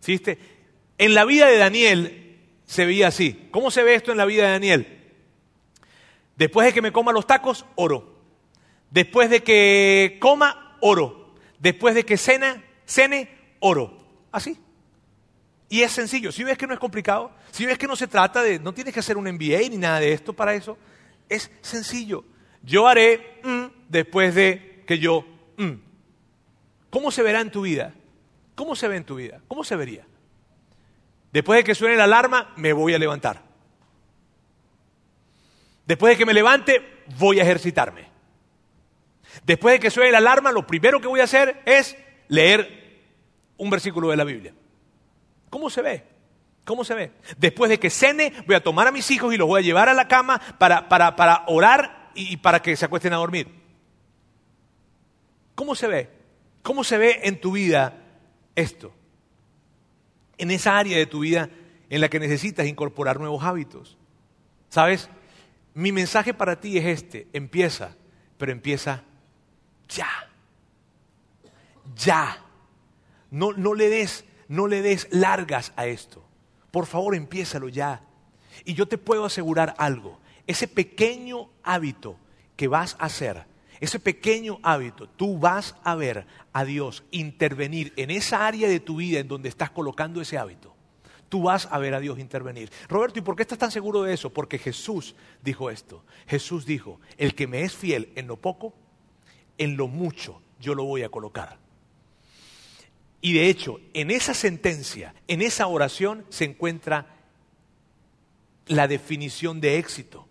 ¿Sí 0.00 0.12
viste? 0.12 0.38
En 0.98 1.14
la 1.14 1.24
vida 1.24 1.46
de 1.46 1.58
Daniel 1.58 2.38
se 2.66 2.84
veía 2.84 3.08
así. 3.08 3.48
¿Cómo 3.50 3.70
se 3.70 3.82
ve 3.82 3.94
esto 3.94 4.12
en 4.12 4.18
la 4.18 4.24
vida 4.24 4.44
de 4.46 4.52
Daniel? 4.52 4.98
Después 6.36 6.66
de 6.66 6.72
que 6.72 6.82
me 6.82 6.92
coma 6.92 7.12
los 7.12 7.26
tacos, 7.26 7.64
oro. 7.74 8.16
Después 8.90 9.30
de 9.30 9.42
que 9.42 10.18
coma, 10.20 10.76
oro. 10.80 11.34
Después 11.58 11.94
de 11.94 12.04
que 12.04 12.16
cena, 12.16 12.62
cene, 12.86 13.28
oro. 13.60 13.98
Así. 14.30 14.58
Y 15.68 15.82
es 15.82 15.92
sencillo. 15.92 16.32
Si 16.32 16.44
ves 16.44 16.56
que 16.56 16.66
no 16.66 16.74
es 16.74 16.80
complicado, 16.80 17.32
si 17.50 17.66
ves 17.66 17.78
que 17.78 17.86
no 17.86 17.96
se 17.96 18.06
trata 18.06 18.42
de, 18.42 18.58
no 18.58 18.72
tienes 18.72 18.94
que 18.94 19.00
hacer 19.00 19.16
un 19.16 19.24
MBA 19.24 19.68
ni 19.70 19.76
nada 19.76 20.00
de 20.00 20.12
esto 20.12 20.32
para 20.32 20.54
eso, 20.54 20.78
es 21.28 21.50
sencillo. 21.60 22.24
Yo 22.62 22.86
haré 22.86 23.40
mm, 23.44 23.64
después 23.88 24.34
de 24.34 24.84
que 24.86 24.98
yo 24.98 25.24
mm. 25.56 25.87
¿Cómo 26.98 27.12
se 27.12 27.22
verá 27.22 27.40
en 27.40 27.52
tu 27.52 27.62
vida? 27.62 27.94
¿Cómo 28.56 28.74
se 28.74 28.88
ve 28.88 28.96
en 28.96 29.04
tu 29.04 29.14
vida? 29.14 29.40
¿Cómo 29.46 29.62
se 29.62 29.76
vería? 29.76 30.04
Después 31.30 31.58
de 31.58 31.62
que 31.62 31.76
suene 31.76 31.94
la 31.94 32.02
alarma, 32.02 32.52
me 32.56 32.72
voy 32.72 32.92
a 32.92 32.98
levantar. 32.98 33.40
Después 35.86 36.12
de 36.12 36.18
que 36.18 36.26
me 36.26 36.34
levante, 36.34 37.04
voy 37.16 37.38
a 37.38 37.44
ejercitarme. 37.44 38.08
Después 39.46 39.74
de 39.74 39.78
que 39.78 39.92
suene 39.92 40.10
la 40.10 40.18
alarma, 40.18 40.50
lo 40.50 40.66
primero 40.66 41.00
que 41.00 41.06
voy 41.06 41.20
a 41.20 41.24
hacer 41.24 41.62
es 41.66 41.96
leer 42.26 43.00
un 43.58 43.70
versículo 43.70 44.08
de 44.08 44.16
la 44.16 44.24
Biblia. 44.24 44.52
¿Cómo 45.50 45.70
se 45.70 45.82
ve? 45.82 46.04
¿Cómo 46.64 46.82
se 46.82 46.94
ve? 46.94 47.12
Después 47.36 47.70
de 47.70 47.78
que 47.78 47.90
cene, 47.90 48.32
voy 48.44 48.56
a 48.56 48.62
tomar 48.64 48.88
a 48.88 48.90
mis 48.90 49.08
hijos 49.12 49.32
y 49.32 49.36
los 49.36 49.46
voy 49.46 49.60
a 49.60 49.64
llevar 49.64 49.88
a 49.88 49.94
la 49.94 50.08
cama 50.08 50.40
para, 50.58 50.88
para, 50.88 51.14
para 51.14 51.44
orar 51.46 52.10
y, 52.16 52.38
para 52.38 52.60
que 52.60 52.74
se 52.74 52.86
acuesten 52.86 53.12
a 53.12 53.18
dormir. 53.18 53.46
¿Cómo 55.54 55.76
se 55.76 55.86
ve? 55.86 56.17
¿Cómo 56.62 56.84
se 56.84 56.98
ve 56.98 57.20
en 57.24 57.40
tu 57.40 57.52
vida 57.52 58.02
esto? 58.54 58.92
En 60.36 60.50
esa 60.50 60.78
área 60.78 60.96
de 60.96 61.06
tu 61.06 61.20
vida 61.20 61.50
en 61.90 62.00
la 62.00 62.08
que 62.08 62.20
necesitas 62.20 62.66
incorporar 62.66 63.18
nuevos 63.18 63.42
hábitos. 63.42 63.96
¿Sabes? 64.68 65.08
Mi 65.74 65.92
mensaje 65.92 66.34
para 66.34 66.60
ti 66.60 66.78
es 66.78 66.84
este. 66.86 67.28
Empieza, 67.32 67.96
pero 68.36 68.52
empieza 68.52 69.04
ya. 69.88 70.08
Ya. 71.96 72.44
No, 73.30 73.52
no 73.52 73.74
le 73.74 73.88
des, 73.88 74.24
no 74.48 74.66
le 74.66 74.82
des 74.82 75.08
largas 75.10 75.72
a 75.76 75.86
esto. 75.86 76.24
Por 76.70 76.86
favor, 76.86 77.14
empiézalo 77.14 77.68
ya. 77.68 78.02
Y 78.64 78.74
yo 78.74 78.86
te 78.86 78.98
puedo 78.98 79.24
asegurar 79.24 79.74
algo. 79.78 80.18
Ese 80.46 80.68
pequeño 80.68 81.50
hábito 81.62 82.16
que 82.56 82.68
vas 82.68 82.96
a 82.98 83.06
hacer, 83.06 83.44
ese 83.80 84.00
pequeño 84.00 84.58
hábito, 84.62 85.08
tú 85.08 85.38
vas 85.38 85.76
a 85.84 85.94
ver 85.94 86.26
a 86.52 86.64
Dios 86.64 87.04
intervenir 87.10 87.92
en 87.96 88.10
esa 88.10 88.46
área 88.46 88.68
de 88.68 88.80
tu 88.80 88.96
vida 88.96 89.20
en 89.20 89.28
donde 89.28 89.48
estás 89.48 89.70
colocando 89.70 90.20
ese 90.20 90.38
hábito. 90.38 90.74
Tú 91.28 91.42
vas 91.42 91.68
a 91.70 91.78
ver 91.78 91.94
a 91.94 92.00
Dios 92.00 92.18
intervenir. 92.18 92.70
Roberto, 92.88 93.18
¿y 93.18 93.22
por 93.22 93.36
qué 93.36 93.42
estás 93.42 93.58
tan 93.58 93.70
seguro 93.70 94.02
de 94.02 94.14
eso? 94.14 94.30
Porque 94.30 94.58
Jesús 94.58 95.14
dijo 95.42 95.70
esto. 95.70 96.04
Jesús 96.26 96.64
dijo, 96.64 97.00
el 97.18 97.34
que 97.34 97.46
me 97.46 97.62
es 97.62 97.74
fiel 97.74 98.12
en 98.16 98.26
lo 98.26 98.36
poco, 98.38 98.74
en 99.58 99.76
lo 99.76 99.88
mucho 99.88 100.40
yo 100.58 100.74
lo 100.74 100.84
voy 100.84 101.02
a 101.02 101.08
colocar. 101.08 101.58
Y 103.20 103.32
de 103.32 103.48
hecho, 103.48 103.80
en 103.94 104.10
esa 104.10 104.32
sentencia, 104.32 105.14
en 105.26 105.42
esa 105.42 105.66
oración, 105.66 106.24
se 106.28 106.44
encuentra 106.44 107.14
la 108.66 108.86
definición 108.86 109.60
de 109.60 109.78
éxito. 109.78 110.26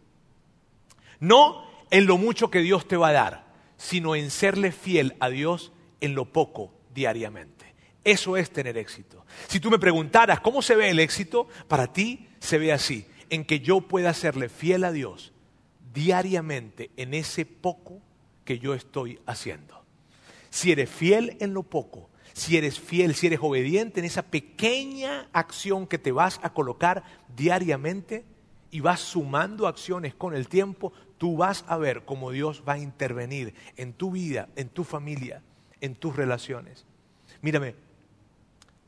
No 1.20 1.67
en 1.92 2.06
lo 2.06 2.18
mucho 2.18 2.50
que 2.50 2.60
Dios 2.60 2.88
te 2.88 2.98
va 2.98 3.10
a 3.10 3.14
dar, 3.14 3.48
sino 3.78 4.16
en 4.16 4.32
serle 4.32 4.72
fiel 4.72 5.16
a 5.20 5.30
Dios 5.30 5.72
en 6.02 6.16
lo 6.16 6.26
poco 6.26 6.74
diariamente. 6.94 7.74
Eso 8.04 8.38
es 8.38 8.52
tener 8.52 8.78
éxito. 8.78 9.26
Si 9.48 9.60
tú 9.60 9.70
me 9.70 9.80
preguntaras 9.80 10.40
cómo 10.40 10.62
se 10.62 10.76
ve 10.76 10.90
el 10.90 11.00
éxito, 11.00 11.48
para 11.68 11.92
ti 11.92 12.28
se 12.40 12.58
ve 12.58 12.72
así, 12.72 13.06
en 13.30 13.44
que 13.44 13.60
yo 13.60 13.82
pueda 13.82 14.14
serle 14.14 14.50
fiel 14.50 14.84
a 14.84 14.92
Dios 14.92 15.34
diariamente 15.94 16.92
en 16.96 17.14
ese 17.14 17.46
poco 17.46 18.02
que 18.46 18.60
yo 18.60 18.74
estoy 18.74 19.20
haciendo. 19.26 19.84
Si 20.50 20.72
eres 20.72 20.90
fiel 20.90 21.38
en 21.40 21.54
lo 21.54 21.64
poco, 21.64 22.10
si 22.34 22.56
eres 22.56 22.80
fiel, 22.80 23.16
si 23.16 23.28
eres 23.28 23.40
obediente 23.42 24.00
en 24.00 24.06
esa 24.06 24.22
pequeña 24.22 25.28
acción 25.34 25.88
que 25.88 25.98
te 25.98 26.12
vas 26.12 26.40
a 26.44 26.54
colocar 26.54 27.04
diariamente 27.36 28.26
y 28.72 28.80
vas 28.80 29.02
sumando 29.02 29.68
acciones 29.68 30.14
con 30.14 30.36
el 30.36 30.48
tiempo, 30.48 30.94
tú 31.18 31.38
vas 31.38 31.66
a 31.68 31.78
ver 31.78 32.06
cómo 32.06 32.32
Dios 32.32 32.64
va 32.68 32.74
a 32.74 32.80
intervenir 32.80 33.54
en 33.76 33.94
tu 33.94 34.12
vida, 34.12 34.50
en 34.56 34.70
tu 34.70 34.84
familia, 34.84 35.42
en 35.82 35.96
tus 35.96 36.16
relaciones. 36.16 36.86
Mírame, 37.42 37.76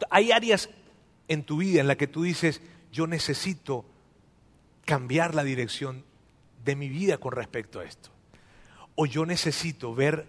hay 0.09 0.31
áreas 0.31 0.69
en 1.27 1.43
tu 1.43 1.57
vida 1.57 1.81
en 1.81 1.87
las 1.87 1.97
que 1.97 2.07
tú 2.07 2.23
dices, 2.23 2.61
yo 2.91 3.07
necesito 3.07 3.85
cambiar 4.85 5.35
la 5.35 5.43
dirección 5.43 6.03
de 6.65 6.75
mi 6.75 6.89
vida 6.89 7.17
con 7.17 7.31
respecto 7.31 7.79
a 7.79 7.85
esto. 7.85 8.09
O 8.95 9.05
yo 9.05 9.25
necesito 9.25 9.93
ver 9.95 10.27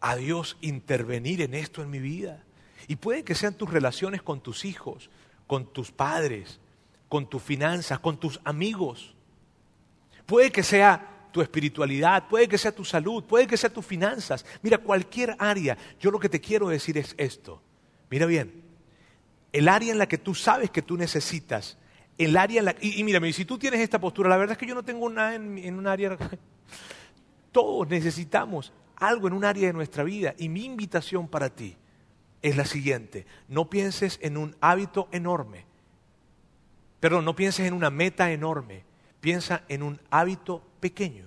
a 0.00 0.16
Dios 0.16 0.56
intervenir 0.60 1.42
en 1.42 1.54
esto 1.54 1.82
en 1.82 1.90
mi 1.90 1.98
vida. 1.98 2.44
Y 2.88 2.96
puede 2.96 3.24
que 3.24 3.34
sean 3.34 3.54
tus 3.54 3.70
relaciones 3.70 4.22
con 4.22 4.40
tus 4.40 4.64
hijos, 4.64 5.10
con 5.46 5.72
tus 5.72 5.92
padres, 5.92 6.60
con 7.08 7.28
tus 7.28 7.42
finanzas, 7.42 7.98
con 7.98 8.18
tus 8.18 8.40
amigos. 8.44 9.14
Puede 10.26 10.50
que 10.50 10.62
sea 10.62 11.19
tu 11.30 11.40
espiritualidad, 11.40 12.28
puede 12.28 12.48
que 12.48 12.58
sea 12.58 12.72
tu 12.72 12.84
salud, 12.84 13.24
puede 13.24 13.46
que 13.46 13.56
sea 13.56 13.72
tus 13.72 13.84
finanzas. 13.84 14.44
Mira, 14.62 14.78
cualquier 14.78 15.36
área. 15.38 15.76
Yo 15.98 16.10
lo 16.10 16.18
que 16.18 16.28
te 16.28 16.40
quiero 16.40 16.68
decir 16.68 16.98
es 16.98 17.14
esto. 17.16 17.62
Mira 18.10 18.26
bien, 18.26 18.62
el 19.52 19.68
área 19.68 19.92
en 19.92 19.98
la 19.98 20.08
que 20.08 20.18
tú 20.18 20.34
sabes 20.34 20.70
que 20.70 20.82
tú 20.82 20.96
necesitas, 20.96 21.78
el 22.18 22.36
área 22.36 22.58
en 22.58 22.64
la 22.66 22.76
y, 22.80 23.00
y 23.00 23.04
mírame, 23.04 23.32
si 23.32 23.44
tú 23.44 23.58
tienes 23.58 23.80
esta 23.80 24.00
postura, 24.00 24.28
la 24.28 24.36
verdad 24.36 24.52
es 24.52 24.58
que 24.58 24.66
yo 24.66 24.74
no 24.74 24.82
tengo 24.82 25.08
nada 25.08 25.34
en, 25.34 25.58
en 25.58 25.78
un 25.78 25.86
área. 25.86 26.16
Todos 27.52 27.88
necesitamos 27.88 28.72
algo 28.96 29.26
en 29.26 29.32
un 29.32 29.44
área 29.44 29.66
de 29.66 29.72
nuestra 29.72 30.04
vida 30.04 30.34
y 30.38 30.48
mi 30.48 30.64
invitación 30.64 31.28
para 31.28 31.50
ti 31.50 31.76
es 32.42 32.56
la 32.56 32.64
siguiente, 32.64 33.26
no 33.48 33.68
pienses 33.68 34.18
en 34.22 34.36
un 34.36 34.56
hábito 34.60 35.08
enorme, 35.12 35.66
perdón, 37.00 37.24
no 37.24 37.34
pienses 37.34 37.66
en 37.66 37.74
una 37.74 37.90
meta 37.90 38.32
enorme, 38.32 38.84
piensa 39.20 39.64
en 39.68 39.82
un 39.82 40.00
hábito 40.10 40.62
pequeño, 40.80 41.26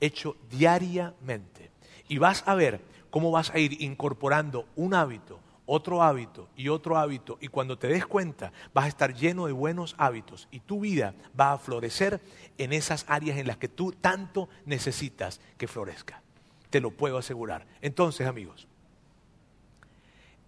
hecho 0.00 0.36
diariamente. 0.50 1.70
Y 2.08 2.18
vas 2.18 2.42
a 2.46 2.54
ver 2.54 2.80
cómo 3.10 3.30
vas 3.30 3.50
a 3.50 3.58
ir 3.58 3.82
incorporando 3.82 4.66
un 4.76 4.94
hábito, 4.94 5.40
otro 5.66 6.02
hábito 6.02 6.48
y 6.56 6.68
otro 6.68 6.98
hábito. 6.98 7.38
Y 7.40 7.48
cuando 7.48 7.78
te 7.78 7.86
des 7.86 8.06
cuenta, 8.06 8.52
vas 8.74 8.86
a 8.86 8.88
estar 8.88 9.14
lleno 9.14 9.46
de 9.46 9.52
buenos 9.52 9.94
hábitos 9.98 10.48
y 10.50 10.60
tu 10.60 10.80
vida 10.80 11.14
va 11.38 11.52
a 11.52 11.58
florecer 11.58 12.20
en 12.58 12.72
esas 12.72 13.04
áreas 13.08 13.38
en 13.38 13.46
las 13.46 13.56
que 13.56 13.68
tú 13.68 13.92
tanto 13.92 14.48
necesitas 14.66 15.40
que 15.56 15.68
florezca. 15.68 16.22
Te 16.70 16.80
lo 16.80 16.90
puedo 16.90 17.18
asegurar. 17.18 17.66
Entonces, 17.80 18.26
amigos, 18.26 18.66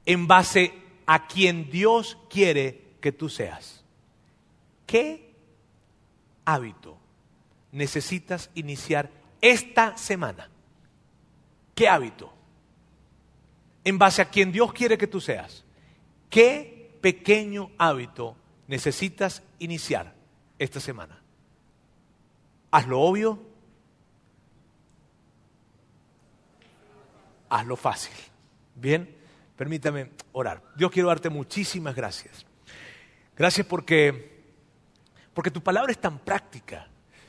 en 0.06 0.26
base 0.26 0.74
a 1.06 1.26
quien 1.26 1.70
Dios 1.70 2.18
quiere 2.28 2.96
que 3.00 3.12
tú 3.12 3.28
seas, 3.28 3.84
¿qué 4.86 5.23
hábito 6.44 6.98
necesitas 7.72 8.50
iniciar 8.54 9.10
esta 9.40 9.96
semana? 9.96 10.48
¿Qué 11.74 11.88
hábito? 11.88 12.32
En 13.82 13.98
base 13.98 14.22
a 14.22 14.30
quien 14.30 14.52
Dios 14.52 14.72
quiere 14.72 14.96
que 14.96 15.06
tú 15.06 15.20
seas. 15.20 15.64
¿Qué 16.30 16.98
pequeño 17.00 17.70
hábito 17.76 18.36
necesitas 18.66 19.42
iniciar 19.58 20.14
esta 20.58 20.80
semana? 20.80 21.20
Hazlo 22.70 23.00
obvio. 23.00 23.42
Hazlo 27.50 27.76
fácil. 27.76 28.14
Bien, 28.74 29.16
permítame 29.56 30.10
orar. 30.32 30.62
Dios 30.76 30.90
quiero 30.90 31.08
darte 31.08 31.28
muchísimas 31.28 31.94
gracias. 31.94 32.46
Gracias 33.36 33.66
porque 33.66 34.33
porque 35.34 35.50
tu 35.50 35.62
palabra 35.62 35.92
es 35.92 36.00
tan 36.00 36.18
práctica 36.18 36.88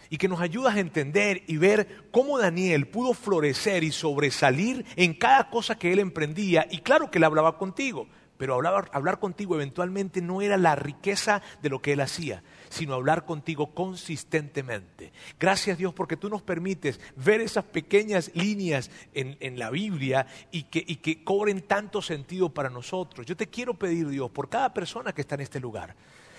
y 0.09 0.17
que 0.17 0.27
nos 0.27 0.39
ayudas 0.39 0.75
a 0.75 0.79
entender 0.79 1.43
y 1.47 1.57
ver 1.57 2.05
cómo 2.11 2.37
Daniel 2.37 2.87
pudo 2.87 3.13
florecer 3.13 3.83
y 3.83 3.91
sobresalir 3.91 4.85
en 4.95 5.13
cada 5.13 5.49
cosa 5.49 5.77
que 5.77 5.91
él 5.91 5.99
emprendía. 5.99 6.67
Y 6.69 6.79
claro 6.79 7.09
que 7.09 7.17
él 7.17 7.23
hablaba 7.23 7.57
contigo, 7.57 8.07
pero 8.37 8.53
hablar, 8.53 9.19
contigo 9.19 9.55
eventualmente 9.55 10.21
no 10.21 10.41
era 10.41 10.57
la 10.57 10.75
riqueza 10.75 11.41
de 11.61 11.69
lo 11.69 11.81
que 11.81 11.93
él 11.93 12.01
hacía, 12.01 12.43
sino 12.69 12.93
hablar 12.93 13.25
contigo 13.25 13.73
consistentemente. 13.73 15.13
Gracias 15.39 15.77
Dios 15.77 15.93
porque 15.93 16.17
tú 16.17 16.29
nos 16.29 16.41
permites 16.41 16.99
ver 17.15 17.41
esas 17.41 17.63
pequeñas 17.63 18.31
líneas 18.35 18.91
en, 19.13 19.37
en 19.39 19.57
la 19.57 19.69
Biblia 19.69 20.27
y 20.51 20.63
que, 20.63 20.83
y 20.85 20.97
que 20.97 21.23
cobren 21.23 21.61
tanto 21.61 22.01
sentido 22.01 22.53
para 22.53 22.69
nosotros. 22.69 23.25
Yo 23.25 23.37
te 23.37 23.47
quiero 23.47 23.73
pedir 23.73 24.09
Dios 24.09 24.29
por 24.31 24.49
cada 24.49 24.73
persona 24.73 25.13
que 25.13 25.21
está 25.21 25.35
en 25.35 25.41
este 25.41 25.59
lugar 25.59 25.95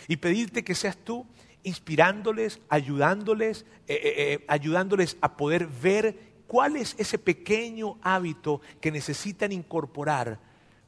y 0.09 0.17
pedirte 0.17 0.63
que 0.63 0.75
seas 0.75 0.97
tú 0.97 1.27
inspirándoles, 1.67 2.61
ayudándoles, 2.69 3.67
eh, 3.89 3.95
eh, 3.95 4.15
eh, 4.17 4.45
ayudándoles 4.47 5.17
a 5.21 5.37
poder 5.37 5.67
ver 5.67 6.17
cuál 6.47 6.77
es 6.77 6.95
ese 6.97 7.19
pequeño 7.19 7.99
hábito 8.03 8.61
que 8.81 8.93
necesitan 8.93 9.51
incorporar 9.51 10.39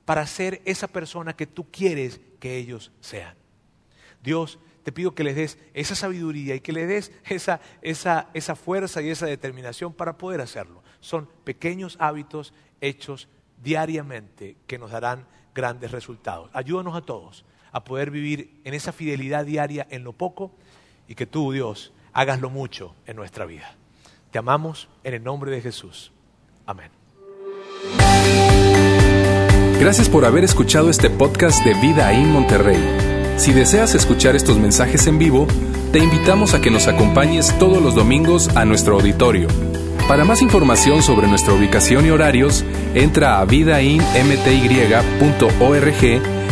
para 0.05 0.25
ser 0.25 0.63
esa 0.65 0.87
persona 0.87 1.35
que 1.35 1.49
tú 1.49 1.67
quieres 1.73 2.21
que 2.39 2.57
ellos 2.57 2.93
sean. 3.01 3.35
Dios, 4.23 4.61
te 4.85 4.93
pido 4.93 5.17
que 5.17 5.25
les 5.25 5.35
des 5.35 5.59
esa 5.75 5.97
sabiduría 5.97 6.55
y 6.55 6.61
que 6.61 6.73
les 6.73 6.87
des 6.87 7.13
esa, 7.29 7.61
esa, 7.83 8.31
esa 8.33 8.55
fuerza 8.55 9.03
y 9.03 9.11
esa 9.11 9.27
determinación 9.27 9.93
para 9.93 10.17
poder 10.17 10.41
hacerlo. 10.41 10.85
Son 11.01 11.29
pequeños 11.43 11.97
hábitos 11.99 12.55
hechos 12.81 13.29
diariamente 13.61 14.57
que 14.69 14.79
nos 14.79 14.93
darán 14.93 15.27
grandes 15.57 15.91
resultados. 15.91 16.51
Ayúdanos 16.53 16.95
a 16.95 17.01
todos 17.01 17.45
a 17.73 17.85
poder 17.85 18.11
vivir 18.11 18.61
en 18.65 18.75
esa 18.75 18.93
fidelidad 18.93 19.45
diaria 19.45 19.87
en 19.91 20.05
lo 20.05 20.13
poco 20.13 20.53
y 21.09 21.15
que 21.15 21.27
tú, 21.27 21.53
Dios, 21.53 21.93
hagas 22.13 22.41
lo 22.41 22.51
mucho 22.51 22.95
en 23.07 23.17
nuestra 23.17 23.47
vida. 23.47 23.75
Te 24.31 24.39
amamos 24.39 24.89
en 25.03 25.15
el 25.15 25.25
nombre 25.25 25.51
de 25.51 25.61
Jesús. 25.61 26.13
Amén. 26.67 26.91
Gracias 29.81 30.09
por 30.09 30.25
haber 30.25 30.45
escuchado 30.45 30.91
este 30.91 31.09
podcast 31.09 31.65
de 31.65 31.75
Vida 31.75 32.13
en 32.13 32.31
Monterrey. 32.31 32.83
Si 33.39 33.53
deseas 33.53 33.95
escuchar 33.95 34.37
estos 34.37 34.59
mensajes 34.59 35.07
en 35.07 35.19
vivo, 35.19 35.47
te 35.93 36.01
invitamos 36.01 36.55
a 36.55 36.61
que 36.61 36.71
nos 36.71 36.89
acompañes 36.89 37.57
todos 37.59 37.81
los 37.81 37.95
domingos 37.95 38.55
a 38.57 38.65
nuestro 38.65 38.97
auditorio. 38.97 39.49
Para 40.09 40.25
más 40.25 40.43
información 40.43 41.03
sobre 41.03 41.29
nuestra 41.29 41.55
ubicación 41.55 42.07
y 42.07 42.11
horarios, 42.11 42.65
entra 42.95 43.41
a 43.41 43.45
vidainmty.org 43.45 46.38